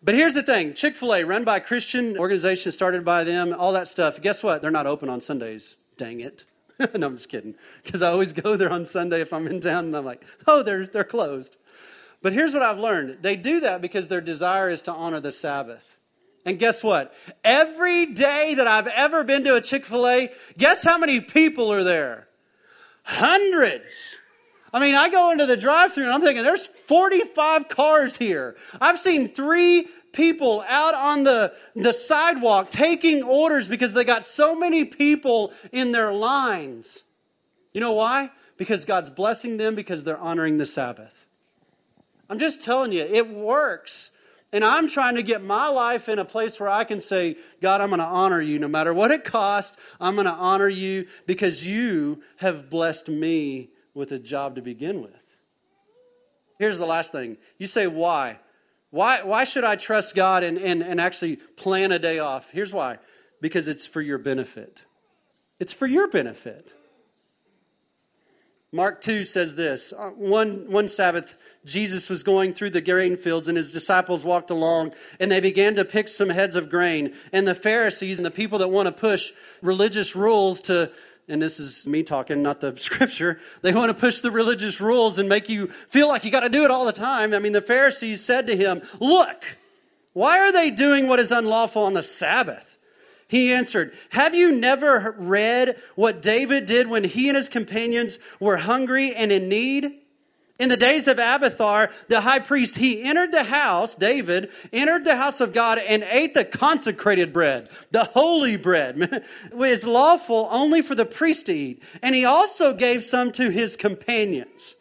But 0.00 0.14
here's 0.14 0.34
the 0.34 0.44
thing 0.44 0.74
Chick 0.74 0.94
fil 0.94 1.12
A, 1.12 1.24
run 1.24 1.42
by 1.42 1.56
a 1.56 1.60
Christian 1.60 2.16
organization, 2.16 2.70
started 2.70 3.04
by 3.04 3.24
them, 3.24 3.52
all 3.58 3.72
that 3.72 3.88
stuff. 3.88 4.22
Guess 4.22 4.44
what? 4.44 4.62
They're 4.62 4.70
not 4.70 4.86
open 4.86 5.08
on 5.08 5.20
Sundays. 5.20 5.76
Dang 5.96 6.20
it. 6.20 6.44
no, 6.78 7.08
I'm 7.08 7.16
just 7.16 7.28
kidding. 7.28 7.56
Because 7.82 8.00
I 8.00 8.10
always 8.12 8.32
go 8.32 8.54
there 8.54 8.70
on 8.70 8.86
Sunday 8.86 9.22
if 9.22 9.32
I'm 9.32 9.48
in 9.48 9.60
town 9.60 9.86
and 9.86 9.96
I'm 9.96 10.04
like, 10.04 10.24
oh, 10.46 10.62
they're, 10.62 10.86
they're 10.86 11.02
closed. 11.02 11.56
But 12.22 12.32
here's 12.32 12.54
what 12.54 12.62
I've 12.62 12.78
learned 12.78 13.18
they 13.22 13.34
do 13.34 13.58
that 13.60 13.82
because 13.82 14.06
their 14.06 14.20
desire 14.20 14.70
is 14.70 14.82
to 14.82 14.92
honor 14.92 15.18
the 15.18 15.32
Sabbath. 15.32 15.84
And 16.44 16.60
guess 16.60 16.80
what? 16.80 17.12
Every 17.42 18.06
day 18.06 18.54
that 18.54 18.68
I've 18.68 18.86
ever 18.86 19.24
been 19.24 19.42
to 19.44 19.56
a 19.56 19.60
Chick 19.60 19.84
fil 19.84 20.06
A, 20.06 20.30
guess 20.56 20.84
how 20.84 20.96
many 20.96 21.20
people 21.20 21.72
are 21.72 21.82
there? 21.82 22.28
Hundreds. 23.02 24.16
I 24.72 24.80
mean, 24.80 24.94
I 24.94 25.10
go 25.10 25.30
into 25.30 25.44
the 25.44 25.56
drive 25.56 25.92
through 25.92 26.04
and 26.04 26.12
I'm 26.12 26.22
thinking, 26.22 26.44
there's 26.44 26.66
45 26.66 27.68
cars 27.68 28.16
here. 28.16 28.56
I've 28.80 28.98
seen 28.98 29.28
three 29.28 29.86
people 30.12 30.64
out 30.66 30.94
on 30.94 31.24
the, 31.24 31.54
the 31.74 31.92
sidewalk 31.92 32.70
taking 32.70 33.22
orders 33.22 33.68
because 33.68 33.92
they 33.92 34.04
got 34.04 34.24
so 34.24 34.54
many 34.54 34.84
people 34.86 35.52
in 35.72 35.92
their 35.92 36.12
lines. 36.12 37.02
You 37.74 37.80
know 37.80 37.92
why? 37.92 38.30
Because 38.56 38.86
God's 38.86 39.10
blessing 39.10 39.58
them 39.58 39.74
because 39.74 40.04
they're 40.04 40.18
honoring 40.18 40.56
the 40.56 40.66
Sabbath. 40.66 41.18
I'm 42.30 42.38
just 42.38 42.62
telling 42.62 42.92
you, 42.92 43.02
it 43.02 43.28
works. 43.28 44.10
And 44.54 44.64
I'm 44.64 44.88
trying 44.88 45.16
to 45.16 45.22
get 45.22 45.42
my 45.42 45.68
life 45.68 46.08
in 46.08 46.18
a 46.18 46.24
place 46.24 46.60
where 46.60 46.68
I 46.68 46.84
can 46.84 47.00
say, 47.00 47.36
God, 47.60 47.80
I'm 47.80 47.88
going 47.88 48.00
to 48.00 48.04
honor 48.04 48.40
you 48.40 48.58
no 48.58 48.68
matter 48.68 48.92
what 48.92 49.10
it 49.10 49.24
costs. 49.24 49.76
I'm 50.00 50.14
going 50.14 50.26
to 50.26 50.32
honor 50.32 50.68
you 50.68 51.08
because 51.26 51.66
you 51.66 52.22
have 52.36 52.70
blessed 52.70 53.08
me 53.08 53.70
with 53.94 54.12
a 54.12 54.18
job 54.18 54.56
to 54.56 54.62
begin 54.62 55.02
with. 55.02 55.12
Here's 56.58 56.78
the 56.78 56.86
last 56.86 57.12
thing. 57.12 57.36
You 57.58 57.66
say, 57.66 57.86
why? 57.86 58.38
Why, 58.90 59.22
why 59.22 59.44
should 59.44 59.64
I 59.64 59.76
trust 59.76 60.14
God 60.14 60.44
and, 60.44 60.58
and, 60.58 60.82
and 60.82 61.00
actually 61.00 61.36
plan 61.36 61.92
a 61.92 61.98
day 61.98 62.18
off? 62.18 62.50
Here's 62.50 62.72
why 62.72 62.98
because 63.42 63.68
it's 63.68 63.84
for 63.84 64.00
your 64.00 64.18
benefit. 64.18 64.82
It's 65.58 65.72
for 65.74 65.86
your 65.86 66.08
benefit. 66.08 66.72
Mark 68.74 69.02
2 69.02 69.24
says 69.24 69.54
this 69.54 69.92
uh, 69.92 70.08
one, 70.08 70.70
one 70.70 70.88
Sabbath, 70.88 71.36
Jesus 71.66 72.08
was 72.08 72.22
going 72.22 72.54
through 72.54 72.70
the 72.70 72.80
grain 72.80 73.18
fields, 73.18 73.48
and 73.48 73.56
his 73.56 73.70
disciples 73.70 74.24
walked 74.24 74.50
along, 74.50 74.94
and 75.20 75.30
they 75.30 75.40
began 75.40 75.74
to 75.74 75.84
pick 75.84 76.08
some 76.08 76.30
heads 76.30 76.56
of 76.56 76.70
grain. 76.70 77.14
And 77.32 77.46
the 77.46 77.54
Pharisees 77.54 78.18
and 78.18 78.24
the 78.24 78.30
people 78.30 78.60
that 78.60 78.68
want 78.68 78.86
to 78.86 78.92
push 78.92 79.30
religious 79.60 80.16
rules 80.16 80.62
to, 80.62 80.90
and 81.28 81.40
this 81.40 81.60
is 81.60 81.86
me 81.86 82.02
talking, 82.02 82.42
not 82.42 82.60
the 82.60 82.76
scripture, 82.76 83.40
they 83.62 83.72
want 83.72 83.90
to 83.90 83.94
push 83.94 84.20
the 84.20 84.30
religious 84.30 84.80
rules 84.80 85.18
and 85.18 85.28
make 85.28 85.48
you 85.48 85.68
feel 85.88 86.08
like 86.08 86.24
you 86.24 86.30
got 86.30 86.40
to 86.40 86.48
do 86.48 86.64
it 86.64 86.70
all 86.70 86.84
the 86.84 86.92
time. 86.92 87.34
I 87.34 87.38
mean, 87.38 87.52
the 87.52 87.62
Pharisees 87.62 88.22
said 88.22 88.48
to 88.48 88.56
him, 88.56 88.82
Look, 89.00 89.56
why 90.12 90.40
are 90.40 90.52
they 90.52 90.70
doing 90.70 91.06
what 91.06 91.20
is 91.20 91.32
unlawful 91.32 91.84
on 91.84 91.94
the 91.94 92.02
Sabbath? 92.02 92.78
He 93.28 93.52
answered, 93.52 93.94
Have 94.10 94.34
you 94.34 94.52
never 94.52 95.14
read 95.18 95.80
what 95.94 96.20
David 96.20 96.66
did 96.66 96.86
when 96.86 97.02
he 97.02 97.28
and 97.28 97.36
his 97.36 97.48
companions 97.48 98.18
were 98.38 98.58
hungry 98.58 99.14
and 99.14 99.32
in 99.32 99.48
need? 99.48 100.01
In 100.62 100.68
the 100.68 100.76
days 100.76 101.08
of 101.08 101.18
Abiathar, 101.18 101.90
the 102.08 102.20
high 102.20 102.38
priest, 102.38 102.76
he 102.76 103.02
entered 103.02 103.32
the 103.32 103.42
house, 103.42 103.94
David, 103.94 104.50
entered 104.72 105.04
the 105.04 105.16
house 105.16 105.40
of 105.40 105.52
God 105.52 105.78
and 105.78 106.02
ate 106.02 106.34
the 106.34 106.44
consecrated 106.44 107.32
bread, 107.32 107.68
the 107.90 108.04
holy 108.04 108.56
bread, 108.56 109.24
which 109.52 109.70
is 109.70 109.86
lawful 109.86 110.48
only 110.50 110.82
for 110.82 110.94
the 110.94 111.04
priest 111.04 111.46
to 111.46 111.52
eat. 111.52 111.82
And 112.00 112.14
he 112.14 112.24
also 112.24 112.74
gave 112.74 113.04
some 113.04 113.32
to 113.32 113.50
his 113.50 113.76
companions. 113.76 114.76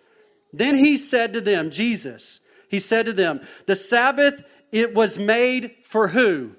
Then 0.53 0.75
he 0.75 0.97
said 0.97 1.33
to 1.33 1.41
them, 1.41 1.71
Jesus, 1.71 2.39
he 2.69 2.79
said 2.79 3.07
to 3.07 3.13
them, 3.13 3.41
The 3.65 3.75
Sabbath, 3.75 4.41
it 4.71 4.93
was 4.93 5.17
made 5.17 5.75
for 5.83 6.07
who? 6.07 6.51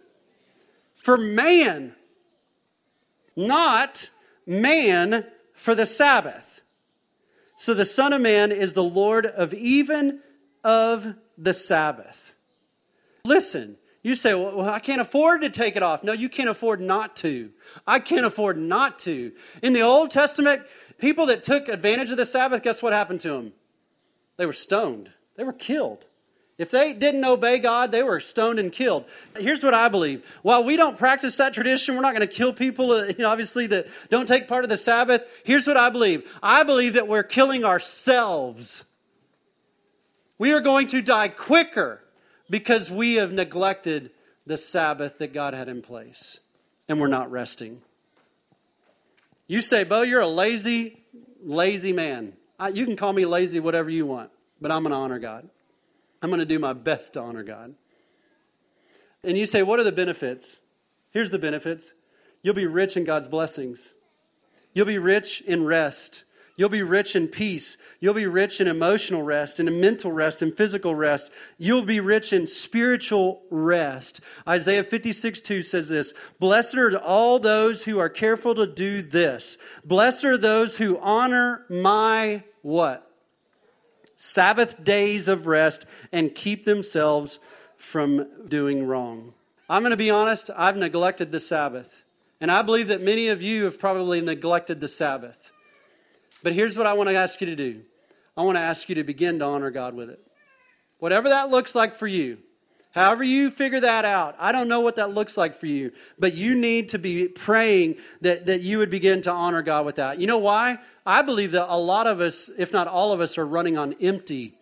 for 1.03 1.19
man, 1.19 1.93
not 3.35 4.09
man 4.47 5.27
for 5.55 5.75
the 5.75 5.85
Sabbath. 5.85 6.52
So 7.63 7.75
the 7.75 7.85
Son 7.85 8.13
of 8.13 8.21
Man 8.21 8.51
is 8.51 8.73
the 8.73 8.83
Lord 8.83 9.25
of 9.25 9.55
even 9.55 10.19
of 10.65 11.07
the 11.39 11.55
Sabbath. 11.55 12.35
Listen, 13.25 13.77
you 14.03 14.17
say, 14.17 14.35
well, 14.35 14.69
I 14.69 14.81
can't 14.81 15.01
afford 15.01 15.43
to 15.43 15.51
take 15.51 15.77
it 15.77 15.83
off. 15.85 16.03
No, 16.03 16.13
you 16.13 16.29
can't 16.29 16.49
afford 16.49 16.81
not 16.81 17.15
to. 17.19 17.53
I 17.87 18.01
can't 18.01 18.27
afford 18.27 18.59
not 18.59 18.99
to. 19.01 19.31
In 19.63 19.75
the 19.75 19.83
Old 19.83 20.11
Testament, 20.11 20.63
people 20.99 21.27
that 21.27 21.45
took 21.45 21.69
advantage 21.69 22.11
of 22.11 22.17
the 22.17 22.27
Sabbath, 22.27 22.65
guess 22.65 22.83
what 22.83 22.93
happened 22.93 23.21
to 23.21 23.29
them? 23.29 23.53
They 24.39 24.47
were 24.47 24.53
stoned, 24.53 25.09
they 25.37 25.45
were 25.45 25.53
killed. 25.53 26.05
If 26.63 26.71
they 26.71 26.93
didn't 26.93 27.25
obey 27.25 27.59
God, 27.59 27.91
they 27.91 28.05
were 28.05 28.21
stoned 28.21 28.61
and 28.61 28.71
killed. 28.71 29.05
Here's 29.37 29.65
what 29.65 29.75
I 29.75 29.89
believe. 29.89 30.25
While 30.43 30.63
we 30.63 30.77
don't 30.77 30.97
practice 30.97 31.39
that 31.39 31.55
tradition, 31.55 31.97
we're 31.97 32.03
not 32.03 32.15
going 32.15 32.21
to 32.21 32.33
kill 32.33 32.53
people, 32.53 32.93
uh, 32.93 33.07
you 33.07 33.17
know, 33.19 33.31
obviously, 33.31 33.67
that 33.67 33.89
don't 34.11 34.29
take 34.29 34.47
part 34.47 34.63
of 34.63 34.71
the 34.71 34.77
Sabbath. 34.77 35.23
Here's 35.43 35.67
what 35.67 35.77
I 35.77 35.91
believe 35.91 36.23
I 36.41 36.63
believe 36.63 36.95
that 36.95 37.09
we're 37.09 37.25
killing 37.25 37.65
ourselves. 37.65 38.85
We 40.39 40.53
are 40.53 40.61
going 40.61 40.87
to 40.89 41.03
die 41.03 41.27
quicker 41.27 42.01
because 42.49 42.89
we 42.89 43.15
have 43.15 43.33
neglected 43.33 44.13
the 44.47 44.57
Sabbath 44.57 45.19
that 45.19 45.33
God 45.33 45.55
had 45.55 45.69
in 45.69 45.83
place 45.83 46.39
and 46.89 47.01
we're 47.01 47.09
not 47.09 47.33
resting. 47.33 47.83
You 49.49 49.63
say, 49.63 49.83
Bo, 49.83 50.03
you're 50.03 50.21
a 50.21 50.29
lazy, 50.29 51.03
lazy 51.43 51.93
man. 51.93 52.35
I, 52.57 52.69
you 52.69 52.87
can 52.87 52.95
call 52.95 53.13
me 53.13 53.27
lazy, 53.27 53.59
whatever 53.59 53.91
you 53.91 54.07
want, 54.07 54.31
but 54.61 54.71
I'm 54.71 54.85
going 54.85 54.93
to 54.93 54.99
honor 54.99 55.19
God. 55.19 55.49
I'm 56.23 56.31
going 56.31 56.39
to 56.39 56.47
do 56.47 56.61
my 56.61 56.73
best 56.73 57.15
to 57.15 57.21
honor 57.21 57.43
God. 57.43 57.75
And 59.25 59.37
you 59.37 59.45
say, 59.45 59.63
what 59.63 59.81
are 59.81 59.85
the 59.85 59.93
benefits? 59.93 60.57
Here's 61.11 61.31
the 61.31 61.39
benefits 61.39 61.93
you'll 62.43 62.55
be 62.55 62.67
rich 62.67 62.97
in 62.97 63.05
God's 63.05 63.29
blessings, 63.29 63.93
you'll 64.73 64.87
be 64.87 64.99
rich 64.99 65.41
in 65.43 65.65
rest. 65.65 66.25
You'll 66.55 66.69
be 66.69 66.83
rich 66.83 67.17
in 67.17 67.29
peace. 67.29 67.79
You'll 67.99 68.13
be 68.13 68.27
rich 68.27 68.61
in 68.61 68.69
emotional 68.69 69.23
rest, 69.23 69.59
and 69.59 69.71
in 69.71 69.81
mental 69.81 70.13
rest, 70.13 70.43
and 70.43 70.55
physical 70.55 70.95
rest. 70.95 71.33
You'll 71.57 71.87
be 71.87 72.01
rich 72.01 72.35
in 72.35 72.47
spiritual 72.47 73.43
rest. 73.51 74.21
Isaiah 74.47 74.85
56 74.85 75.41
2 75.41 75.63
says 75.63 75.89
this 75.89 76.13
Blessed 76.39 76.77
are 76.77 76.99
all 76.99 77.39
those 77.39 77.83
who 77.83 78.01
are 78.01 78.11
careful 78.11 78.57
to 78.57 78.67
do 78.67 79.01
this. 79.01 79.57
Blessed 79.83 80.25
are 80.25 80.37
those 80.37 80.77
who 80.77 80.99
honor 80.99 81.65
my 81.71 82.45
what? 82.61 83.11
Sabbath 84.25 84.85
days 84.85 85.27
of 85.27 85.49
rest 85.49 85.85
and 86.13 86.33
keep 86.33 86.65
themselves 86.65 87.41
from 87.77 88.29
doing 88.47 88.87
wrong. 88.87 89.35
I'm 89.69 89.83
going 89.83 89.91
to 89.91 89.97
be 89.97 90.11
honest, 90.11 90.49
I've 90.57 90.77
neglected 90.77 91.33
the 91.33 91.41
Sabbath. 91.41 92.05
And 92.41 92.49
I 92.49 92.63
believe 92.63 92.89
that 92.89 93.03
many 93.03 93.29
of 93.29 93.43
you 93.43 93.65
have 93.65 93.81
probably 93.81 94.21
neglected 94.21 94.81
the 94.81 94.87
Sabbath. 94.87 95.51
But 96.45 96.53
here's 96.53 96.79
what 96.79 96.87
I 96.87 96.93
want 96.93 97.09
to 97.09 97.17
ask 97.17 97.41
you 97.41 97.49
to 97.49 97.57
do 97.57 97.83
I 98.37 98.43
want 98.43 98.57
to 98.57 98.63
ask 98.63 98.89
you 98.89 98.95
to 98.95 99.03
begin 99.03 99.41
to 99.41 99.45
honor 99.45 99.73
God 99.73 99.95
with 99.95 100.09
it. 100.09 100.25
Whatever 101.01 101.31
that 101.31 101.51
looks 101.51 101.75
like 101.75 101.97
for 101.97 102.07
you, 102.07 102.39
However, 102.93 103.25
you 103.25 103.51
figure 103.51 103.81
that 103.81 104.05
out, 104.05 104.37
I 104.39 104.53
don't 104.53 104.69
know 104.69 104.81
what 104.81 104.97
that 104.97 105.15
looks 105.15 105.39
like 105.39 105.59
for 105.59 105.67
you, 105.67 105.93
but 106.19 106.35
you 106.35 106.55
need 106.55 106.91
to 106.91 106.99
be 106.99 107.27
praying 107.27 107.97
that, 108.21 108.47
that 108.47 108.61
you 108.61 108.79
would 108.79 108.91
begin 108.91 109.23
to 109.23 109.31
honor 109.31 109.63
God 109.63 109.87
with 109.87 109.97
that. 109.97 110.19
You 110.21 110.27
know 110.27 110.39
why? 110.39 110.79
I 111.07 111.23
believe 111.23 111.53
that 111.53 111.73
a 111.73 111.77
lot 111.77 112.07
of 112.07 112.21
us, 112.21 112.51
if 112.59 112.73
not 112.73 112.89
all 112.89 113.13
of 113.13 113.23
us, 113.23 113.39
are 113.39 113.47
running 113.47 113.79
on 113.79 113.95
empty 114.03 114.55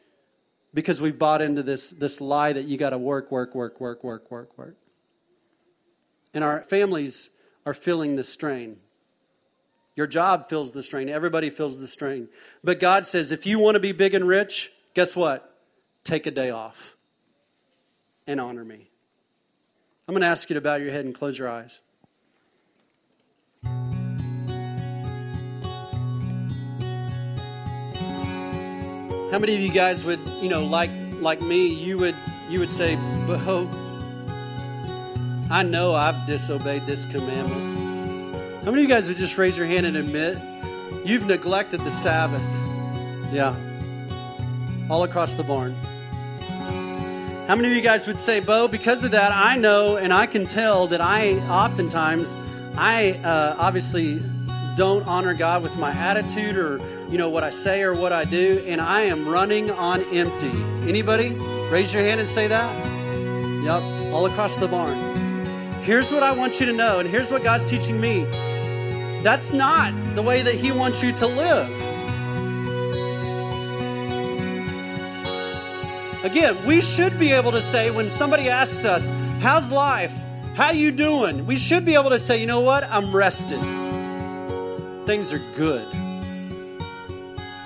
because 0.72 1.00
we 1.00 1.10
bought 1.10 1.42
into 1.42 1.64
this, 1.64 1.90
this 1.90 2.20
lie 2.20 2.52
that 2.52 2.66
you 2.66 2.78
got 2.78 2.90
to 2.90 2.98
work, 2.98 3.32
work, 3.32 3.52
work, 3.56 3.80
work, 3.80 4.04
work, 4.04 4.30
work, 4.30 4.56
work. 4.56 4.76
And 6.32 6.44
our 6.44 6.62
families 6.62 7.30
are 7.66 7.74
feeling 7.74 8.14
the 8.14 8.22
strain. 8.22 8.76
Your 9.96 10.06
job 10.06 10.48
feels 10.48 10.70
the 10.70 10.84
strain. 10.84 11.08
Everybody 11.08 11.50
feels 11.50 11.80
the 11.80 11.88
strain. 11.88 12.28
But 12.62 12.78
God 12.78 13.08
says, 13.08 13.32
if 13.32 13.46
you 13.46 13.58
want 13.58 13.74
to 13.74 13.80
be 13.80 13.90
big 13.90 14.14
and 14.14 14.26
rich, 14.26 14.70
guess 14.94 15.16
what? 15.16 15.52
Take 16.04 16.26
a 16.26 16.30
day 16.30 16.50
off 16.50 16.96
and 18.30 18.40
honor 18.40 18.64
me. 18.64 18.88
I'm 20.06 20.14
going 20.14 20.22
to 20.22 20.28
ask 20.28 20.48
you 20.50 20.54
to 20.54 20.60
bow 20.60 20.76
your 20.76 20.92
head 20.92 21.04
and 21.04 21.14
close 21.14 21.36
your 21.36 21.48
eyes. 21.48 21.78
How 29.30 29.38
many 29.38 29.54
of 29.54 29.60
you 29.60 29.70
guys 29.70 30.02
would, 30.04 30.20
you 30.40 30.48
know, 30.48 30.64
like 30.64 30.90
like 31.20 31.40
me, 31.40 31.68
you 31.68 31.98
would 31.98 32.16
you 32.48 32.58
would 32.58 32.70
say, 32.70 32.96
"Bo, 32.96 33.70
I 35.50 35.62
know 35.62 35.94
I've 35.94 36.26
disobeyed 36.26 36.82
this 36.82 37.04
commandment." 37.04 38.34
How 38.64 38.72
many 38.72 38.82
of 38.82 38.88
you 38.88 38.94
guys 38.94 39.06
would 39.06 39.18
just 39.18 39.38
raise 39.38 39.56
your 39.56 39.66
hand 39.66 39.86
and 39.86 39.96
admit 39.96 40.36
you've 41.04 41.26
neglected 41.26 41.80
the 41.80 41.92
Sabbath? 41.92 42.42
Yeah. 43.32 43.54
All 44.90 45.04
across 45.04 45.34
the 45.34 45.44
barn. 45.44 45.76
How 47.50 47.56
many 47.56 47.70
of 47.70 47.74
you 47.74 47.82
guys 47.82 48.06
would 48.06 48.20
say, 48.20 48.38
Bo, 48.38 48.68
because 48.68 49.02
of 49.02 49.10
that, 49.10 49.32
I 49.32 49.56
know 49.56 49.96
and 49.96 50.12
I 50.12 50.26
can 50.26 50.46
tell 50.46 50.86
that 50.86 51.00
I 51.00 51.32
oftentimes 51.48 52.36
I 52.78 53.14
uh, 53.24 53.56
obviously 53.58 54.22
don't 54.76 55.08
honor 55.08 55.34
God 55.34 55.64
with 55.64 55.76
my 55.76 55.90
attitude 55.90 56.56
or 56.56 56.78
you 57.08 57.18
know 57.18 57.28
what 57.28 57.42
I 57.42 57.50
say 57.50 57.82
or 57.82 57.92
what 57.92 58.12
I 58.12 58.24
do, 58.24 58.62
and 58.68 58.80
I 58.80 59.06
am 59.06 59.26
running 59.26 59.68
on 59.68 60.00
empty. 60.14 60.52
Anybody? 60.88 61.30
Raise 61.72 61.92
your 61.92 62.04
hand 62.04 62.20
and 62.20 62.28
say 62.28 62.46
that. 62.46 62.72
Yep, 63.64 64.12
all 64.12 64.26
across 64.26 64.56
the 64.56 64.68
barn. 64.68 65.72
Here's 65.82 66.12
what 66.12 66.22
I 66.22 66.30
want 66.30 66.60
you 66.60 66.66
to 66.66 66.72
know, 66.72 67.00
and 67.00 67.08
here's 67.08 67.32
what 67.32 67.42
God's 67.42 67.64
teaching 67.64 68.00
me. 68.00 68.26
That's 69.24 69.52
not 69.52 70.14
the 70.14 70.22
way 70.22 70.42
that 70.42 70.54
He 70.54 70.70
wants 70.70 71.02
you 71.02 71.14
to 71.14 71.26
live. 71.26 71.89
Again, 76.22 76.66
we 76.66 76.82
should 76.82 77.18
be 77.18 77.32
able 77.32 77.52
to 77.52 77.62
say 77.62 77.90
when 77.90 78.10
somebody 78.10 78.50
asks 78.50 78.84
us, 78.84 79.08
"How's 79.40 79.70
life? 79.70 80.12
How 80.54 80.72
you 80.72 80.90
doing?" 80.92 81.46
We 81.46 81.56
should 81.56 81.86
be 81.86 81.94
able 81.94 82.10
to 82.10 82.18
say, 82.18 82.40
"You 82.40 82.46
know 82.46 82.60
what? 82.60 82.84
I'm 82.84 83.16
rested. 83.16 83.58
Things 85.06 85.32
are 85.32 85.40
good." 85.56 85.86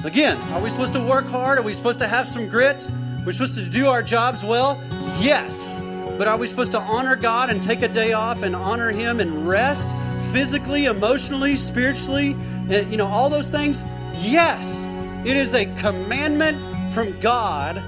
Again, 0.05 0.37
are 0.53 0.61
we 0.61 0.71
supposed 0.71 0.93
to 0.93 1.01
work 1.01 1.29
hard? 1.29 1.59
Are 1.59 1.63
we 1.63 1.75
supposed 1.75 1.99
to 1.99 2.07
have 2.07 2.29
some 2.29 2.49
grit? 2.49 2.87
We're 3.27 3.33
supposed 3.33 3.57
to 3.59 3.65
do 3.65 3.89
our 3.89 4.03
jobs 4.05 4.45
well? 4.45 4.81
Yes. 5.21 5.81
But 6.17 6.29
are 6.29 6.37
we 6.37 6.47
supposed 6.47 6.73
to 6.73 6.79
honor 6.79 7.17
God 7.17 7.51
and 7.51 7.61
take 7.61 7.83
a 7.83 7.89
day 7.89 8.13
off 8.13 8.45
and 8.45 8.55
honor 8.55 8.91
Him 8.93 9.19
and 9.19 9.49
rest 9.49 9.89
physically, 10.33 10.85
emotionally, 10.85 11.57
spiritually, 11.57 12.37
eh, 12.71 12.85
you 12.89 12.99
know, 12.99 13.09
all 13.09 13.31
those 13.31 13.49
things? 13.49 13.83
Yes. 14.21 14.87
It 15.25 15.37
is 15.37 15.55
a 15.55 15.65
commandment 15.65 16.93
from 16.95 17.19
God 17.19 17.83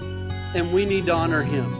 and 0.57 0.73
we 0.73 0.87
need 0.87 1.07
to 1.07 1.13
honor 1.13 1.43
Him. 1.43 1.73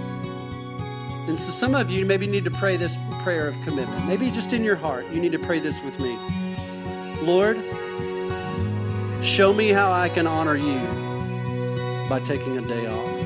And 1.29 1.39
so, 1.39 1.51
some 1.51 1.75
of 1.75 1.91
you 1.91 2.07
maybe 2.07 2.27
need 2.27 2.45
to 2.45 2.51
pray 2.51 2.77
this 2.77 2.97
prayer 3.23 3.49
of 3.49 3.55
commitment. 3.63 4.07
Maybe 4.07 4.31
just 4.31 4.53
in 4.53 4.63
your 4.63 4.77
heart, 4.77 5.07
you 5.11 5.21
need 5.21 5.33
to 5.33 5.39
pray 5.39 5.59
this 5.59 5.83
with 5.83 5.99
me 5.99 6.17
Lord, 7.23 7.57
show 9.25 9.53
me 9.53 9.71
how 9.71 9.91
I 9.91 10.09
can 10.09 10.27
honor 10.27 10.55
you 10.55 10.79
by 12.09 12.21
taking 12.21 12.59
a 12.59 12.61
day 12.61 12.87
off. 12.87 13.17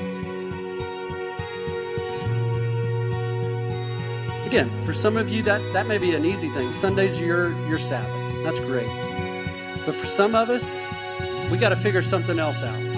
Again, 4.46 4.84
for 4.84 4.92
some 4.92 5.16
of 5.16 5.30
you, 5.30 5.42
that, 5.42 5.61
that 5.74 5.86
may 5.86 5.98
be 5.98 6.14
an 6.14 6.24
easy 6.24 6.48
thing. 6.48 6.72
Sundays 6.72 7.18
are 7.18 7.24
your, 7.24 7.68
your 7.68 7.78
Sabbath. 7.78 8.42
That's 8.42 8.59
great. 8.59 8.88
But 9.86 9.94
for 9.94 10.07
some 10.07 10.34
of 10.34 10.51
us, 10.51 10.84
we 11.51 11.59
got 11.59 11.68
to 11.68 11.76
figure 11.76 12.03
something 12.03 12.38
else 12.38 12.62
out. 12.62 12.89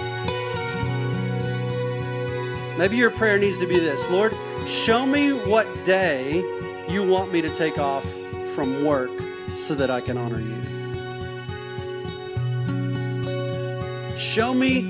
Maybe 2.77 2.97
your 2.97 3.11
prayer 3.11 3.37
needs 3.37 3.59
to 3.59 3.67
be 3.67 3.79
this 3.79 4.09
Lord, 4.09 4.35
show 4.67 5.05
me 5.05 5.31
what 5.31 5.85
day 5.85 6.41
you 6.89 7.07
want 7.07 7.31
me 7.31 7.41
to 7.41 7.49
take 7.49 7.77
off 7.77 8.03
from 8.55 8.83
work 8.83 9.11
so 9.57 9.75
that 9.75 9.91
I 9.91 10.01
can 10.01 10.17
honor 10.17 10.39
you. 10.39 10.57
Show 14.17 14.53
me 14.53 14.81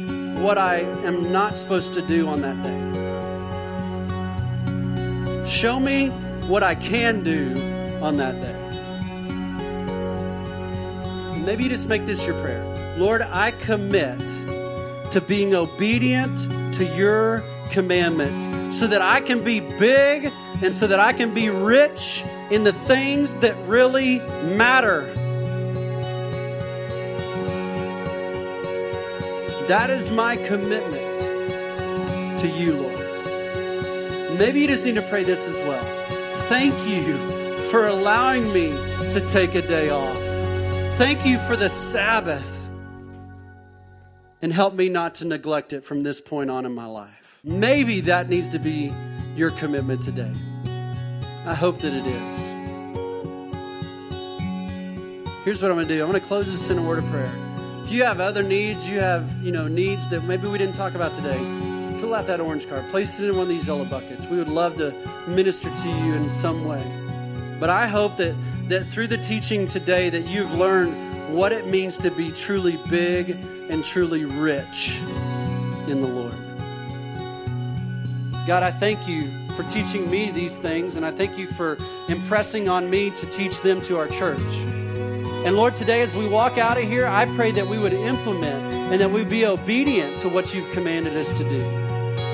what 0.42 0.58
I 0.58 0.78
am 0.78 1.32
not 1.32 1.58
supposed 1.58 1.94
to 1.96 2.02
do 2.02 2.28
on 2.28 2.42
that 2.42 2.64
day. 2.64 2.80
Show 5.50 5.80
me 5.80 6.10
what 6.48 6.64
I 6.64 6.76
can 6.76 7.24
do 7.24 8.00
on 8.02 8.18
that 8.18 8.34
day. 8.42 8.60
Maybe 11.40 11.64
you 11.66 11.70
just 11.70 11.88
make 11.88 12.06
this 12.06 12.26
your 12.26 12.42
prayer. 12.42 12.64
Lord, 12.98 13.22
I 13.22 13.52
commit 13.52 14.20
to 15.12 15.22
being 15.22 15.54
obedient 15.54 16.74
to 16.76 16.86
your 16.86 17.44
commandments 17.74 18.78
so 18.78 18.88
that 18.88 19.02
I 19.02 19.20
can 19.20 19.44
be 19.44 19.60
big 19.60 20.32
and 20.62 20.74
so 20.74 20.88
that 20.88 21.00
I 21.00 21.14
can 21.14 21.34
be 21.34 21.50
rich 21.50 22.24
in 22.50 22.64
the 22.64 22.72
things 22.72 23.36
that 23.36 23.58
really 23.68 24.20
matter. 24.20 25.02
That 29.68 29.90
is 29.90 30.12
my 30.12 30.38
commitment 30.38 32.40
to 32.40 32.48
you, 32.48 32.74
Lord. 32.74 34.38
Maybe 34.38 34.62
you 34.62 34.68
just 34.68 34.86
need 34.86 34.96
to 34.96 35.02
pray 35.02 35.24
this 35.24 35.48
as 35.48 35.58
well. 35.60 35.84
Thank 36.48 36.88
you 36.88 37.18
for 37.70 37.88
allowing 37.88 38.52
me 38.54 38.72
to 39.12 39.26
take 39.28 39.56
a 39.56 39.62
day 39.62 39.90
off. 39.90 40.18
Thank 40.98 41.26
you 41.26 41.40
for 41.40 41.56
the 41.56 41.70
Sabbath. 41.70 42.63
And 44.44 44.52
help 44.52 44.74
me 44.74 44.90
not 44.90 45.16
to 45.16 45.26
neglect 45.26 45.72
it 45.72 45.86
from 45.86 46.04
this 46.04 46.20
point 46.20 46.52
on 46.52 46.66
in 46.66 46.76
my 46.76 46.86
life. 46.86 47.40
Maybe 47.46 48.02
that 48.02 48.28
needs 48.28 48.50
to 48.50 48.60
be 48.60 48.92
your 49.38 49.52
commitment 49.52 50.04
today. 50.04 50.34
I 51.46 51.54
hope 51.54 51.80
that 51.80 51.94
it 51.94 52.06
is. 52.06 52.50
Here's 55.46 55.64
what 55.64 55.72
I'm 55.72 55.78
going 55.78 55.88
to 55.88 55.94
do. 55.94 56.04
I'm 56.04 56.10
going 56.10 56.22
to 56.22 56.28
close 56.28 56.52
this 56.52 56.70
in 56.70 56.78
a 56.78 56.84
word 56.84 56.98
of 56.98 57.06
prayer. 57.06 57.34
If 57.86 57.92
you 57.92 58.04
have 58.04 58.20
other 58.20 58.44
needs, 58.44 58.86
you 58.86 59.00
have, 59.00 59.42
you 59.42 59.54
know, 59.54 59.70
needs 59.70 60.10
that 60.10 60.26
maybe 60.26 60.50
we 60.50 60.58
didn't 60.58 60.76
talk 60.76 60.94
about 60.94 61.16
today, 61.16 61.38
fill 62.02 62.14
out 62.14 62.28
that 62.28 62.42
orange 62.42 62.68
card. 62.68 62.82
Place 62.92 63.22
it 63.22 63.30
in 63.30 63.38
one 63.38 63.44
of 63.44 63.48
these 63.48 63.66
yellow 63.66 63.86
buckets. 63.86 64.26
We 64.26 64.36
would 64.36 64.50
love 64.50 64.76
to 64.80 64.92
minister 65.30 65.70
to 65.70 65.88
you 65.88 66.16
in 66.16 66.30
some 66.30 66.66
way. 66.66 66.84
But 67.62 67.70
I 67.70 67.88
hope 67.88 68.18
that 68.18 68.36
that 68.68 68.88
through 68.88 69.08
the 69.08 69.18
teaching 69.18 69.70
today 69.70 70.10
that 70.10 70.28
you've 70.28 70.54
learned 70.54 71.13
what 71.34 71.52
it 71.52 71.66
means 71.66 71.98
to 71.98 72.12
be 72.12 72.32
truly 72.32 72.78
big 72.90 73.32
and 73.32 73.84
truly 73.84 74.24
rich 74.24 75.00
in 75.88 76.00
the 76.02 76.08
Lord. 76.08 76.34
God, 78.46 78.62
I 78.62 78.70
thank 78.70 79.08
you 79.08 79.28
for 79.56 79.64
teaching 79.64 80.10
me 80.12 80.30
these 80.30 80.60
things, 80.60 80.96
and 80.96 81.04
I 81.04 81.12
thank 81.12 81.40
you 81.40 81.48
for 81.48 81.78
impressing 82.08 82.70
on 82.70 82.88
me 82.88 83.10
to 83.10 83.26
teach 83.26 83.62
them 83.62 83.82
to 83.82 83.98
our 83.98 84.08
church. 84.08 84.40
And 84.40 85.58
Lord, 85.58 85.74
today 85.74 86.02
as 86.02 86.16
we 86.16 86.28
walk 86.28 86.60
out 86.60 86.78
of 86.78 86.84
here, 86.84 87.08
I 87.08 87.26
pray 87.26 87.52
that 87.54 87.66
we 87.68 87.80
would 87.80 87.94
implement 87.94 88.74
and 88.94 89.02
that 89.02 89.12
we 89.12 89.24
be 89.24 89.46
obedient 89.46 90.22
to 90.22 90.30
what 90.30 90.54
you've 90.54 90.72
commanded 90.72 91.18
us 91.18 91.34
to 91.34 91.50
do. 91.50 91.62